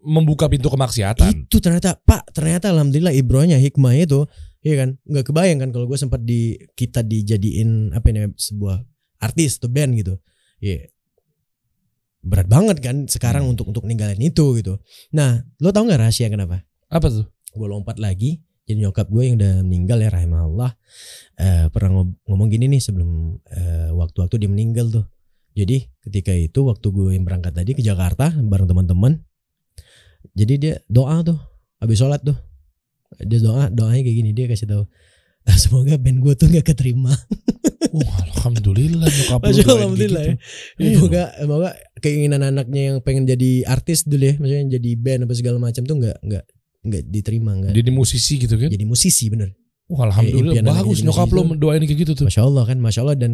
membuka 0.00 0.44
pintu 0.46 0.68
kemaksiatan. 0.68 1.44
itu 1.44 1.56
ternyata 1.58 1.96
pak 1.98 2.28
ternyata 2.30 2.68
alhamdulillah 2.68 3.12
ibrohnya 3.12 3.56
hikmahnya 3.56 4.04
itu 4.04 4.20
iya 4.60 4.74
kan 4.78 5.00
nggak 5.02 5.24
kebayang 5.24 5.58
kan 5.58 5.70
kalau 5.70 5.84
gue 5.84 5.96
sempat 5.96 6.20
di 6.20 6.40
kita 6.70 7.00
dijadiin 7.00 7.90
apa 7.90 8.06
ini 8.06 8.28
sebuah 8.30 8.76
artis 9.18 9.56
atau 9.56 9.68
band 9.68 9.92
gitu 9.94 10.14
Iya 10.58 10.92
berat 12.20 12.44
banget 12.46 12.76
kan 12.78 12.96
sekarang 13.06 13.42
Hmm. 13.42 13.52
untuk 13.52 13.64
untuk 13.66 13.84
ninggalin 13.84 14.20
itu 14.20 14.52
gitu 14.54 14.76
nah 15.10 15.40
lo 15.56 15.68
tau 15.70 15.82
nggak 15.82 15.96
rahasia 15.98 16.28
kenapa 16.28 16.60
Apa 16.86 17.08
tuh? 17.08 17.24
gue 17.50 17.64
lompat 17.66 17.96
lagi 17.96 18.44
jadi 18.70 18.86
nyokap 18.86 19.10
gue 19.10 19.22
yang 19.26 19.34
udah 19.36 19.52
meninggal 19.60 19.98
ya 19.98 20.08
rahimahullah 20.08 20.70
eh, 21.36 21.66
pernah 21.68 21.90
ngob- 21.98 22.18
ngomong 22.24 22.48
gini 22.48 22.70
nih 22.70 22.78
sebelum 22.78 23.10
eh, 23.50 23.90
waktu-waktu 23.90 24.38
dia 24.38 24.46
meninggal 24.46 24.86
tuh 24.88 25.04
jadi 25.50 25.90
ketika 26.06 26.30
itu 26.30 26.62
waktu 26.62 26.86
gue 26.88 27.10
yang 27.12 27.26
berangkat 27.26 27.50
tadi 27.50 27.74
ke 27.74 27.82
Jakarta 27.82 28.30
bareng 28.30 28.70
teman-teman 28.70 29.18
jadi 30.32 30.54
dia 30.56 30.74
doa 30.86 31.18
tuh 31.20 31.38
habis 31.82 31.98
sholat 31.98 32.22
tuh 32.22 32.38
dia 33.18 33.42
doa 33.42 33.66
doanya 33.68 34.06
kayak 34.06 34.16
gini 34.16 34.30
dia 34.30 34.46
kasih 34.46 34.70
tahu 34.70 34.84
"Ah, 35.42 35.56
semoga 35.58 35.98
band 35.98 36.22
gue 36.22 36.32
tuh 36.36 36.46
gak 36.46 36.70
keterima 36.70 37.10
Wah, 37.96 38.18
alhamdulillah 38.30 39.08
nyokap 39.10 39.40
lu 39.42 39.50
alhamdulillah 39.66 40.22
gitu. 40.22 40.30
ya. 40.30 40.36
Iya. 40.78 40.90
semoga 40.94 41.22
semoga 41.34 41.70
keinginan 41.98 42.42
anaknya 42.46 42.82
yang 42.86 42.96
pengen 43.02 43.26
jadi 43.26 43.66
artis 43.66 44.06
dulu 44.06 44.30
ya 44.30 44.34
maksudnya 44.38 44.78
jadi 44.78 44.90
band 44.94 45.20
apa 45.26 45.34
segala 45.34 45.58
macam 45.58 45.82
tuh 45.82 45.96
nggak 45.98 46.18
nggak 46.22 46.44
nggak 46.80 47.02
diterima 47.06 47.50
nggak 47.56 47.72
Jadi 47.72 47.90
musisi 47.90 48.34
gitu 48.38 48.56
kan? 48.56 48.68
jadi 48.68 48.84
musisi 48.84 49.28
bener 49.28 49.52
Wah, 49.86 50.06
alhamdulillah 50.06 50.54
anaknya 50.54 50.70
bagus 50.86 51.02
nyokap 51.02 51.28
lo 51.28 51.42
musisi 51.42 51.50
tuh. 51.50 51.58
doain 51.58 51.82
kayak 51.82 51.98
gitu 51.98 52.12
tuh. 52.14 52.24
Masya 52.24 52.42
Allah 52.46 52.62
kan, 52.62 52.78
Masya 52.78 53.00
Allah 53.02 53.16
dan 53.18 53.32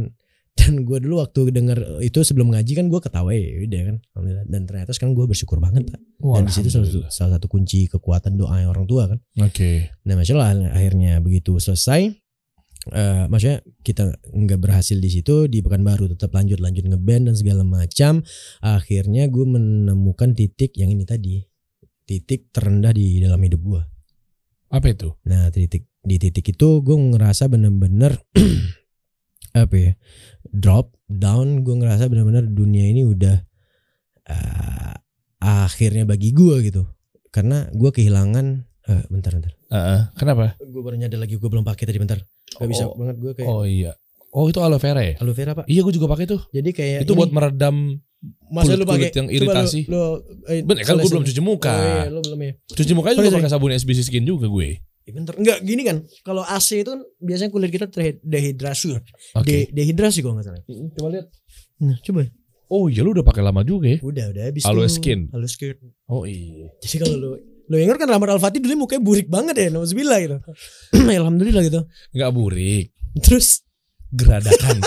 dan 0.57 0.73
gue 0.83 0.99
dulu 0.99 1.21
waktu 1.21 1.53
denger 1.53 1.79
itu 2.01 2.25
sebelum 2.25 2.49
ngaji 2.49 2.73
kan 2.73 2.89
gue 2.89 2.97
ketawa 2.97 3.29
ya 3.29 3.45
udah 3.61 3.81
kan, 3.85 3.97
alhamdulillah. 4.11 4.45
Dan 4.49 4.61
ternyata 4.65 4.91
sekarang 4.91 5.13
gue 5.13 5.29
bersyukur 5.29 5.61
banget 5.61 5.85
pak. 5.85 6.01
Wah, 6.19 6.41
Dan 6.41 6.49
di 6.49 6.57
situ 6.57 6.73
salah, 6.73 6.89
satu- 6.89 7.05
salah 7.07 7.31
satu 7.37 7.47
kunci 7.47 7.85
kekuatan 7.87 8.35
doa 8.35 8.57
orang 8.65 8.89
tua 8.89 9.05
kan. 9.07 9.21
Oke. 9.39 9.93
Nah 10.03 10.17
Masya 10.17 10.33
Allah 10.33 10.73
akhirnya 10.73 11.21
begitu 11.21 11.61
selesai, 11.61 12.09
eh 12.89 13.25
maksudnya 13.29 13.61
kita 13.83 14.17
nggak 14.27 14.57
berhasil 14.59 14.97
di 14.97 15.11
situ 15.13 15.45
di 15.47 15.61
Pekanbaru 15.61 16.09
tetap 16.09 16.33
lanjut 16.33 16.57
lanjut 16.57 16.89
ngeband 16.89 17.29
dan 17.29 17.35
segala 17.37 17.63
macam. 17.63 18.25
Akhirnya 18.59 19.29
gue 19.29 19.45
menemukan 19.45 20.33
titik 20.33 20.73
yang 20.73 20.89
ini 20.89 21.05
tadi, 21.05 21.45
titik 22.07 22.49
terendah 22.49 22.91
di 22.91 23.19
dalam 23.19 23.39
hidup 23.39 23.61
gue. 23.61 23.83
Apa 24.69 24.87
itu? 24.89 25.11
Nah 25.25 25.51
titik 25.51 25.87
di 26.01 26.17
titik 26.17 26.47
itu 26.49 26.69
gue 26.81 26.95
ngerasa 26.97 27.47
bener-bener 27.47 28.15
apa 29.53 29.75
ya 29.75 29.93
drop 30.45 30.95
down 31.05 31.63
gue 31.63 31.75
ngerasa 31.75 32.07
bener-bener 32.07 32.47
dunia 32.47 32.87
ini 32.87 33.03
udah 33.03 33.43
eh, 34.25 34.95
akhirnya 35.39 36.05
bagi 36.05 36.31
gue 36.31 36.63
gitu 36.63 36.87
karena 37.31 37.67
gue 37.71 37.91
kehilangan 37.91 38.47
eh, 38.87 39.03
bentar 39.09 39.35
bentar 39.35 39.53
Heeh. 39.67 40.01
Kenapa? 40.15 40.55
gue 40.57 40.79
baru 40.81 40.95
nyadar 40.97 41.19
lagi 41.19 41.35
gue 41.35 41.49
belum 41.49 41.65
pakai 41.65 41.85
tadi 41.85 41.99
bentar 41.99 42.19
gak 42.53 42.69
bisa 42.69 42.87
Oh. 42.87 42.95
banget 42.95 43.17
gue 43.19 43.33
kayak 43.35 43.49
Oh 43.49 43.65
iya. 43.67 43.93
Oh 44.31 44.47
itu 44.47 44.61
aloe 44.61 44.77
vera 44.77 45.01
ya? 45.01 45.15
aloe 45.19 45.33
vera 45.33 45.53
pak 45.55 45.67
Iya 45.67 45.81
gue 45.83 45.93
juga 45.93 46.07
pakai 46.07 46.27
tuh. 46.29 46.41
jadi 46.51 46.71
kayak 46.71 46.99
itu 47.03 47.13
ini, 47.13 47.19
buat 47.19 47.31
meredam 47.33 47.99
masa 48.49 48.75
lu 48.75 48.83
kulit-kulit 48.83 48.89
pakai 48.89 49.11
yang 49.15 49.27
Coba 49.27 49.33
lu- 49.33 49.37
iritasi. 49.37 49.81
lu, 49.87 50.03
eh, 50.47 50.61
Ben, 50.63 50.77
kan 50.81 50.95
gue 50.97 51.09
belum 51.09 51.25
cuci 51.25 51.41
muka. 51.41 51.71
oh, 51.71 51.83
iya, 51.83 52.05
lu 52.09 52.21
belum 52.21 52.41
ya 52.41 52.53
Cuci 52.69 52.93
muka 52.93 53.09
juga 53.13 53.29
pakai 53.33 53.51
sabun 53.51 53.71
SBC 53.73 54.01
Skin 54.03 54.25
juga 54.25 54.47
gue. 54.47 54.69
Eh, 55.07 55.13
bentar 55.15 55.39
enggak 55.39 55.63
gini 55.63 55.83
kan 55.83 56.03
kalau 56.21 56.43
AC 56.43 56.83
itu 56.83 56.91
kan 56.91 57.01
biasanya 57.17 57.51
kulit 57.51 57.71
kita 57.71 57.87
terdehidrasi 57.87 58.99
Oke. 59.35 59.47
De- 59.47 59.69
dehidrasi 59.71 60.19
kalau 60.19 60.35
nggak 60.35 60.47
salah 60.47 60.63
Coba 60.93 61.09
lihat. 61.13 61.27
Nah, 61.79 61.97
coba. 62.01 62.27
Oh 62.67 62.91
iya 62.91 63.07
lu 63.07 63.15
udah 63.15 63.23
pakai 63.23 63.39
lama 63.41 63.63
juga 63.63 63.87
ya. 63.87 63.99
Udah, 64.03 64.35
udah 64.35 64.43
habis 64.43 64.67
Aloe 64.67 64.91
tuh. 64.91 64.99
skin. 64.99 65.31
Aloe 65.31 65.47
skin. 65.47 65.79
Oh 66.11 66.27
iya. 66.27 66.67
Jadi 66.83 66.97
kalau 66.99 67.15
lu 67.15 67.29
lu 67.67 67.77
ingat 67.79 67.99
kan 67.99 68.07
Rahmat 68.07 68.31
Al-Fatih 68.35 68.59
dulu 68.59 68.87
mukanya 68.87 69.03
burik 69.03 69.27
banget 69.27 69.55
ya, 69.55 69.69
nauzubillah 69.71 70.19
gitu. 70.19 70.37
Alhamdulillah 71.23 71.63
gitu. 71.63 71.83
Nggak 72.11 72.31
burik, 72.31 72.91
Terus 73.23 73.63
geradakan. 74.11 74.83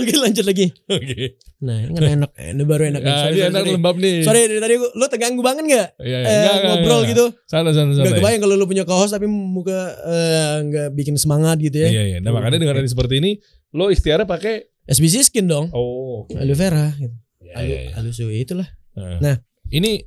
Oke 0.00 0.14
lanjut 0.16 0.44
lagi. 0.44 0.66
Oke. 0.86 1.36
Nah 1.60 1.76
ini 1.78 1.92
kan 1.92 2.02
enak, 2.16 2.30
ini 2.32 2.62
baru 2.64 2.82
enak. 2.88 3.00
Nah, 3.00 3.12
sorry, 3.20 3.30
ini 3.30 3.36
sorry, 3.36 3.50
enak 3.50 3.60
sorry. 3.60 3.74
lembab 3.74 3.96
nih. 3.96 4.16
Sorry 4.24 4.40
dari 4.46 4.58
tadi 4.58 4.74
lu 4.76 5.04
terganggu 5.06 5.42
banget 5.42 5.64
gak? 5.66 5.88
Iya, 6.00 6.16
iya. 6.16 6.18
Eh, 6.18 6.24
Nggak, 6.24 6.54
nggak, 6.56 6.64
ngobrol 6.64 6.96
nggak. 6.96 7.10
gitu. 7.10 7.24
Sana 7.44 7.68
sana 7.70 7.90
sana. 7.92 8.04
Gak 8.04 8.14
kebayang 8.16 8.40
kalau 8.40 8.54
lu 8.54 8.64
punya 8.64 8.84
co-host 8.84 9.12
tapi 9.12 9.26
muka 9.26 9.78
eh, 10.00 10.54
nggak 10.64 10.88
bikin 10.94 11.14
semangat 11.14 11.60
gitu 11.60 11.76
ya. 11.76 11.88
Iya 11.90 12.02
iya. 12.06 12.18
Nah 12.18 12.32
makanya 12.32 12.56
dengan 12.58 12.80
seperti 12.82 13.20
ini, 13.20 13.36
lo 13.70 13.88
ikhtiarnya 13.88 14.24
pakai. 14.24 14.66
SBC 14.88 15.22
skin 15.22 15.46
dong. 15.46 15.68
Oh. 15.70 16.24
Aloe 16.32 16.56
vera 16.56 16.90
gitu. 16.96 17.14
Iya, 17.38 17.52
Aloe, 17.54 17.68
iya, 17.68 17.78
iya. 17.84 17.90
aloe 17.94 18.10
su- 18.10 18.26
itulah. 18.26 18.66
Nah. 18.96 19.18
Nah. 19.20 19.36
ini. 19.68 20.02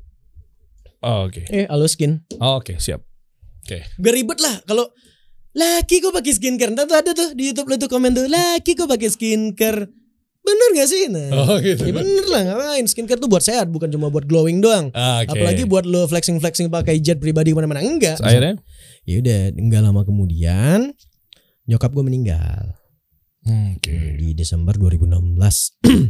Oh, 1.00 1.28
Oke. 1.28 1.44
Eh 1.48 1.68
aloe 1.68 1.88
skin. 1.88 2.24
Oh, 2.38 2.58
Oke 2.58 2.80
siap. 2.80 3.04
Gak 3.64 4.14
ribet 4.14 4.40
lah 4.40 4.60
kalau 4.64 4.92
laki 5.54 6.02
kok 6.02 6.14
pakai 6.14 6.34
skincare. 6.34 6.74
Ntar 6.74 6.86
tuh 6.86 6.98
ada 6.98 7.12
tuh 7.14 7.30
di 7.34 7.50
YouTube 7.50 7.70
lu 7.70 7.76
tuh 7.78 7.90
komen 7.90 8.14
tuh 8.14 8.26
laki 8.26 8.74
kok 8.74 8.90
pakai 8.90 9.10
skincare. 9.10 9.86
Bener 10.44 10.70
gak 10.76 10.90
sih? 10.92 11.08
Nah, 11.08 11.32
Oh 11.40 11.56
gitu. 11.64 11.88
ya 11.88 11.96
bener 11.96 12.26
lah 12.28 12.42
ngapain 12.44 12.84
skincare 12.84 13.16
tuh 13.16 13.32
buat 13.32 13.40
sehat 13.40 13.72
bukan 13.72 13.88
cuma 13.88 14.12
buat 14.12 14.28
glowing 14.28 14.60
doang. 14.60 14.92
Ah, 14.92 15.24
Oke. 15.24 15.40
Apalagi 15.40 15.64
buat 15.64 15.88
lo 15.88 16.04
flexing 16.04 16.44
flexing 16.44 16.68
pakai 16.68 17.00
jet 17.00 17.16
pribadi 17.24 17.56
ke 17.56 17.58
mana-mana 17.58 17.80
enggak. 17.80 18.20
Terus 18.20 18.28
akhirnya. 18.28 18.54
Ya 19.08 19.16
udah, 19.24 19.40
enggak 19.56 19.82
lama 19.88 20.02
kemudian 20.04 20.92
nyokap 21.64 21.96
gue 21.96 22.04
meninggal 22.04 22.76
Oke. 23.48 24.20
di 24.20 24.36
Desember 24.36 24.76
2016. 24.76 25.40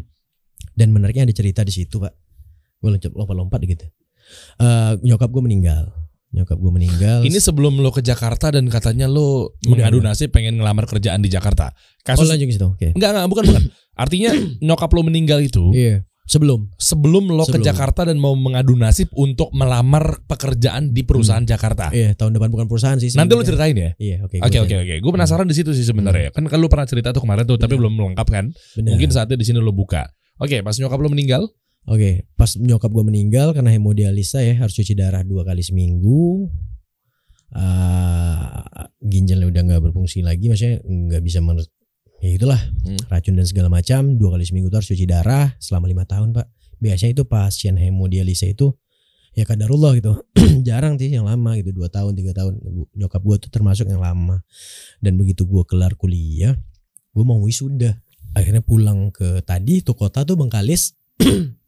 Dan 0.82 0.88
menariknya 0.90 1.30
ada 1.30 1.36
cerita 1.38 1.62
di 1.62 1.70
situ 1.70 2.02
pak. 2.02 2.18
Gue 2.82 2.90
lompat-lompat 2.90 3.62
gitu. 3.70 3.86
Eh 4.58 4.94
nyokap 5.06 5.30
gue 5.30 5.46
meninggal. 5.46 5.94
Nyokap 6.34 6.58
gue 6.58 6.72
meninggal. 6.74 7.20
Ini 7.22 7.38
sebelum 7.38 7.78
lo 7.78 7.94
ke 7.94 8.02
Jakarta 8.02 8.50
dan 8.50 8.66
katanya 8.66 9.06
lo 9.06 9.54
Udah, 9.64 9.70
mengadu 9.86 10.02
nasib 10.02 10.34
pengen 10.34 10.58
ngelamar 10.58 10.90
kerjaan 10.90 11.22
di 11.22 11.30
Jakarta. 11.30 11.70
oh, 11.70 12.02
Kasus 12.04 12.26
lanjut 12.26 12.50
ke 12.50 12.54
situ. 12.54 12.68
Oke. 12.68 12.90
enggak 12.92 13.10
enggak 13.14 13.26
bukan 13.30 13.44
bukan. 13.48 13.64
Artinya 13.94 14.32
nyokap 14.66 14.90
lo 14.90 15.06
meninggal 15.06 15.40
itu 15.40 15.70
Iya. 15.70 16.02
Sebelum. 16.24 16.72
sebelum 16.80 17.28
lo 17.30 17.44
ke 17.44 17.60
Sebelum. 17.60 17.68
Jakarta 17.68 18.08
dan 18.08 18.16
mau 18.16 18.32
mengadu 18.34 18.74
nasib 18.74 19.12
untuk 19.12 19.52
melamar 19.52 20.24
pekerjaan 20.24 20.90
di 20.90 21.04
perusahaan 21.04 21.44
Jakarta. 21.44 21.92
Iya, 21.92 22.16
tahun 22.16 22.34
depan 22.34 22.48
bukan 22.48 22.66
perusahaan 22.66 22.96
sih. 22.96 23.12
Nanti 23.14 23.36
lo 23.36 23.44
ceritain 23.44 23.76
ya. 23.76 23.92
Iya, 24.00 24.24
oke. 24.24 24.40
Oke 24.40 24.58
oke 24.58 24.76
oke. 24.80 24.94
Gue 25.04 25.12
penasaran 25.12 25.44
di 25.46 25.54
situ 25.54 25.76
sih 25.76 25.84
sebenarnya. 25.84 26.32
Kan 26.32 26.48
kan 26.48 26.58
lu 26.58 26.72
pernah 26.72 26.88
cerita 26.88 27.12
tuh 27.12 27.22
kemarin 27.22 27.44
tuh, 27.44 27.60
tapi 27.60 27.76
belum 27.76 27.92
lengkap 27.94 28.28
kan. 28.32 28.50
Benar. 28.74 28.90
Mungkin 28.96 29.10
saatnya 29.12 29.36
di 29.36 29.44
sini 29.44 29.60
lo 29.60 29.76
buka. 29.76 30.08
Oke, 30.40 30.64
pas 30.64 30.74
nyokap 30.74 30.96
lo 30.98 31.12
meninggal. 31.12 31.44
Oke, 31.84 32.32
pas 32.40 32.48
nyokap 32.56 32.88
gue 32.90 33.04
meninggal 33.04 33.52
karena 33.52 33.68
hemodialisa 33.76 34.40
ya 34.40 34.56
harus 34.56 34.72
cuci 34.72 34.96
darah 34.96 35.20
dua 35.22 35.44
kali 35.44 35.60
seminggu. 35.60 36.48
Ah, 37.54 38.90
ginjalnya 38.98 39.46
udah 39.52 39.62
nggak 39.68 39.82
berfungsi 39.92 40.26
lagi, 40.26 40.50
maksudnya 40.50 40.82
nggak 40.82 41.22
bisa 41.22 41.38
men- 41.44 41.62
ya 42.24 42.30
itulah 42.34 42.58
Hmm. 42.88 42.98
racun 43.12 43.36
dan 43.36 43.46
segala 43.46 43.68
macam. 43.70 44.16
Dua 44.16 44.34
kali 44.34 44.48
seminggu 44.48 44.72
tuh 44.72 44.80
harus 44.80 44.90
cuci 44.90 45.06
darah 45.06 45.54
selama 45.60 45.92
lima 45.92 46.08
tahun 46.08 46.32
pak. 46.34 46.48
Biasanya 46.80 47.20
itu 47.20 47.24
pasien 47.28 47.76
hemodialisa 47.76 48.48
itu 48.48 48.74
ya 49.36 49.44
kadarullah 49.44 49.94
gitu, 50.00 50.18
jarang 50.68 50.96
sih 50.96 51.12
yang 51.12 51.28
lama 51.28 51.60
gitu 51.60 51.76
dua 51.76 51.92
tahun 51.92 52.16
tiga 52.16 52.32
tahun. 52.34 52.58
Nyokap 52.96 53.22
gue 53.22 53.36
tuh 53.44 53.50
termasuk 53.52 53.86
yang 53.86 54.02
lama. 54.02 54.42
Dan 54.98 55.20
begitu 55.20 55.44
gue 55.44 55.62
kelar 55.68 55.94
kuliah, 55.94 56.56
gue 57.12 57.24
mau 57.28 57.38
wisuda. 57.44 58.00
Akhirnya 58.34 58.66
pulang 58.66 59.14
ke 59.14 59.46
tadi 59.46 59.86
tuh 59.86 59.94
kota 59.94 60.26
tuh 60.26 60.34
Bengkalis 60.34 60.98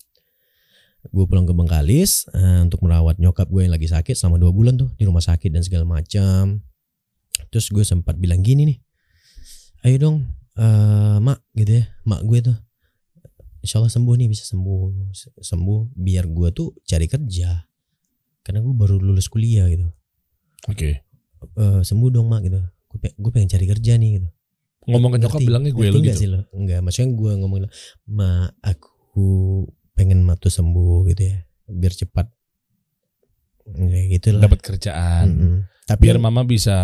gue 1.11 1.25
pulang 1.25 1.45
ke 1.45 1.53
Bengkalis 1.53 2.25
eh, 2.33 2.61
untuk 2.65 2.81
merawat 2.85 3.17
nyokap 3.21 3.49
gue 3.49 3.65
yang 3.67 3.73
lagi 3.73 3.89
sakit 3.89 4.15
selama 4.17 4.41
dua 4.41 4.51
bulan 4.53 4.77
tuh 4.79 4.89
di 4.97 5.03
rumah 5.05 5.21
sakit 5.21 5.49
dan 5.53 5.61
segala 5.61 5.85
macam. 5.85 6.61
Terus 7.51 7.67
gue 7.69 7.83
sempat 7.83 8.15
bilang 8.15 8.39
gini 8.39 8.63
nih, 8.73 8.77
ayo 9.85 9.95
dong, 9.99 10.17
eh, 10.55 11.17
mak 11.19 11.43
gitu 11.53 11.83
ya, 11.83 11.85
mak 12.07 12.23
gue 12.23 12.39
tuh, 12.39 12.57
insya 13.59 13.83
Allah 13.83 13.91
sembuh 13.91 14.15
nih 14.15 14.27
bisa 14.31 14.47
sembuh, 14.47 15.11
sembuh 15.43 15.79
biar 15.93 16.25
gue 16.31 16.49
tuh 16.55 16.71
cari 16.87 17.05
kerja, 17.11 17.59
karena 18.39 18.59
gue 18.63 18.73
baru 18.73 18.97
lulus 18.97 19.27
kuliah 19.27 19.67
gitu, 19.67 19.87
Oke. 20.71 21.03
Eh, 21.59 21.81
sembuh 21.83 22.09
dong 22.09 22.31
mak 22.31 22.47
gitu, 22.47 22.57
gue, 22.63 22.99
pe- 23.03 23.15
gue 23.19 23.31
pengen 23.35 23.51
cari 23.51 23.65
kerja 23.67 23.93
nih 23.99 24.09
gitu. 24.19 24.29
Ngomong 24.85 25.17
ke 25.17 25.19
nyokap 25.25 25.41
bilangnya 25.41 25.71
gue 25.73 25.85
lo 25.89 25.99
gitu. 26.01 26.17
sih 26.17 26.29
lo? 26.29 26.45
Enggak, 26.53 26.79
maksudnya 26.85 27.09
gue 27.13 27.31
ngomong 27.41 27.59
ma 28.09 28.49
aku 28.61 29.65
pengen 29.95 30.21
mak 30.27 30.43
tuh 30.43 30.51
sembuh 30.51 31.07
gitu 31.09 31.31
ya, 31.31 31.37
biar 31.71 31.93
cepat. 31.95 32.27
Kayak 33.65 34.05
gitu 34.19 34.27
lah. 34.37 34.41
Dapat 34.45 34.59
kerjaan. 34.61 35.25
Mm-mm. 35.31 35.55
Tapi 35.85 36.01
Biar 36.09 36.17
mama 36.17 36.41
bisa 36.45 36.77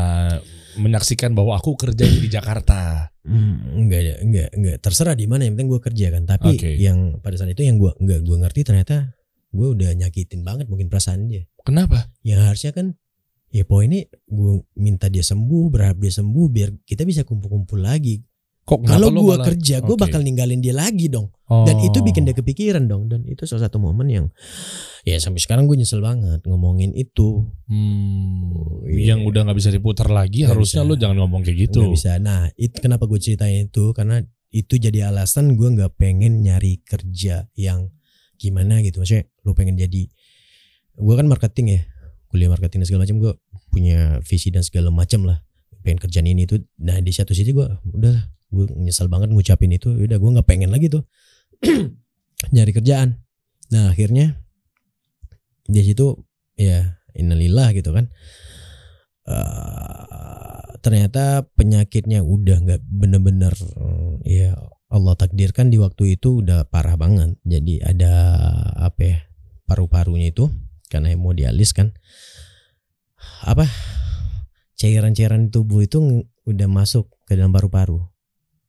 menyaksikan 0.77 1.33
bahwa 1.33 1.57
aku 1.57 1.73
kerja 1.73 2.05
di 2.05 2.29
Jakarta. 2.29 3.09
Mm, 3.21 3.85
enggak 3.85 4.01
enggak, 4.21 4.49
enggak 4.53 4.77
terserah 4.81 5.13
di 5.13 5.25
mana 5.29 5.45
yang 5.45 5.57
penting 5.57 5.69
gue 5.69 5.81
kerja 5.81 6.05
kan. 6.13 6.23
Tapi 6.25 6.49
Oke. 6.57 6.71
yang 6.77 7.21
pada 7.21 7.37
saat 7.37 7.53
itu 7.53 7.65
yang 7.65 7.77
gue 7.77 7.91
enggak 8.01 8.21
gue 8.25 8.37
ngerti 8.41 8.61
ternyata 8.65 9.13
gue 9.51 9.67
udah 9.67 9.89
nyakitin 9.93 10.41
banget 10.41 10.65
mungkin 10.69 10.87
perasaan 10.87 11.27
dia. 11.27 11.45
Kenapa? 11.65 12.09
Yang 12.25 12.39
harusnya 12.45 12.71
kan 12.73 12.87
ya 13.51 13.67
poinnya 13.67 14.07
gue 14.07 14.53
minta 14.79 15.11
dia 15.11 15.25
sembuh, 15.25 15.69
berharap 15.69 15.97
dia 15.99 16.13
sembuh 16.13 16.45
biar 16.49 16.69
kita 16.87 17.03
bisa 17.03 17.27
kumpul-kumpul 17.27 17.81
lagi. 17.83 18.21
Kok 18.61 18.85
Kalau 18.85 19.09
lo 19.09 19.25
gue 19.25 19.37
kerja, 19.41 19.81
gue 19.81 19.95
Oke. 19.97 20.01
bakal 20.05 20.21
ninggalin 20.21 20.61
dia 20.61 20.71
lagi 20.71 21.09
dong. 21.09 21.33
Dan 21.65 21.75
Oh. 21.75 21.83
itu 21.83 21.99
bikin 21.99 22.23
dia 22.23 22.31
kepikiran 22.31 22.85
dong. 22.85 23.09
Dan 23.09 23.25
itu 23.25 23.43
salah 23.43 23.67
satu 23.67 23.77
momen 23.77 24.07
yang 24.07 24.25
ya 25.01 25.17
sampai 25.17 25.41
sekarang 25.41 25.65
gue 25.65 25.75
nyesel 25.75 25.99
banget 25.99 26.45
ngomongin 26.45 26.93
itu. 26.93 27.49
Hmm, 27.65 28.85
Iya. 28.85 29.11
yang 29.11 29.25
udah 29.25 29.43
nggak 29.43 29.57
bisa 29.57 29.69
diputar 29.69 30.07
lagi 30.07 30.45
Nggak 30.45 30.53
harusnya 30.53 30.81
bisa. 30.81 30.89
lo 30.89 30.95
jangan 30.95 31.17
ngomong 31.19 31.41
kayak 31.41 31.57
gitu. 31.67 31.81
Nggak 31.81 31.95
bisa. 31.97 32.11
Nah, 32.17 32.47
itu 32.53 32.77
kenapa 32.77 33.03
gue 33.05 33.17
ceritain 33.17 33.65
itu 33.65 33.83
karena 33.91 34.21
itu 34.49 34.73
jadi 34.75 35.09
alasan 35.09 35.55
gue 35.55 35.67
nggak 35.67 35.95
pengen 35.95 36.39
nyari 36.39 36.79
kerja 36.81 37.49
yang 37.53 37.89
gimana 38.37 38.79
gitu. 38.79 39.01
Maksudnya 39.01 39.25
lu 39.41 39.51
pengen 39.51 39.75
jadi 39.75 40.05
gue 40.93 41.15
kan 41.15 41.25
marketing 41.25 41.67
ya, 41.71 41.81
kuliah 42.27 42.47
marketing 42.47 42.83
dan 42.83 42.87
segala 42.87 43.01
macam 43.03 43.17
gue 43.17 43.33
punya 43.67 43.99
visi 44.21 44.47
dan 44.47 44.61
segala 44.61 44.87
macam 44.89 45.25
lah. 45.25 45.41
Pengen 45.81 45.97
kerjaan 45.97 46.25
ini 46.25 46.45
itu. 46.45 46.61
Nah 46.77 46.99
di 46.99 47.09
satu 47.09 47.31
sisi 47.31 47.51
gue 47.51 47.65
udah 47.89 48.15
gue 48.51 48.67
nyesal 48.75 49.07
banget 49.07 49.31
ngucapin 49.31 49.71
itu. 49.71 49.89
Udah 49.95 50.19
gue 50.19 50.29
nggak 50.37 50.47
pengen 50.47 50.69
lagi 50.69 50.91
tuh 50.91 51.07
nyari 52.55 52.71
kerjaan. 52.75 53.23
Nah 53.71 53.95
akhirnya 53.95 54.37
di 55.65 55.81
situ 55.81 56.19
ya 56.59 56.99
innalillah 57.15 57.71
gitu 57.71 57.95
kan. 57.95 58.11
Eh, 59.25 60.61
ternyata 60.83 61.47
penyakitnya 61.55 62.25
udah 62.25 62.57
nggak 62.67 62.81
bener-bener 62.83 63.53
eh, 63.55 64.13
ya 64.43 64.51
Allah 64.91 65.15
takdirkan 65.15 65.71
di 65.71 65.79
waktu 65.79 66.19
itu 66.19 66.43
udah 66.43 66.67
parah 66.67 66.99
banget. 66.99 67.39
Jadi 67.47 67.79
ada 67.79 68.13
apa 68.75 69.01
ya 69.01 69.17
paru-parunya 69.63 70.35
itu 70.35 70.51
karena 70.91 71.15
hemodialis 71.15 71.71
kan 71.71 71.95
apa 73.47 73.63
cairan-cairan 74.75 75.47
tubuh 75.47 75.87
itu 75.87 76.27
udah 76.43 76.67
masuk 76.67 77.07
ke 77.23 77.39
dalam 77.39 77.55
paru-paru 77.55 78.10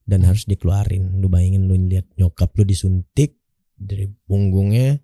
dan 0.09 0.27
harus 0.27 0.45
dikeluarin. 0.47 1.19
Lu 1.23 1.31
bayangin 1.31 1.67
lu 1.67 1.77
lihat 1.77 2.07
nyokap 2.19 2.53
lu 2.59 2.65
disuntik 2.67 3.39
dari 3.75 4.07
punggungnya 4.27 4.99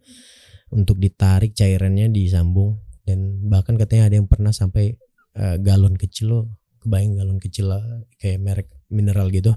untuk 0.70 0.98
ditarik 0.98 1.54
cairannya 1.54 2.10
disambung. 2.10 2.82
Dan 3.06 3.48
bahkan 3.48 3.80
katanya 3.80 4.12
ada 4.12 4.16
yang 4.20 4.28
pernah 4.28 4.52
sampai 4.52 4.94
eh, 5.38 5.56
galon 5.62 5.96
kecil 5.96 6.26
loh 6.28 6.44
kebayang 6.78 7.18
galon 7.18 7.38
kecil 7.42 7.74
lah, 7.74 7.82
kayak 8.22 8.38
merek 8.38 8.68
mineral 8.88 9.28
gitu? 9.34 9.50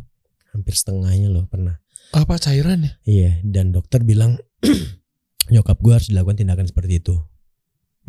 Hampir 0.51 0.73
setengahnya 0.75 1.29
loh 1.31 1.47
pernah. 1.47 1.79
Apa 2.11 2.35
cairannya? 2.35 2.99
iya 3.07 3.39
dan 3.45 3.71
dokter 3.71 4.03
bilang 4.03 4.35
nyokap 5.53 5.79
gue 5.79 5.93
harus 5.95 6.11
dilakukan 6.11 6.43
tindakan 6.43 6.67
seperti 6.67 6.99
itu. 6.99 7.15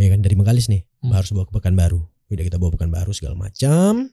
Ya 0.01 0.11
kan 0.11 0.25
dari 0.25 0.35
Bengkalis 0.35 0.67
nih 0.73 0.89
Hmm. 1.03 1.13
harus 1.19 1.35
bawa 1.35 1.51
ke 1.51 1.55
Pekanbaru. 1.55 1.99
Udah 2.31 2.45
kita 2.47 2.57
bawa 2.63 2.71
ke 2.75 2.79
Pekanbaru 2.79 3.11
segala 3.11 3.35
macam 3.35 4.11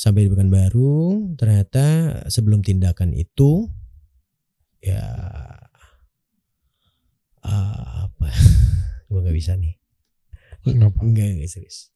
sampai 0.00 0.24
di 0.24 0.32
Pekanbaru 0.32 1.36
ternyata 1.36 1.84
sebelum 2.32 2.64
tindakan 2.64 3.12
itu 3.12 3.68
ya 4.80 5.04
ah, 7.44 8.08
apa 8.08 8.28
gue 9.12 9.20
nggak 9.20 9.36
bisa 9.36 9.60
nih 9.60 9.80
Kenapa? 10.64 11.00
Enggak, 11.00 11.28
enggak 11.40 11.50
serius. 11.50 11.88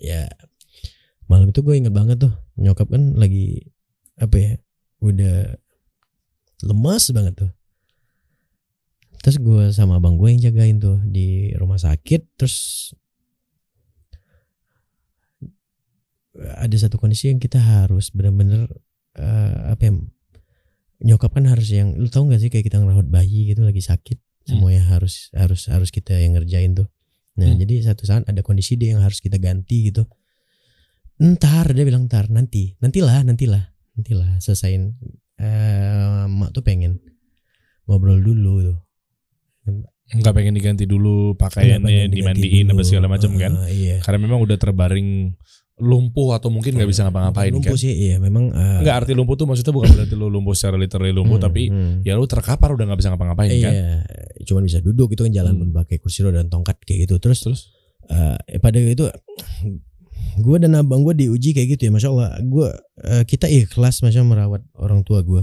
Ya 0.00 0.26
malam 1.30 1.52
itu 1.52 1.62
gue 1.62 1.76
inget 1.78 1.94
banget 1.94 2.18
tuh 2.18 2.32
nyokap 2.58 2.90
kan 2.90 3.14
lagi 3.14 3.70
apa 4.18 4.34
ya 4.34 4.52
udah 5.04 5.54
lemas 6.66 7.12
banget 7.14 7.34
tuh. 7.46 7.50
Terus 9.20 9.36
gue 9.38 9.62
sama 9.70 10.00
abang 10.00 10.16
gue 10.16 10.32
yang 10.32 10.40
jagain 10.40 10.80
tuh 10.80 10.98
di 11.04 11.52
rumah 11.60 11.76
sakit 11.76 12.40
terus 12.40 12.90
ada 16.38 16.76
satu 16.78 16.96
kondisi 16.96 17.26
yang 17.32 17.42
kita 17.42 17.58
harus 17.58 18.14
benar-benar 18.14 18.70
eh, 19.18 19.56
apa 19.74 19.82
ya 19.82 19.92
nyokap 21.00 21.32
kan 21.34 21.48
harus 21.48 21.72
yang 21.72 21.96
lu 21.96 22.06
tahu 22.12 22.28
nggak 22.30 22.40
sih 22.44 22.50
kayak 22.52 22.68
kita 22.68 22.76
ngerawat 22.78 23.08
bayi 23.08 23.50
gitu 23.50 23.64
lagi 23.64 23.80
sakit 23.80 24.20
semuanya 24.44 24.84
harus 24.90 25.32
harus 25.32 25.68
harus 25.72 25.90
kita 25.92 26.12
yang 26.16 26.36
ngerjain 26.36 26.76
tuh. 26.76 26.88
Nah 27.38 27.48
Hmm. 27.48 27.58
jadi 27.58 27.92
satu 27.92 28.04
saat 28.04 28.26
ada 28.28 28.40
kondisi 28.44 28.76
dia 28.76 28.92
yang 28.94 29.02
harus 29.02 29.22
kita 29.22 29.40
ganti 29.40 29.88
gitu. 29.88 30.04
Ntar 31.20 31.72
dia 31.72 31.84
bilang 31.84 32.08
ntar 32.08 32.28
nanti 32.32 32.76
nantilah 32.80 33.24
nantilah 33.24 33.64
nantilah 33.96 34.40
selesain. 34.40 34.96
Eh 35.40 36.24
mak 36.28 36.52
tuh 36.52 36.60
pengen 36.64 37.00
ngobrol 37.88 38.20
dulu 38.20 38.54
tuh. 38.64 38.78
Nggak 40.10 40.34
pengen 40.34 40.54
diganti 40.58 40.84
dulu 40.90 41.38
pakaiannya 41.38 41.86
pengen 41.86 42.10
dimandiin 42.10 42.66
apa 42.68 42.82
dulu. 42.82 42.88
segala 42.88 43.06
macam 43.06 43.30
kan? 43.38 43.52
Eh, 43.70 43.72
iya. 43.72 43.96
Karena 44.02 44.26
memang 44.26 44.42
udah 44.42 44.58
terbaring 44.58 45.32
lumpuh 45.80 46.36
atau 46.36 46.52
mungkin 46.52 46.76
nggak 46.76 46.90
bisa 46.92 47.08
ngapa-ngapain 47.08 47.50
lumpuh 47.50 47.72
kan 47.72 47.80
sih 47.80 47.92
iya 47.92 48.16
memang 48.20 48.52
eh, 48.52 48.78
nggak 48.84 48.96
arti 49.04 49.12
lumpuh 49.16 49.34
tuh 49.34 49.48
maksudnya 49.48 49.72
bukan 49.72 49.88
berarti 49.96 50.14
lu 50.14 50.28
lumpuh 50.28 50.52
secara 50.52 50.76
literally 50.76 51.10
lumpuh 51.10 51.40
hmm, 51.40 51.46
tapi 51.48 51.62
hmm. 51.72 52.04
ya 52.04 52.20
lu 52.20 52.28
terkapar 52.28 52.76
udah 52.76 52.84
nggak 52.84 53.00
bisa 53.00 53.08
ngapa-ngapain 53.10 53.50
kan 53.56 53.72
Iya, 53.72 54.04
cuman 54.46 54.62
bisa 54.66 54.78
duduk 54.80 55.12
itu 55.14 55.22
kan 55.24 55.32
jalan 55.32 55.52
Hmm. 55.56 55.72
pakai 55.76 56.00
kursi 56.00 56.24
roda 56.24 56.40
dan 56.40 56.48
tongkat 56.48 56.80
kayak 56.84 57.08
gitu. 57.08 57.20
Terus 57.20 57.38
terus 57.44 57.60
eh, 58.08 58.58
pada 58.60 58.78
itu 58.80 59.06
gue 60.40 60.56
dan 60.62 60.72
abang 60.78 61.02
gue 61.04 61.14
diuji 61.16 61.52
kayak 61.52 61.76
gitu 61.76 61.88
ya, 61.88 61.90
masya 61.92 62.08
Allah. 62.12 62.28
Gue 62.44 62.68
eh, 63.04 63.24
kita 63.26 63.46
ikhlas 63.50 64.00
masya 64.00 64.22
Allah 64.24 64.30
merawat 64.30 64.62
orang 64.78 65.04
tua 65.04 65.20
gue, 65.24 65.42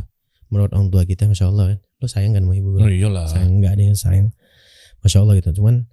merawat 0.50 0.74
orang 0.74 0.90
tua 0.90 1.04
kita, 1.06 1.30
masya 1.30 1.50
Allah 1.50 1.76
kan. 1.76 1.80
Lo 1.98 2.06
sayang 2.06 2.38
kan 2.38 2.46
sama 2.46 2.54
ibu 2.54 2.78
gue? 2.78 2.82
oh 2.86 2.90
iyalah 2.90 3.26
sayang 3.26 3.58
nggak 3.58 3.74
ada 3.74 3.84
yang 3.84 3.98
sayang, 3.98 4.28
masya 5.02 5.18
Allah 5.26 5.34
gitu. 5.42 5.50
Cuman 5.62 5.90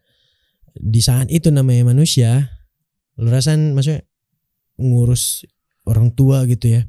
di 0.74 1.00
saat 1.00 1.30
itu 1.30 1.48
namanya 1.48 1.94
manusia, 1.94 2.50
lo 3.16 3.30
rasain 3.30 3.72
maksudnya 3.72 4.04
ngurus 4.76 5.44
orang 5.84 6.10
tua 6.10 6.44
gitu 6.44 6.68
ya. 6.70 6.82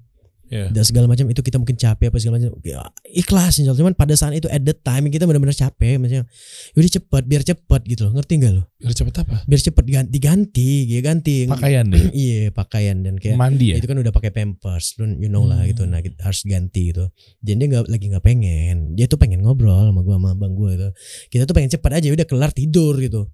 Iya. 0.46 0.70
dan 0.70 0.86
segala 0.86 1.10
macam 1.10 1.26
itu 1.26 1.42
kita 1.42 1.58
mungkin 1.58 1.74
capek 1.74 2.14
apa 2.14 2.22
segala 2.22 2.38
macam. 2.38 2.54
Ya, 2.62 2.86
ikhlas 3.10 3.58
insya 3.58 3.74
Allah. 3.74 3.82
cuman 3.82 3.98
pada 3.98 4.14
saat 4.14 4.38
itu 4.38 4.46
at 4.46 4.62
the 4.62 4.78
time 4.78 5.10
kita 5.10 5.26
benar-benar 5.26 5.58
capek 5.58 5.98
maksudnya 5.98 6.30
udah 6.78 6.86
cepet 6.86 7.24
biar 7.26 7.42
cepet 7.42 7.82
gitu 7.90 8.06
loh. 8.06 8.14
Ngerti 8.14 8.34
nggak 8.38 8.54
lo? 8.54 8.70
Biar 8.78 8.94
cepet 8.94 9.16
apa? 9.26 9.42
Biar 9.42 9.58
cepet 9.58 9.86
ganti 9.90 10.18
ganti 10.22 10.70
ya 10.86 11.02
ganti. 11.02 11.50
Pakaian 11.50 11.90
deh. 11.90 12.14
Iya 12.14 12.54
pakaian 12.54 13.02
dan 13.02 13.18
kayak 13.18 13.42
mandi 13.42 13.74
ya? 13.74 13.82
itu 13.82 13.90
kan 13.90 13.98
udah 13.98 14.14
pakai 14.14 14.30
pampers 14.30 14.94
lu 15.02 15.18
you 15.18 15.34
know 15.34 15.50
lah 15.50 15.66
Hmm. 15.66 15.74
gitu. 15.74 15.82
Nah 15.90 16.06
kita 16.06 16.22
harus 16.22 16.46
ganti 16.46 16.94
gitu. 16.94 17.10
Dan 17.42 17.58
dia 17.58 17.66
nggak 17.66 17.90
lagi 17.90 18.06
nggak 18.06 18.22
pengen. 18.24 18.94
Dia 18.94 19.10
tuh 19.10 19.18
pengen 19.18 19.42
ngobrol 19.42 19.74
sama 19.74 20.06
gua 20.06 20.22
sama 20.22 20.38
abang 20.38 20.54
gua 20.54 20.78
gitu. 20.78 20.90
Kita 21.34 21.50
tuh 21.50 21.58
pengen 21.58 21.74
cepet 21.74 21.90
aja 21.90 22.06
udah 22.14 22.28
kelar 22.30 22.54
tidur 22.54 22.94
gitu 23.02 23.26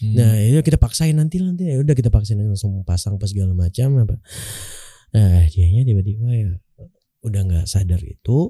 Hmm. 0.00 0.16
Nah, 0.16 0.32
itu 0.40 0.64
kita 0.64 0.80
paksain 0.80 1.12
nanti 1.12 1.44
nanti 1.44 1.68
ya 1.68 1.76
udah 1.76 1.92
kita 1.92 2.08
paksain 2.08 2.40
langsung 2.40 2.80
pasang 2.88 3.20
pas 3.20 3.28
segala 3.28 3.52
macam 3.52 4.00
apa. 4.00 4.16
Nah, 5.12 5.44
dianya 5.52 5.84
tiba-tiba 5.84 6.28
ya 6.32 6.50
udah 7.20 7.40
nggak 7.44 7.66
sadar 7.68 8.00
itu. 8.00 8.48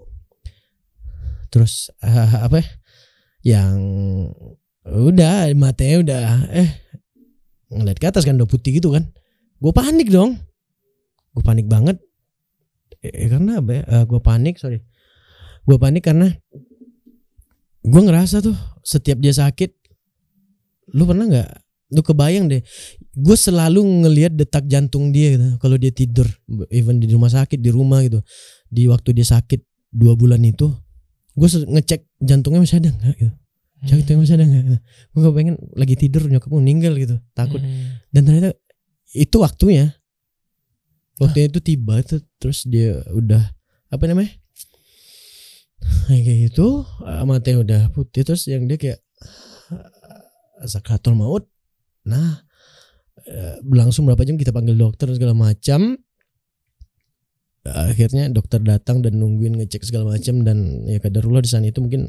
Terus 1.51 1.91
ah, 2.07 2.47
apa? 2.47 2.63
ya, 2.63 3.67
Yang 3.67 3.79
udah 4.87 5.51
matanya 5.59 5.97
udah 6.07 6.23
eh 6.55 6.71
ngeliat 7.71 7.99
ke 7.99 8.07
atas 8.07 8.23
kan 8.23 8.39
udah 8.39 8.47
putih 8.47 8.79
gitu 8.79 8.95
kan. 8.95 9.11
Gue 9.59 9.75
panik 9.75 10.07
dong. 10.07 10.39
Gue 11.35 11.43
panik 11.43 11.67
banget. 11.67 11.99
Eh, 13.03 13.27
karena 13.27 13.59
apa 13.59 13.71
ya? 13.75 13.83
gue 14.07 14.21
panik, 14.23 14.61
sorry. 14.61 14.87
Gue 15.67 15.77
panik 15.83 16.07
karena 16.07 16.31
gue 17.81 18.03
ngerasa 18.07 18.45
tuh 18.45 18.57
setiap 18.85 19.19
dia 19.19 19.33
sakit 19.33 19.80
lu 20.95 21.03
pernah 21.07 21.27
nggak? 21.27 21.51
Lu 21.91 22.01
kebayang 22.07 22.47
deh. 22.47 22.63
Gue 23.19 23.35
selalu 23.35 23.83
ngelihat 24.07 24.33
detak 24.39 24.71
jantung 24.71 25.11
dia 25.11 25.35
gitu 25.35 25.59
kalau 25.59 25.75
dia 25.75 25.91
tidur. 25.91 26.27
Even 26.71 27.03
di 27.03 27.11
rumah 27.11 27.31
sakit 27.31 27.59
di 27.59 27.71
rumah 27.75 28.03
gitu. 28.07 28.23
Di 28.71 28.87
waktu 28.87 29.11
dia 29.11 29.27
sakit 29.27 29.61
dua 29.91 30.15
bulan 30.15 30.39
itu 30.47 30.71
gue 31.35 31.47
ngecek 31.47 32.07
jantungnya 32.23 32.63
masih 32.63 32.79
ada 32.79 32.91
nggak 32.95 33.15
gitu. 33.19 33.35
Jantungnya 33.81 34.21
masih 34.23 34.37
ada 34.39 34.45
nggak 34.47 34.83
gue 35.11 35.21
gak 35.25 35.35
pengen 35.35 35.55
lagi 35.75 35.95
tidur 35.99 36.23
nyokap 36.31 36.49
gue 36.51 36.61
meninggal 36.63 36.95
gitu. 36.99 37.17
Takut. 37.35 37.59
Hmm. 37.59 37.99
dan 38.15 38.23
ternyata 38.27 38.51
itu 39.15 39.37
waktunya. 39.43 39.95
Waktunya 41.21 41.53
itu 41.53 41.61
tiba 41.61 42.01
itu 42.01 42.17
terus 42.41 42.65
dia 42.65 43.03
udah 43.13 43.43
apa 43.91 44.05
namanya? 44.07 44.33
Kayak 46.09 46.53
gitu 46.53 46.87
matanya 47.27 47.59
udah 47.61 47.81
putih 47.93 48.23
terus 48.25 48.47
yang 48.49 48.65
dia 48.69 48.77
kayak 48.79 49.01
sakratul 50.69 51.17
maut. 51.17 51.49
Nah 52.05 52.45
eh, 53.25 53.57
berlangsung 53.65 54.09
berapa 54.09 54.21
jam 54.25 54.37
kita 54.37 54.53
panggil 54.53 54.77
dokter 54.77 55.09
segala 55.13 55.33
macam. 55.37 55.97
Akhirnya 57.61 58.33
dokter 58.33 58.57
datang 58.65 59.05
dan 59.05 59.21
nungguin 59.21 59.61
ngecek 59.61 59.85
segala 59.85 60.17
macam 60.17 60.41
dan 60.41 60.89
ya 60.89 60.97
kadarullah 60.97 61.45
di 61.45 61.51
sana 61.53 61.69
itu 61.69 61.85
mungkin 61.85 62.09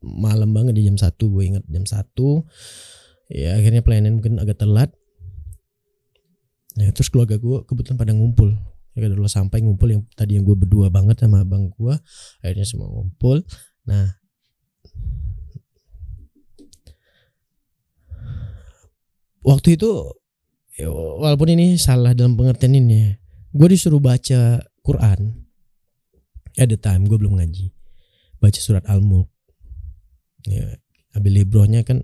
malam 0.00 0.54
banget 0.54 0.78
di 0.78 0.86
jam 0.86 0.94
satu 0.94 1.26
gue 1.34 1.50
ingat 1.50 1.64
jam 1.66 1.84
satu. 1.84 2.46
Ya 3.30 3.58
akhirnya 3.58 3.82
pelayanan 3.82 4.22
mungkin 4.22 4.38
agak 4.38 4.62
telat. 4.62 4.94
Ya 6.78 6.94
terus 6.94 7.10
keluarga 7.10 7.34
gue 7.34 7.66
kebetulan 7.66 7.98
pada 7.98 8.14
ngumpul. 8.14 8.54
Ya 8.94 9.06
kadarullah 9.06 9.30
sampai 9.30 9.62
ngumpul 9.66 9.90
yang 9.90 10.02
tadi 10.14 10.38
yang 10.38 10.46
gue 10.46 10.54
berdua 10.54 10.86
banget 10.86 11.18
sama 11.18 11.42
abang 11.42 11.70
gue 11.74 11.94
akhirnya 12.42 12.66
semua 12.66 12.86
ngumpul. 12.94 13.42
Nah 13.90 14.19
waktu 19.44 19.76
itu 19.78 19.90
ya, 20.76 20.88
walaupun 20.90 21.54
ini 21.54 21.76
salah 21.76 22.16
dalam 22.16 22.36
pengertian 22.36 22.76
ini 22.76 22.96
ya, 22.96 23.10
gue 23.54 23.68
disuruh 23.70 24.00
baca 24.02 24.64
Quran. 24.84 25.48
At 26.58 26.68
the 26.68 26.78
time 26.80 27.06
gue 27.06 27.16
belum 27.16 27.38
ngaji. 27.38 27.70
Baca 28.42 28.58
surat 28.58 28.82
Al-Mulk. 28.90 29.30
Ya 30.48 30.76
Abil 31.14 31.42
Librohnya 31.42 31.86
kan 31.86 32.02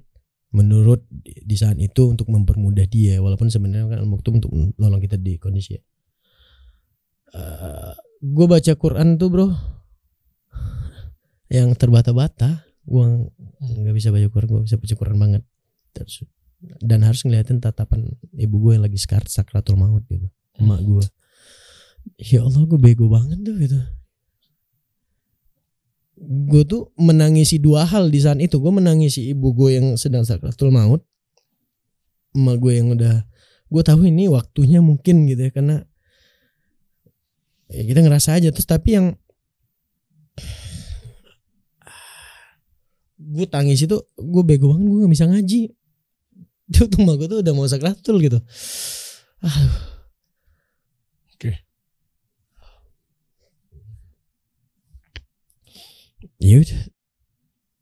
menurut 0.55 1.03
di 1.25 1.57
saat 1.59 1.77
itu 1.83 2.09
untuk 2.09 2.31
mempermudah 2.31 2.87
dia. 2.87 3.19
Walaupun 3.19 3.51
sebenarnya 3.51 3.91
kan 3.91 3.99
Al-Mulk 4.07 4.23
itu 4.23 4.31
untuk 4.31 4.51
nolong 4.79 5.03
kita 5.03 5.19
di 5.19 5.37
kondisi 5.37 5.77
gue 8.23 8.47
baca 8.49 8.73
Quran 8.77 9.21
tuh 9.21 9.29
bro 9.29 9.49
yang 11.53 11.77
terbata-bata. 11.77 12.67
Gue 12.87 13.31
nggak 13.61 13.95
bisa 13.95 14.09
baca 14.15 14.27
Quran 14.31 14.49
gue 14.49 14.63
bisa 14.67 14.77
baca 14.79 14.95
Quran 14.95 15.19
banget. 15.19 15.43
Terus- 15.95 16.27
dan 16.61 17.05
harus 17.05 17.23
ngeliatin 17.23 17.61
tatapan 17.61 18.09
ibu 18.33 18.57
gue 18.59 18.81
yang 18.81 18.85
lagi 18.85 18.97
sakrat 18.97 19.29
sakratul 19.29 19.77
maut 19.77 20.03
gitu. 20.09 20.27
Emak 20.57 20.81
gue. 20.83 21.05
Ya 22.17 22.41
Allah 22.43 22.65
gue 22.65 22.81
bego 22.81 23.13
banget 23.13 23.39
tuh 23.45 23.57
gitu. 23.61 23.79
Gue 26.49 26.63
tuh 26.65 26.97
menangisi 26.97 27.61
dua 27.61 27.85
hal 27.85 28.09
di 28.09 28.19
saat 28.25 28.41
itu. 28.41 28.57
Gue 28.57 28.73
menangisi 28.73 29.29
ibu 29.37 29.53
gue 29.53 29.77
yang 29.77 29.87
sedang 30.01 30.25
sakratul 30.25 30.73
maut. 30.73 31.05
Emak 32.33 32.57
gue 32.57 32.73
yang 32.73 32.97
udah 32.97 33.29
gue 33.67 33.83
tahu 33.83 34.09
ini 34.09 34.31
waktunya 34.31 34.81
mungkin 34.81 35.27
gitu 35.29 35.51
ya 35.51 35.53
karena 35.53 35.85
ya 37.69 37.83
kita 37.85 38.01
ngerasa 38.01 38.41
aja. 38.41 38.49
Terus 38.49 38.65
tapi 38.65 38.97
yang 38.97 39.13
gue 43.17 43.47
tangis 43.49 43.85
itu 43.85 43.97
gue 44.17 44.43
bego 44.45 44.73
banget 44.73 44.89
gue 44.89 44.99
gak 45.05 45.13
bisa 45.13 45.27
ngaji 45.29 45.61
itu 46.67 46.83
tuh 46.93 46.99
gue 47.03 47.27
tuh 47.31 47.39
udah 47.43 47.55
mau 47.55 47.67
sakratul 47.67 48.19
gitu 48.23 48.39
Aduh. 49.45 49.75
Oke. 51.37 51.53
ya 56.41 56.57
udah 56.61 56.81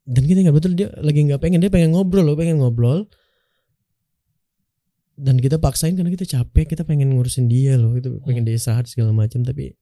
dan 0.04 0.22
kita 0.28 0.38
nggak 0.44 0.56
betul 0.56 0.72
dia 0.76 0.92
lagi 1.00 1.24
nggak 1.24 1.40
pengen 1.40 1.64
dia 1.64 1.72
pengen 1.72 1.96
ngobrol 1.96 2.28
loh 2.28 2.36
pengen 2.36 2.60
ngobrol 2.60 3.08
dan 5.14 5.38
kita 5.38 5.56
paksain 5.62 5.94
karena 5.94 6.10
kita 6.12 6.26
capek 6.26 6.74
kita 6.74 6.82
pengen 6.82 7.14
ngurusin 7.14 7.46
dia 7.48 7.78
loh 7.78 7.94
itu 7.96 8.20
pengen 8.26 8.44
dia 8.44 8.58
istirahat 8.58 8.90
segala 8.90 9.14
macam 9.14 9.40
tapi 9.46 9.78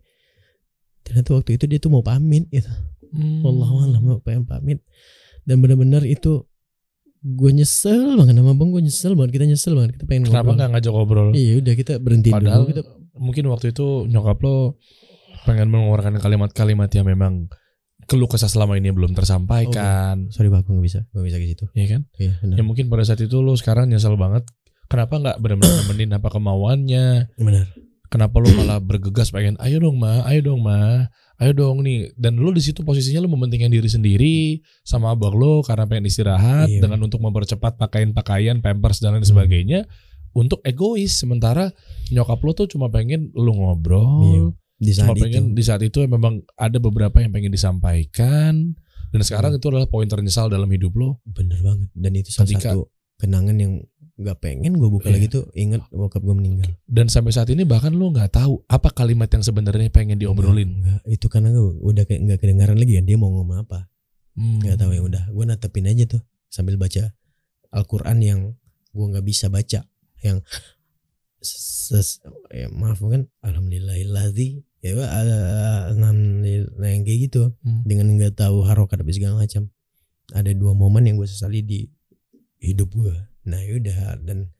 ternyata 1.02 1.34
waktu 1.34 1.58
itu 1.58 1.64
dia 1.66 1.82
tuh 1.82 1.90
mau 1.90 2.04
pamit 2.04 2.46
gitu 2.52 2.70
Hmm. 3.12 3.44
Allah 3.44 3.68
alam 3.92 4.02
mau 4.08 4.24
pengen 4.24 4.48
pamit 4.48 4.80
dan 5.44 5.60
benar-benar 5.60 6.00
itu 6.08 6.48
gue 7.22 7.50
nyesel 7.54 8.18
banget 8.18 8.34
sama 8.34 8.52
bang 8.52 8.68
gue 8.68 8.82
nyesel 8.82 9.12
banget 9.14 9.30
kita 9.32 9.44
nyesel 9.46 9.72
banget 9.72 9.90
kita 9.94 10.04
pengen 10.04 10.22
Kenapa 10.26 10.50
nggak 10.52 10.70
ngajak 10.74 10.92
ngobrol? 10.92 11.28
iya 11.32 11.62
udah 11.62 11.74
kita 11.74 11.92
berhenti 11.96 12.28
Padahal 12.28 12.66
dulu 12.66 12.70
kita 12.74 12.82
mungkin 13.14 13.44
waktu 13.48 13.66
itu 13.70 13.86
nyokap 14.06 14.42
lo 14.42 14.76
pengen 15.42 15.70
mengeluarkan 15.70 16.18
kalimat-kalimat 16.18 16.90
yang 16.90 17.06
memang 17.06 17.46
keluh 18.02 18.26
kesah 18.26 18.50
selama 18.50 18.74
ini 18.74 18.90
belum 18.90 19.14
tersampaikan, 19.14 20.26
sorry 20.28 20.50
pak 20.50 20.66
gue 20.66 20.74
nggak 20.74 20.86
bisa 20.86 21.00
gue 21.08 21.22
bisa 21.22 21.38
ke 21.38 21.46
situ 21.46 21.64
ya 21.72 21.86
kan? 21.86 22.02
iya 22.18 22.34
benar 22.42 22.56
Ya 22.58 22.64
mungkin 22.66 22.86
pada 22.86 23.02
saat 23.02 23.22
itu 23.22 23.38
lo 23.38 23.54
sekarang 23.54 23.86
nyesel 23.86 24.18
banget. 24.18 24.42
Kenapa 24.90 25.16
nggak 25.16 25.36
benar-benar 25.38 25.74
nemenin 25.86 26.10
apa 26.12 26.28
kemauannya? 26.28 27.06
benar 27.38 27.66
Kenapa 28.10 28.44
lo 28.44 28.52
malah 28.52 28.76
bergegas 28.76 29.32
pengen, 29.32 29.56
ayo 29.56 29.80
dong 29.80 29.96
ma, 29.96 30.20
ayo 30.28 30.44
dong 30.44 30.60
ma, 30.60 31.08
ayo 31.42 31.52
dong 31.52 31.82
nih. 31.82 32.14
Dan 32.14 32.38
lo 32.38 32.48
di 32.48 32.62
situ 32.62 32.80
posisinya 32.80 33.18
lo 33.18 33.28
mementingkan 33.28 33.66
diri 33.68 33.86
sendiri 33.86 34.36
sama 34.80 35.10
abang 35.10 35.34
lo 35.34 35.60
karena 35.60 35.84
pengen 35.84 36.06
istirahat 36.06 36.70
Iya. 36.70 36.78
dengan 36.80 37.02
untuk 37.02 37.18
mempercepat 37.18 37.74
pakaian-pakaian, 37.76 38.62
pampers 38.62 38.98
dan 38.98 39.12
lain 39.12 39.22
Hmm. 39.22 39.32
sebagainya. 39.34 39.80
untuk 40.32 40.64
egois 40.64 41.12
sementara 41.12 41.76
nyokap 42.08 42.40
lo 42.40 42.56
tuh 42.56 42.64
cuma 42.64 42.88
pengen 42.88 43.28
lu 43.36 43.52
ngobrol 43.52 44.24
Iya, 44.24 44.42
di 44.80 44.92
saat 44.96 45.04
cuma 45.04 45.20
pengen 45.20 45.52
itu. 45.52 45.56
di 45.60 45.62
saat 45.62 45.82
itu 45.84 46.00
memang 46.08 46.40
ada 46.56 46.80
beberapa 46.80 47.20
yang 47.20 47.28
pengen 47.28 47.52
disampaikan 47.52 48.72
dan 49.12 49.20
sekarang 49.20 49.52
itu 49.52 49.66
adalah 49.68 49.84
poin 49.84 50.08
ternyesal 50.08 50.48
dalam 50.48 50.64
hidup 50.66 50.96
lo 50.96 51.20
Bener 51.28 51.60
banget. 51.60 51.92
Dan 51.92 52.16
itu 52.16 52.32
salah 52.32 52.48
Ketika- 52.48 52.72
satu 52.72 52.88
kenangan 53.20 53.56
yang 53.60 53.72
nggak 54.12 54.38
pengen 54.38 54.76
gue 54.76 54.86
buka 54.86 55.08
Iya. 55.08 55.14
lagi 55.16 55.26
tuh 55.28 55.44
inget 55.52 55.80
bokap 55.88 56.20
gue 56.20 56.36
meninggal. 56.36 56.68
dan 56.84 57.08
sampai 57.08 57.32
saat 57.32 57.48
ini 57.48 57.64
bahkan 57.64 57.90
lo 57.90 58.12
nggak 58.12 58.28
tahu 58.30 58.60
apa 58.66 58.92
kalimat 58.92 59.26
yang 59.26 59.40
sebenarnya 59.40 59.88
pengen 59.88 60.20
diobrolin 60.20 60.68
Enggak, 60.84 61.00
itu 61.08 61.26
karena 61.26 61.48
gue 61.50 61.80
udah 61.80 62.04
kayak 62.04 62.20
nggak 62.22 62.38
kedengaran 62.38 62.76
lagi 62.76 63.00
kan 63.00 63.04
dia 63.04 63.16
mau 63.16 63.32
ngomong 63.32 63.64
apa. 63.64 63.88
Hmm. 64.32 64.60
Nggak 64.60 64.76
tahu 64.78 64.90
ya 64.92 65.02
udah. 65.04 65.24
Gue 65.28 65.44
natepin 65.44 65.88
aja 65.88 66.04
tuh 66.06 66.20
sambil 66.48 66.76
baca 66.76 67.12
Al-Quran 67.72 68.18
yang 68.20 68.40
gue 68.92 69.06
nggak 69.08 69.24
bisa 69.24 69.48
baca. 69.48 69.80
Yang 70.20 70.38
ses, 71.40 72.20
ya, 72.48 72.70
maaf 72.70 73.00
kan 73.00 73.26
alhamdulillahilladzi 73.42 74.62
ya 74.78 74.92
Pak, 74.94 75.10
ada 75.10 75.36
alhamdulillah 75.90 76.88
yang 76.90 77.02
kayak 77.02 77.20
gitu 77.26 77.42
Hmm. 77.62 77.82
dengan 77.82 78.06
nggak 78.14 78.36
tahu 78.36 78.62
harokat 78.62 79.00
apa 79.00 79.10
segala 79.10 79.40
macam 79.40 79.70
ada 80.30 80.50
dua 80.52 80.72
momen 80.72 81.02
yang 81.02 81.16
gue 81.16 81.26
sesali 81.26 81.62
di 81.62 81.86
hidup 82.58 82.92
gue 82.92 83.14
nah 83.42 83.58
yaudah 83.58 84.22
dan 84.22 84.52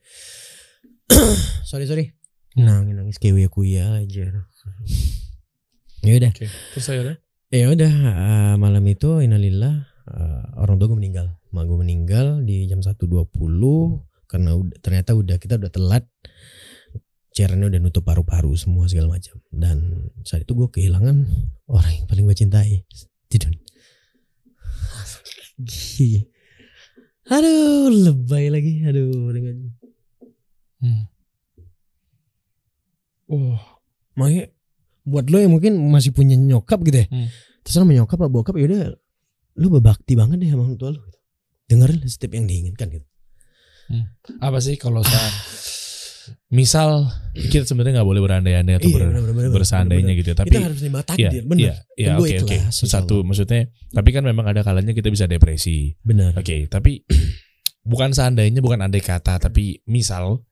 sorry 1.69 1.85
sorry. 1.87 2.15
Nangis 2.53 2.93
nangis 2.93 3.17
kayak 3.17 3.49
kuya 3.49 3.97
aja. 3.97 4.29
Ya 6.03 6.13
udah. 6.19 6.31
Oke. 6.35 6.45
terus 6.75 6.85
saya 6.85 7.17
ya 7.53 7.69
udah 7.69 7.93
eh, 7.93 8.55
malam 8.57 8.81
itu 8.89 9.21
innalillah 9.21 9.85
eh, 10.09 10.43
orang 10.57 10.77
tua 10.81 10.87
gue 10.91 10.99
meninggal. 10.99 11.27
Mak 11.53 11.63
gue 11.69 11.77
meninggal 11.79 12.41
di 12.41 12.65
jam 12.65 12.81
1.20 12.81 13.29
karena 14.25 14.51
udah, 14.57 14.77
ternyata 14.81 15.13
udah 15.13 15.37
kita 15.37 15.61
udah 15.61 15.71
telat. 15.71 16.03
Cairannya 17.33 17.73
udah 17.73 17.81
nutup 17.81 18.05
paru-paru 18.05 18.53
semua 18.53 18.85
segala 18.85 19.17
macam. 19.17 19.41
Dan 19.49 20.09
saat 20.21 20.45
itu 20.45 20.53
gue 20.53 20.69
kehilangan 20.69 21.25
orang 21.65 21.93
yang 21.93 22.05
paling 22.05 22.25
gue 22.29 22.37
cintai. 22.37 22.85
Tidur. 23.29 23.53
Gih. 25.61 26.32
Aduh 27.25 27.87
lebay 27.89 28.47
lagi 28.47 28.83
aduh 28.83 29.31
dengan 29.31 29.57
Hmm. 30.83 31.07
Oh, 33.25 33.55
makanya 34.13 34.51
buat 35.03 35.31
lo 35.31 35.39
yang 35.39 35.55
mungkin 35.55 35.79
masih 35.87 36.11
punya 36.11 36.35
nyokap 36.35 36.83
gitu 36.83 37.03
ya 37.03 37.07
Hmm. 37.07 37.27
terserah 37.63 37.83
sama 37.83 37.95
nyokap 37.95 38.19
apa 38.19 38.27
bokap 38.27 38.55
ya 38.55 38.67
udah 38.67 38.83
lu 39.55 39.67
berbakti 39.69 40.13
banget 40.13 40.43
deh 40.43 40.49
sama 40.49 40.63
orang 40.63 40.75
tua 40.75 40.91
lu 40.91 40.99
gitu. 40.99 41.19
dengerin 41.65 42.03
setiap 42.03 42.31
yang 42.33 42.45
diinginkan 42.45 42.87
gitu 42.91 43.07
apa 44.39 44.59
sih 44.59 44.75
kalau 44.75 44.99
saat 45.01 45.31
misal 46.47 47.09
kita 47.33 47.63
sebenarnya 47.63 47.99
nggak 47.99 48.09
boleh 48.09 48.21
berandai-andai 48.21 48.75
atau 48.77 48.87
Iya, 48.87 48.95
ber- 48.95 49.01
bener, 49.03 49.21
bener, 49.23 49.33
bener, 49.49 49.49
bener. 49.89 50.13
gitu 50.15 50.29
ya. 50.29 50.37
tapi 50.37 50.49
kita 50.49 50.61
harus 50.63 50.79
terima 50.79 50.99
Iya, 50.99 51.05
takdir 51.05 51.31
iya, 51.33 51.73
iya, 51.93 52.07
Dan 52.07 52.15
gua 52.15 52.25
oke 52.25 52.35
oke. 52.43 52.57
Satu 52.69 53.15
maksudnya, 53.21 53.61
tapi 53.89 54.09
kan 54.09 54.23
memang 54.23 54.45
ada 54.45 54.61
kalanya 54.61 54.91
kita 54.91 55.09
bisa 55.09 55.25
depresi. 55.25 55.93
benar 55.99 56.33
Oke, 56.33 56.67
tapi 56.67 57.01
bukan 57.83 58.11
seandainya, 58.11 58.59
bukan 58.59 58.79
andai 58.79 58.99
kata, 58.99 59.37
tapi 59.37 59.81
misal 59.85 60.43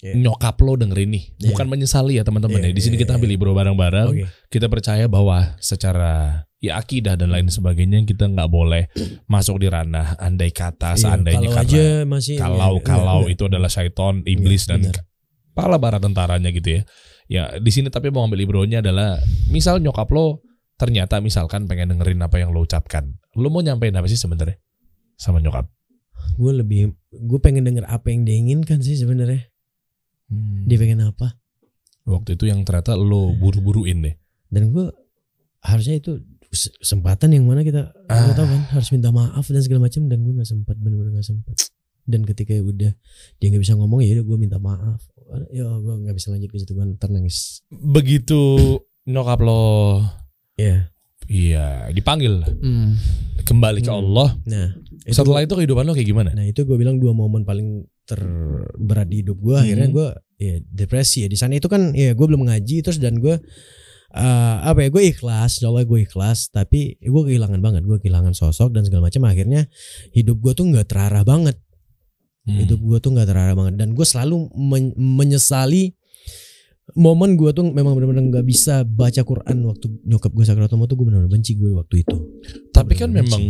Iya. 0.00 0.16
nyokap 0.16 0.56
lo 0.60 0.80
dengerin 0.80 1.12
nih, 1.12 1.24
Iya. 1.36 1.48
bukan 1.52 1.66
menyesali 1.68 2.16
ya 2.16 2.24
teman-teman 2.24 2.56
Iya, 2.58 2.72
ya. 2.72 2.72
Di 2.72 2.80
sini 2.80 2.96
iya, 2.96 3.02
kita 3.04 3.12
iya. 3.12 3.18
ambil 3.20 3.28
libro 3.28 3.50
bareng-bareng. 3.52 4.08
oke 4.08 4.24
Kita 4.48 4.66
percaya 4.66 5.04
bahwa 5.06 5.60
secara 5.60 6.48
ya 6.60 6.76
akidah 6.76 7.16
dan 7.16 7.32
lain 7.32 7.48
sebagainya 7.48 8.04
kita 8.04 8.28
nggak 8.28 8.46
boleh 8.46 8.84
masuk 9.26 9.58
di 9.58 9.66
ranah 9.66 10.14
andai 10.16 10.52
kata, 10.52 10.92
Iya, 10.92 11.00
seandainya 11.00 11.48
kalau 11.48 11.56
karena 11.56 11.72
aja 11.72 11.84
masih 12.04 12.34
kalau 12.36 12.54
enggak, 12.74 12.84
kalau 12.86 13.18
enggak, 13.18 13.32
itu 13.32 13.42
adalah 13.46 13.68
syaiton, 13.68 14.14
iblis 14.24 14.62
Iya, 14.62 14.68
dan 14.68 14.80
benar. 14.82 14.96
kepala 15.50 15.76
bara 15.76 15.98
tentaranya 15.98 16.50
gitu 16.50 16.68
ya. 16.70 16.82
Ya 17.26 17.42
di 17.56 17.70
sini 17.70 17.88
tapi 17.88 18.10
mau 18.10 18.22
ambil 18.22 18.38
libronya 18.38 18.78
adalah 18.78 19.16
misal 19.46 19.78
nyokap 19.78 20.10
lo 20.10 20.44
ternyata 20.76 21.18
misalkan 21.18 21.64
pengen 21.64 21.90
dengerin 21.90 22.20
apa 22.20 22.36
yang 22.36 22.50
lo 22.50 22.60
ucapkan, 22.60 23.08
lo 23.34 23.48
mau 23.48 23.60
nyampein 23.60 23.92
apa 23.92 24.06
sih 24.06 24.16
sebenarnya 24.16 24.60
sama 25.14 25.38
nyokap? 25.38 25.64
gue 26.30 26.52
lebih 26.52 26.92
gue 27.10 27.40
pengen 27.40 27.64
denger 27.64 27.84
apa 27.84 28.08
yang 28.08 28.22
dia 28.22 28.36
inginkan 28.36 28.78
sih 28.78 28.94
sebenarnya 28.94 29.48
Hmm. 30.28 30.62
dia 30.62 30.78
pengen 30.78 31.02
apa 31.02 31.34
Waktu 32.06 32.38
itu 32.38 32.46
yang 32.46 32.62
ternyata 32.62 32.94
lo 32.94 33.34
buru-buruin 33.34 33.98
deh. 34.00 34.14
dan 34.46 34.70
gue 34.70 34.86
harusnya 35.60 35.96
itu 35.96 36.20
kes- 36.46 36.72
kesempatan 36.76 37.30
yang 37.30 37.44
mana 37.44 37.60
kita 37.60 37.92
Ah. 38.06 38.32
tahu 38.32 38.44
kan 38.44 38.60
harus 38.70 38.88
minta 38.90 39.10
maaf 39.10 39.44
dan 39.44 39.60
segala 39.60 39.86
macam 39.86 40.02
dan 40.04 40.18
gue 40.18 40.32
nggak 40.32 40.48
sempat 40.48 40.74
benar-benar 40.74 41.12
nggak 41.14 41.28
sempat 41.28 41.56
dan 42.02 42.24
ketika 42.24 42.56
udah 42.56 42.92
dia 43.36 43.46
nggak 43.46 43.60
bisa 43.60 43.74
ngomong 43.74 44.00
ya 44.00 44.14
udah 44.14 44.26
gue 44.26 44.38
minta 44.38 44.56
maaf 44.56 45.04
ya 45.48 45.62
gue 45.62 45.94
nggak 46.00 46.12
bisa 46.12 46.28
lanjut 46.28 46.48
ke 46.48 46.58
situ 46.58 46.72
gue 46.72 46.84
ntar 46.90 47.08
nangis 47.08 47.62
Begitu 47.70 48.40
nyokap 49.04 49.40
lo 49.40 50.02
ya 50.54 50.90
iya 51.24 51.86
dipanggil 51.88 52.42
kembali 53.40 53.80
ke 53.80 53.88
Hmm. 53.88 54.00
Allah. 54.00 54.28
nah 54.44 54.74
itu 55.00 55.12
Setelah 55.12 55.40
itu 55.40 55.52
kehidupan 55.52 55.82
lo 55.82 55.92
kayak 55.92 56.06
gimana? 56.06 56.30
Nah 56.30 56.44
itu 56.44 56.62
gue 56.62 56.76
bilang 56.76 56.96
dua 56.96 57.10
momen 57.10 57.42
paling 57.42 57.82
terberat 58.04 59.06
di 59.06 59.22
hidup 59.22 59.38
gue. 59.38 59.56
Akhirnya 59.56 59.86
Hmm. 59.86 59.96
gue 59.96 60.08
ya 60.38 60.54
depresi 60.64 61.22
ya 61.22 61.28
di 61.28 61.34
sana 61.34 61.54
itu 61.54 61.66
kan 61.66 61.90
ya 61.92 62.12
gue 62.12 62.26
belum 62.26 62.42
ngaji 62.42 62.76
terus 62.80 62.96
dan 62.96 63.18
gue 63.18 63.38
eh, 64.10 64.56
apa 64.66 64.78
ya 64.82 64.88
gue 64.90 65.02
ikhlas, 65.10 65.62
soalnya 65.62 65.86
gue 65.86 66.00
ikhlas 66.02 66.50
tapi 66.50 66.98
gue 66.98 67.22
kehilangan 67.26 67.60
banget, 67.62 67.82
gue 67.86 67.98
kehilangan 67.98 68.34
sosok 68.34 68.74
dan 68.74 68.82
segala 68.82 69.06
macam. 69.06 69.22
Akhirnya 69.26 69.70
hidup 70.10 70.38
gue 70.38 70.52
tuh 70.52 70.66
nggak 70.66 70.86
terarah 70.90 71.22
banget, 71.22 71.56
Hmm. 72.40 72.56
hidup 72.56 72.80
gue 72.80 72.98
tuh 72.98 73.12
nggak 73.12 73.28
terarah 73.28 73.52
banget 73.52 73.74
dan 73.76 73.92
gue 73.92 74.06
selalu 74.06 74.48
men- 74.56 74.96
menyesali 74.96 75.92
momen 76.96 77.36
gue 77.38 77.52
tuh 77.52 77.62
memang 77.62 77.94
benar-benar 77.94 78.24
nggak 78.32 78.46
bisa 78.48 78.82
baca 78.82 79.22
Quran 79.22 79.62
waktu 79.62 79.86
nyokap 80.08 80.32
gue 80.32 80.42
maut 80.74 80.88
tuh 80.90 80.96
gue 80.98 81.06
benar-benar 81.06 81.30
benci 81.30 81.54
gue 81.54 81.70
waktu 81.70 82.02
itu. 82.02 82.16
Tapi 82.74 82.96
kan 82.96 83.12
bener-bener 83.12 83.30
memang 83.30 83.42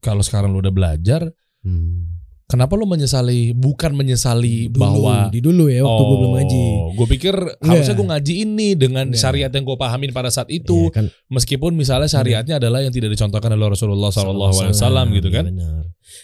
kalau 0.00 0.22
sekarang 0.24 0.54
lo 0.54 0.62
udah 0.62 0.72
belajar, 0.72 1.28
Hmm. 1.62 2.11
Kenapa 2.44 2.74
lo 2.74 2.84
menyesali? 2.84 3.50
Bukan 3.52 3.92
menyesali 3.92 4.68
Dulu, 4.68 4.76
bahwa 4.78 5.28
di 5.28 5.40
dulu 5.40 5.66
ya 5.66 5.82
waktu 5.82 6.02
gue 6.02 6.18
belum 6.18 6.32
ngaji. 6.36 6.64
gue 6.92 7.06
pikir 7.18 7.34
harusnya 7.60 7.94
gue 7.94 8.06
ngaji 8.08 8.32
ini 8.44 8.68
dengan 8.74 9.08
Enggak. 9.08 9.20
syariat 9.20 9.50
yang 9.50 9.64
gue 9.64 9.76
pahamin 9.76 10.10
pada 10.10 10.28
saat 10.28 10.48
itu. 10.48 10.88
Iya 10.88 10.94
kan 10.94 11.06
Meskipun 11.28 11.72
misalnya 11.72 12.06
syariatnya 12.06 12.60
adalah 12.60 12.80
yang 12.80 12.92
tidak 12.92 13.10
dicontohkan 13.10 13.50
oleh 13.50 13.68
Rasulullah 13.68 14.08
Sallallahu 14.08 14.52
Alaihi 14.54 14.74
Wasallam 14.76 15.06
gitu 15.12 15.28
Iya, 15.28 15.36
kan. 15.40 15.44
benar. 15.48 15.82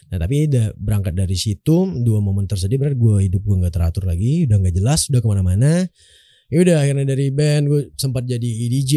Nah 0.08 0.18
tapi 0.20 0.34
udah 0.46 0.66
berangkat 0.76 1.14
dari 1.16 1.36
situ 1.36 1.76
dua 1.98 2.20
momen 2.20 2.44
tersedih 2.44 2.76
berarti 2.76 2.96
gue 2.96 3.16
hidup 3.24 3.40
gue 3.40 3.56
nggak 3.58 3.74
teratur 3.74 4.04
lagi, 4.04 4.44
udah 4.44 4.56
nggak 4.58 4.74
jelas, 4.74 5.08
udah 5.08 5.20
ke 5.20 5.28
mana-mana. 5.28 5.88
Ya 6.48 6.58
udah 6.60 6.76
akhirnya 6.80 7.04
dari 7.06 7.28
band 7.28 7.64
gue 7.66 7.80
sempat 7.94 8.24
jadi 8.24 8.40
DJ, 8.44 8.92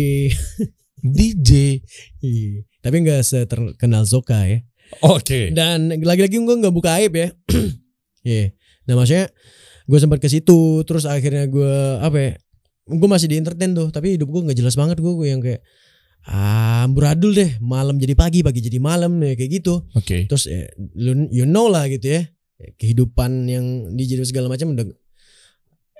DJ. 0.99 1.51
Iya. 2.21 2.63
tapi 2.81 2.95
nggak 3.01 3.21
seterkenal 3.21 4.03
Zoka 4.05 4.39
ya. 4.43 4.61
Oke. 4.99 5.55
Dan 5.55 5.91
lagi-lagi 6.03 6.37
gue 6.37 6.55
nggak 6.61 6.75
buka 6.75 6.99
aib 6.99 7.13
ya. 7.15 7.29
Iya. 8.21 8.53
Nah 8.85 9.01
maksudnya 9.01 9.33
gue 9.89 9.97
sempat 9.97 10.21
ke 10.21 10.29
situ, 10.29 10.85
terus 10.85 11.09
akhirnya 11.09 11.49
gue 11.49 11.73
apa 11.97 12.17
ya? 12.21 12.31
Gue 12.85 13.09
masih 13.09 13.25
di 13.25 13.41
entertain 13.41 13.73
tuh, 13.73 13.89
tapi 13.89 14.13
hidup 14.13 14.29
gue 14.29 14.45
nggak 14.45 14.57
jelas 14.61 14.77
banget 14.77 15.01
gue, 15.01 15.09
gue 15.09 15.25
yang 15.25 15.41
kayak 15.41 15.65
ah 16.29 16.85
amburadul 16.85 17.33
deh, 17.33 17.57
malam 17.57 17.97
jadi 17.97 18.13
pagi, 18.13 18.45
pagi 18.45 18.61
jadi 18.61 18.77
malam 18.77 19.17
ya 19.25 19.33
kayak 19.33 19.51
gitu. 19.57 19.89
Oke. 19.97 20.29
terus 20.29 20.45
eh, 20.45 20.69
lu 20.77 21.25
you 21.33 21.49
know 21.49 21.65
lah 21.65 21.89
gitu 21.89 22.13
ya 22.13 22.29
kehidupan 22.77 23.49
yang 23.49 23.65
dijiru 23.97 24.21
segala 24.21 24.51
macam 24.51 24.77
udah 24.77 24.85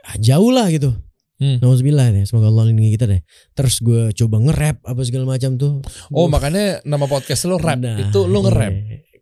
ah, 0.06 0.18
jauh 0.22 0.52
lah 0.54 0.70
gitu 0.70 0.94
Hmm. 1.42 1.58
Nauzubillah 1.58 2.14
deh 2.14 2.22
semoga 2.22 2.48
Allah 2.48 2.70
lindungi 2.70 2.94
kita 2.94 3.10
deh 3.10 3.26
terus 3.52 3.82
gue 3.82 4.14
coba 4.14 4.38
nge-rap 4.40 4.78
apa 4.84 5.02
segala 5.02 5.26
macam 5.26 5.58
tuh 5.58 5.82
Oh 6.08 6.26
Gua- 6.26 6.38
makanya 6.38 6.86
nama 6.86 7.04
podcast 7.04 7.50
lo 7.50 7.58
rap. 7.58 7.82
Nah, 7.82 7.98
itu 8.00 8.20
lo 8.24 8.46
nge-rap. 8.46 8.74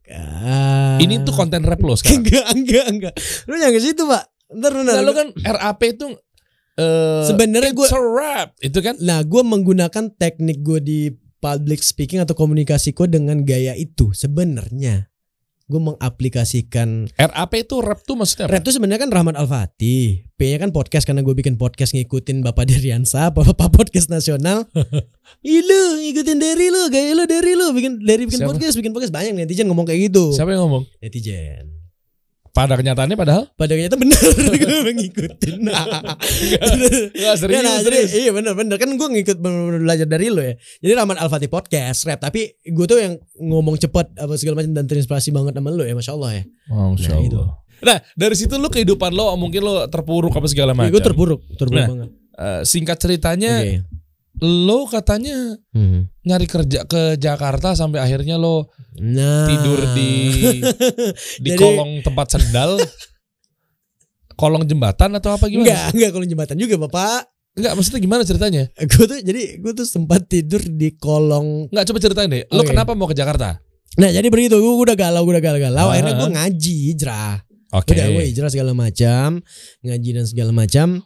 Ah. 0.10 0.98
Ini 0.98 1.22
tuh 1.22 1.32
konten 1.32 1.62
rap 1.62 1.80
lo 1.80 1.94
sekarang. 1.94 2.26
enggak 2.26 2.46
enggak 2.52 2.86
enggak 2.88 3.14
lu 3.46 3.56
jangan 3.56 3.72
ke 3.72 3.82
situ 3.82 4.04
pak 4.04 4.24
ntar 4.52 4.72
benar 4.74 4.94
Nah, 4.94 5.02
lo 5.02 5.12
kan 5.14 5.28
RAP 5.34 5.82
itu 5.88 6.06
eh 6.76 7.24
sebenarnya 7.24 7.72
gue 7.72 7.88
rap 8.10 8.50
itu 8.60 8.80
kan. 8.80 8.96
nah 9.00 9.20
gue 9.22 9.42
menggunakan 9.42 10.12
teknik 10.12 10.60
gue 10.60 10.80
di 10.80 11.00
public 11.38 11.80
speaking 11.80 12.20
atau 12.20 12.34
komunikasi 12.34 12.92
gue 12.92 13.08
dengan 13.08 13.44
gaya 13.44 13.72
itu 13.74 14.12
sebenarnya 14.12 15.09
gue 15.70 15.78
mengaplikasikan 15.78 17.14
RAP 17.14 17.52
itu 17.62 17.78
rap 17.78 18.02
tuh 18.02 18.18
maksudnya 18.18 18.50
apa? 18.50 18.58
Rap 18.58 18.66
tuh 18.66 18.74
sebenarnya 18.74 19.06
kan 19.06 19.14
Rahmat 19.14 19.38
Al-Fatih. 19.38 20.26
P-nya 20.34 20.58
kan 20.58 20.74
podcast 20.74 21.06
karena 21.06 21.22
gue 21.22 21.36
bikin 21.38 21.62
podcast 21.62 21.94
ngikutin 21.94 22.42
Bapak 22.42 22.66
Deriansa, 22.66 23.30
Bapak 23.30 23.70
podcast 23.70 24.10
nasional. 24.10 24.66
Ih 25.46 25.62
lu 25.62 25.82
ngikutin 26.02 26.38
dari 26.42 26.74
lu, 26.74 26.90
gaya 26.90 27.14
lu 27.14 27.24
dari 27.30 27.54
lu, 27.54 27.70
bikin 27.72 28.02
dari 28.02 28.26
bikin 28.26 28.42
Siapa? 28.42 28.50
podcast, 28.50 28.76
bikin 28.82 28.92
podcast 28.98 29.14
banyak 29.14 29.38
netizen 29.38 29.70
ngomong 29.70 29.86
kayak 29.86 30.10
gitu. 30.10 30.34
Siapa 30.34 30.50
yang 30.58 30.66
ngomong? 30.66 30.84
Netizen. 31.06 31.79
Pada 32.50 32.74
kenyataannya 32.74 33.14
padahal 33.14 33.44
Pada 33.52 33.70
ternyata 33.70 33.96
bener 33.96 34.18
gue 34.84 34.94
ngikutin. 34.96 35.58
Enggak 35.70 37.36
serius, 37.38 37.56
Ya, 37.56 37.62
nah, 37.62 37.78
jadi, 37.80 38.00
serius. 38.02 38.12
iya 38.16 38.32
bener 38.32 38.54
bener 38.54 38.76
kan 38.76 38.90
gue 38.90 39.08
ngikut 39.10 39.38
bener-bener 39.38 39.82
belajar 39.82 40.06
dari 40.06 40.28
lo 40.28 40.42
ya. 40.42 40.54
Jadi 40.80 40.94
Rahmat 40.94 41.18
Al-Fatih 41.20 41.48
podcast 41.48 42.04
rap, 42.04 42.20
tapi 42.20 42.42
gue 42.60 42.86
tuh 42.86 42.98
yang 42.98 43.14
ngomong 43.36 43.78
cepet 43.78 44.16
apa 44.16 44.34
segala 44.36 44.60
macam 44.60 44.74
dan 44.74 44.86
terinspirasi 44.86 45.30
banget 45.30 45.54
sama 45.54 45.70
lo 45.70 45.84
ya, 45.84 45.94
masya 45.94 46.14
Allah 46.14 46.32
ya. 46.32 46.44
Masya 46.68 47.10
Nah, 47.10 47.20
itu. 47.22 47.38
Allah. 47.38 47.56
Nah, 47.80 47.98
dari 48.14 48.36
situ 48.36 48.54
lu 48.54 48.68
kehidupan 48.68 49.12
lo 49.12 49.32
mungkin 49.36 49.62
lo 49.62 49.88
terpuruk 49.88 50.32
apa 50.32 50.48
segala 50.48 50.72
Ya, 50.72 50.78
macam. 50.78 50.92
gue 50.92 51.02
terpuruk, 51.02 51.42
terpuruk 51.54 51.80
Nah, 51.80 51.88
banget. 51.88 52.10
Eh, 52.36 52.62
singkat 52.64 52.98
ceritanya, 52.98 53.54
Oke. 53.58 53.84
Lo 54.42 54.86
katanya 54.86 55.60
Hmm. 55.72 56.08
nyari 56.22 56.46
kerja 56.46 56.84
ke 56.84 57.16
Jakarta 57.16 57.74
sampai 57.74 58.00
akhirnya 58.00 58.36
lo 58.36 58.72
Nah, 58.96 59.48
tidur 59.48 59.80
di 59.94 60.12
di 61.44 61.50
Jadi- 61.50 61.56
kolong 61.56 62.00
tempat 62.02 62.36
sendal, 62.36 62.76
kolong 64.36 64.64
jembatan 64.64 65.16
atau 65.16 65.36
apa 65.36 65.48
gimana? 65.48 65.68
Enggak, 65.68 65.84
enggak 65.94 66.10
kolong 66.12 66.30
jembatan 66.30 66.56
juga, 66.56 66.76
Bapak. 66.80 67.28
Enggak, 67.56 67.74
maksudnya 67.76 68.00
gimana 68.00 68.22
ceritanya? 68.24 68.64
Gue 68.78 69.06
tuh 69.06 69.20
jadi 69.20 69.42
gue 69.58 69.72
tuh 69.74 69.84
sempat 69.84 70.24
tidur 70.26 70.60
di 70.64 70.96
kolong. 70.96 71.68
Enggak 71.72 71.86
coba 71.88 71.98
ceritain 72.00 72.30
deh. 72.30 72.44
Lo 72.50 72.64
Oke. 72.64 72.72
kenapa 72.72 72.92
mau 72.92 73.08
ke 73.08 73.16
Jakarta? 73.16 73.60
Nah, 73.96 74.10
jadi 74.10 74.28
begitu 74.28 74.56
gue 74.56 74.74
udah 74.80 74.96
galau, 74.96 75.24
gue 75.24 75.34
udah 75.36 75.44
galau-galau. 75.44 75.88
Ah. 75.88 75.94
Akhirnya 75.96 76.16
gue 76.16 76.30
ngaji 76.30 76.76
hijrah. 76.92 77.36
Oke. 77.72 77.92
Udah 77.94 78.06
gue 78.10 78.24
hijrah 78.26 78.50
segala 78.50 78.72
macam, 78.72 79.44
ngaji 79.82 80.10
dan 80.14 80.26
segala 80.26 80.52
macam. 80.52 81.04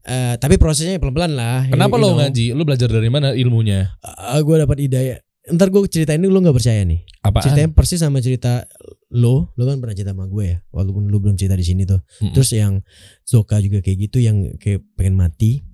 Eh, 0.00 0.34
tapi 0.40 0.56
prosesnya 0.56 0.96
pelan-pelan 0.96 1.32
lah. 1.36 1.68
Kenapa 1.68 2.00
You 2.00 2.02
lo 2.02 2.08
know. 2.08 2.18
ngaji? 2.24 2.46
Lo 2.56 2.62
belajar 2.64 2.88
dari 2.88 3.10
mana 3.12 3.36
ilmunya? 3.36 3.92
Eh, 4.00 4.40
gue 4.40 4.56
dapat 4.56 4.78
ide. 4.80 5.20
Ntar 5.50 5.68
gue 5.68 5.80
ceritain 5.88 6.20
ini 6.20 6.28
lu 6.28 6.40
nggak 6.40 6.56
percaya 6.56 6.80
nih. 6.84 7.04
Apaan? 7.20 7.44
Ceritanya 7.44 7.70
persis 7.76 8.00
sama 8.00 8.20
cerita 8.24 8.64
lo. 9.12 9.52
Lo 9.56 9.68
kan 9.68 9.76
pernah 9.76 9.92
cerita 9.92 10.16
sama 10.16 10.24
gue 10.24 10.44
ya. 10.56 10.58
Walaupun 10.72 11.08
lu 11.08 11.20
belum 11.20 11.36
cerita 11.36 11.52
di 11.52 11.64
sini 11.66 11.84
tuh. 11.84 12.00
Mm-mm. 12.22 12.32
Terus 12.32 12.48
yang 12.56 12.80
Zoka 13.28 13.60
juga 13.60 13.84
kayak 13.84 14.08
gitu 14.08 14.24
yang 14.24 14.56
kayak 14.56 14.80
pengen 14.96 15.20
mati. 15.20 15.64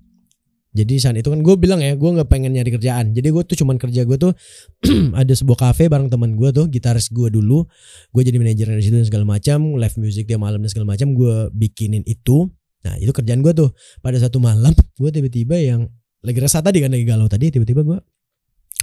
Jadi 0.77 1.01
saat 1.01 1.17
itu 1.17 1.25
kan 1.33 1.41
gue 1.41 1.55
bilang 1.57 1.81
ya, 1.81 1.97
gue 1.97 2.05
nggak 2.05 2.29
pengen 2.29 2.53
nyari 2.53 2.69
kerjaan. 2.69 3.09
Jadi 3.15 3.33
gue 3.33 3.43
tuh 3.47 3.57
cuman 3.57 3.81
kerja 3.81 4.05
gue 4.05 4.17
tuh 4.19 4.35
ada 5.19 5.33
sebuah 5.33 5.57
cafe 5.71 5.89
bareng 5.89 6.11
teman 6.11 6.37
gue 6.37 6.53
tuh, 6.53 6.69
gitaris 6.69 7.09
gue 7.09 7.33
dulu. 7.33 7.65
Gue 8.13 8.21
jadi 8.21 8.37
manajer 8.37 8.69
di 8.77 8.83
situ 8.85 8.95
dan 9.01 9.07
segala 9.07 9.25
macam, 9.25 9.73
live 9.73 9.95
music 9.97 10.29
dia 10.29 10.37
malam 10.37 10.61
dan 10.61 10.69
segala 10.69 10.93
macam. 10.93 11.17
Gue 11.17 11.49
bikinin 11.49 12.05
itu. 12.05 12.51
Nah 12.85 12.95
itu 13.01 13.09
kerjaan 13.13 13.41
gue 13.41 13.53
tuh. 13.55 13.69
Pada 14.03 14.17
satu 14.21 14.37
malam, 14.37 14.73
gue 14.73 15.09
tiba-tiba 15.09 15.57
yang 15.57 15.87
lagi 16.21 16.39
resah 16.41 16.61
tadi 16.61 16.83
kan 16.83 16.91
lagi 16.91 17.05
galau 17.07 17.29
tadi, 17.31 17.49
tiba-tiba 17.53 17.81
gue 17.85 17.97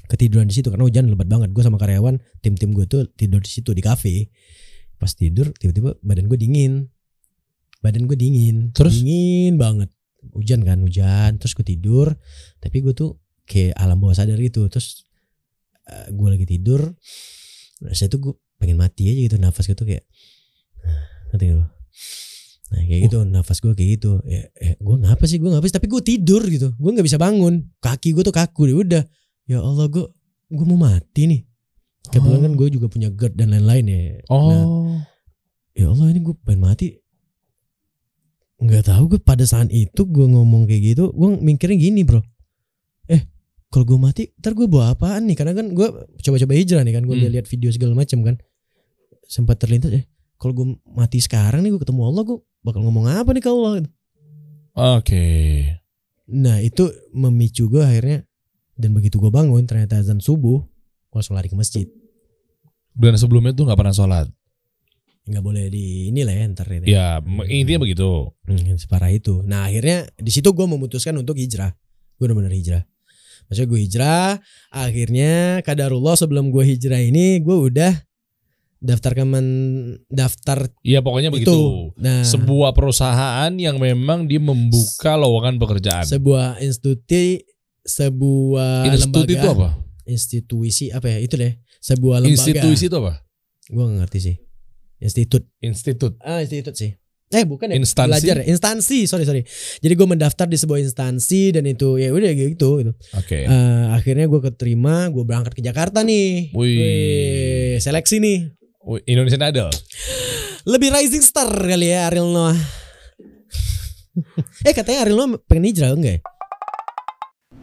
ketiduran 0.09 0.47
di 0.49 0.55
situ 0.55 0.69
karena 0.69 0.85
hujan 0.85 1.09
lebat 1.11 1.29
banget. 1.29 1.51
Gue 1.55 1.63
sama 1.65 1.81
karyawan 1.81 2.19
tim-tim 2.45 2.75
gue 2.75 2.87
tuh 2.89 3.09
tidur 3.15 3.41
di 3.41 3.51
situ 3.51 3.71
di 3.73 3.83
cafe. 3.83 4.29
Pas 4.99 5.11
tidur 5.13 5.51
tiba-tiba 5.55 5.97
badan 6.01 6.27
gue 6.31 6.39
dingin. 6.39 6.89
Badan 7.85 8.09
gue 8.09 8.17
dingin. 8.17 8.73
Terus? 8.73 9.01
dingin 9.01 9.61
banget. 9.61 9.93
Hujan 10.33 10.65
kan, 10.65 10.81
hujan. 10.81 11.37
Terus 11.37 11.53
gue 11.53 11.67
tidur, 11.69 12.17
tapi 12.57 12.81
gue 12.81 12.97
tuh 12.97 13.21
kayak 13.45 13.77
alam 13.77 14.01
bawah 14.01 14.17
sadar 14.17 14.41
gitu. 14.41 14.65
Terus 14.73 15.05
eh, 15.89 16.09
gue 16.13 16.29
lagi 16.29 16.47
tidur. 16.49 16.97
Saya 17.93 18.09
tuh 18.09 18.21
gue 18.21 18.35
pengen 18.57 18.81
mati 18.81 19.13
aja 19.13 19.21
gitu 19.29 19.37
nafas 19.37 19.69
gue 19.69 19.77
tuh 19.77 19.85
kayak 19.85 20.09
ngerti 21.35 21.53
gak? 21.53 21.69
Nah 22.73 22.81
kayak 22.81 23.01
gitu 23.09 23.19
nafas 23.29 23.61
gue 23.61 23.73
kayak 23.73 23.91
gitu. 24.01 24.19
Ya, 24.25 24.49
eh, 24.57 24.75
gue 24.81 24.97
ngapa 24.99 25.25
sih? 25.25 25.37
Gue 25.37 25.53
ngapa 25.53 25.67
sih? 25.69 25.75
Tapi 25.77 25.87
gue 25.87 26.01
tidur 26.01 26.43
gitu. 26.47 26.73
Gue 26.75 26.91
nggak 26.93 27.07
bisa 27.07 27.21
bangun. 27.21 27.69
Kaki 27.79 28.17
gue 28.17 28.25
tuh 28.25 28.35
kaku 28.35 28.69
ya 28.69 28.77
udah. 28.81 29.03
Ya 29.45 29.59
Allah 29.61 29.87
gue 29.87 30.05
gue 30.49 30.67
mau 30.67 30.79
mati 30.79 31.29
nih. 31.29 31.41
Kebetulan 32.05 32.41
kan 32.45 32.53
gue 32.55 32.69
juga 32.69 32.87
punya 32.89 33.09
GERD 33.09 33.35
dan 33.35 33.53
lain-lain 33.53 33.85
ya. 33.89 34.01
Oh. 34.29 34.49
Nah, 34.49 34.65
ya 35.73 35.89
Allah 35.89 36.09
ini 36.09 36.21
gue 36.21 36.35
pengen 36.41 36.65
mati. 36.65 36.97
Nggak 38.61 38.89
tahu 38.89 39.17
gue 39.17 39.21
pada 39.21 39.45
saat 39.45 39.69
itu 39.69 40.03
gue 40.05 40.25
ngomong 40.25 40.65
kayak 40.65 40.95
gitu 40.95 41.11
gue 41.11 41.29
mikirnya 41.37 41.77
gini 41.77 42.01
bro. 42.03 42.21
Eh 43.09 43.29
kalau 43.69 43.85
gue 43.85 43.99
mati 43.99 44.23
ntar 44.39 44.55
gue 44.55 44.65
bawa 44.65 44.95
apaan 44.95 45.27
nih? 45.27 45.37
Karena 45.37 45.53
kan 45.53 45.75
gue 45.75 45.89
coba-coba 46.23 46.53
hijrah 46.55 46.83
nih 46.83 46.95
kan 46.95 47.05
gue 47.05 47.17
Hmm. 47.19 47.29
lihat 47.29 47.47
video 47.47 47.69
segala 47.69 47.93
macam 47.95 48.25
kan. 48.25 48.37
Sempat 49.27 49.61
terlintas 49.61 49.91
eh 49.93 50.05
kalau 50.37 50.53
gue 50.53 50.67
mati 50.87 51.19
sekarang 51.19 51.61
nih 51.61 51.73
gue 51.73 51.81
ketemu 51.83 52.01
Allah 52.05 52.23
gue 52.25 52.39
bakal 52.65 52.81
ngomong 52.83 53.07
apa 53.07 53.31
nih 53.31 53.45
ke 53.45 53.51
Allah 53.53 53.85
Oke. 54.75 55.27
nah 56.27 56.59
itu 56.59 56.89
memicu 57.12 57.69
gue 57.69 57.85
akhirnya 57.85 58.25
dan 58.75 58.91
begitu 58.91 59.21
gue 59.21 59.31
bangun 59.31 59.62
ternyata 59.69 60.01
azan 60.01 60.19
subuh 60.19 60.65
gue 60.65 61.15
langsung 61.15 61.37
lari 61.37 61.47
ke 61.47 61.55
masjid 61.55 61.87
Dan 62.95 63.19
sebelumnya 63.19 63.51
tuh 63.51 63.67
nggak 63.67 63.79
pernah 63.79 63.95
sholat. 63.95 64.27
nggak 65.25 65.41
boleh 65.41 65.67
di 65.67 66.12
ini 66.12 66.21
lah 66.23 66.37
ya 66.37 66.45
ntar 66.53 66.69
ini. 66.69 66.87
Ya 66.87 67.19
intinya 67.49 67.83
begitu. 67.83 68.29
Hmm, 68.45 68.77
separah 68.79 69.09
itu. 69.11 69.41
Nah 69.43 69.67
akhirnya 69.67 70.05
di 70.15 70.31
situ 70.31 70.53
gue 70.55 70.62
memutuskan 70.69 71.17
untuk 71.19 71.35
hijrah. 71.35 71.73
Gue 72.21 72.29
benar-benar 72.31 72.55
hijrah. 72.55 72.83
Maksudnya 73.51 73.69
gue 73.73 73.81
hijrah. 73.83 74.31
Akhirnya 74.71 75.59
kadarullah 75.67 76.15
sebelum 76.15 76.53
gue 76.55 76.62
hijrah 76.62 77.03
ini 77.03 77.41
gue 77.43 77.57
udah 77.57 77.93
daftar 78.85 79.12
kemen 79.14 79.47
daftar 80.07 80.68
Iya 80.80 81.01
pokoknya 81.01 81.32
itu. 81.32 81.37
begitu. 81.41 81.59
Nah 81.97 82.20
Sebuah 82.20 82.70
perusahaan 82.70 83.49
yang 83.51 83.76
memang 83.76 84.24
dia 84.24 84.37
membuka 84.37 85.16
lowongan 85.16 85.57
pekerjaan. 85.57 86.05
sebuah 86.05 86.61
institusi 86.61 87.41
sebuah 87.82 88.85
Institut 88.87 89.05
lembaga 89.20 89.32
itu 89.35 89.49
apa? 89.51 89.68
institusi 90.05 90.85
apa 90.89 91.07
ya 91.07 91.18
itu 91.18 91.35
deh 91.35 91.53
sebuah 91.78 92.16
lembaga 92.18 92.32
Institusi 92.35 92.85
itu 92.87 92.97
apa? 92.99 93.12
gue 93.64 93.80
gak 93.82 93.97
ngerti 93.99 94.18
sih 94.22 94.37
institut 94.99 95.43
Institut. 95.59 96.12
ah 96.20 96.39
institut 96.39 96.72
sih 96.74 96.93
eh 97.26 97.43
bukan 97.43 97.66
ya 97.66 97.76
Instansi? 97.76 98.09
belajar 98.11 98.37
ya 98.39 98.45
instansi 98.47 98.99
sorry 99.05 99.24
sorry 99.24 99.43
jadi 99.80 99.93
gue 99.93 100.07
mendaftar 100.07 100.45
di 100.45 100.55
sebuah 100.55 100.78
instansi 100.78 101.51
dan 101.51 101.64
itu 101.64 101.97
ya 101.97 102.09
udah 102.09 102.30
gitu 102.30 102.78
gitu 102.78 102.93
Oke. 103.12 103.43
Eh, 103.43 103.51
akhirnya 103.91 104.24
gue 104.24 104.41
keterima 104.43 105.09
gue 105.09 105.20
berangkat 105.22 105.53
ke 105.53 105.61
Jakarta 105.61 106.01
nih 106.01 106.53
Wih. 106.53 106.72
Wih, 106.74 107.72
seleksi 107.76 108.16
nih 108.18 108.39
Indonesian 109.09 109.45
Idol. 109.45 109.70
lebih 110.64 110.89
rising 110.93 111.20
star 111.20 111.49
kali 111.49 111.93
ya 111.93 112.09
Ariel 112.09 112.28
Noah 112.32 112.57
eh 114.68 114.72
katanya 114.72 115.05
Ariel 115.05 115.18
Noah 115.18 115.41
pengen 115.45 115.68
hijrah 115.68 115.93
enggak 115.93 116.14
ya? 116.18 116.20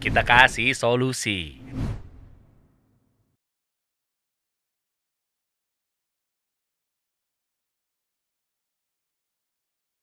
Kita 0.02 0.26
kasih 0.26 0.74
solusi. 0.74 1.62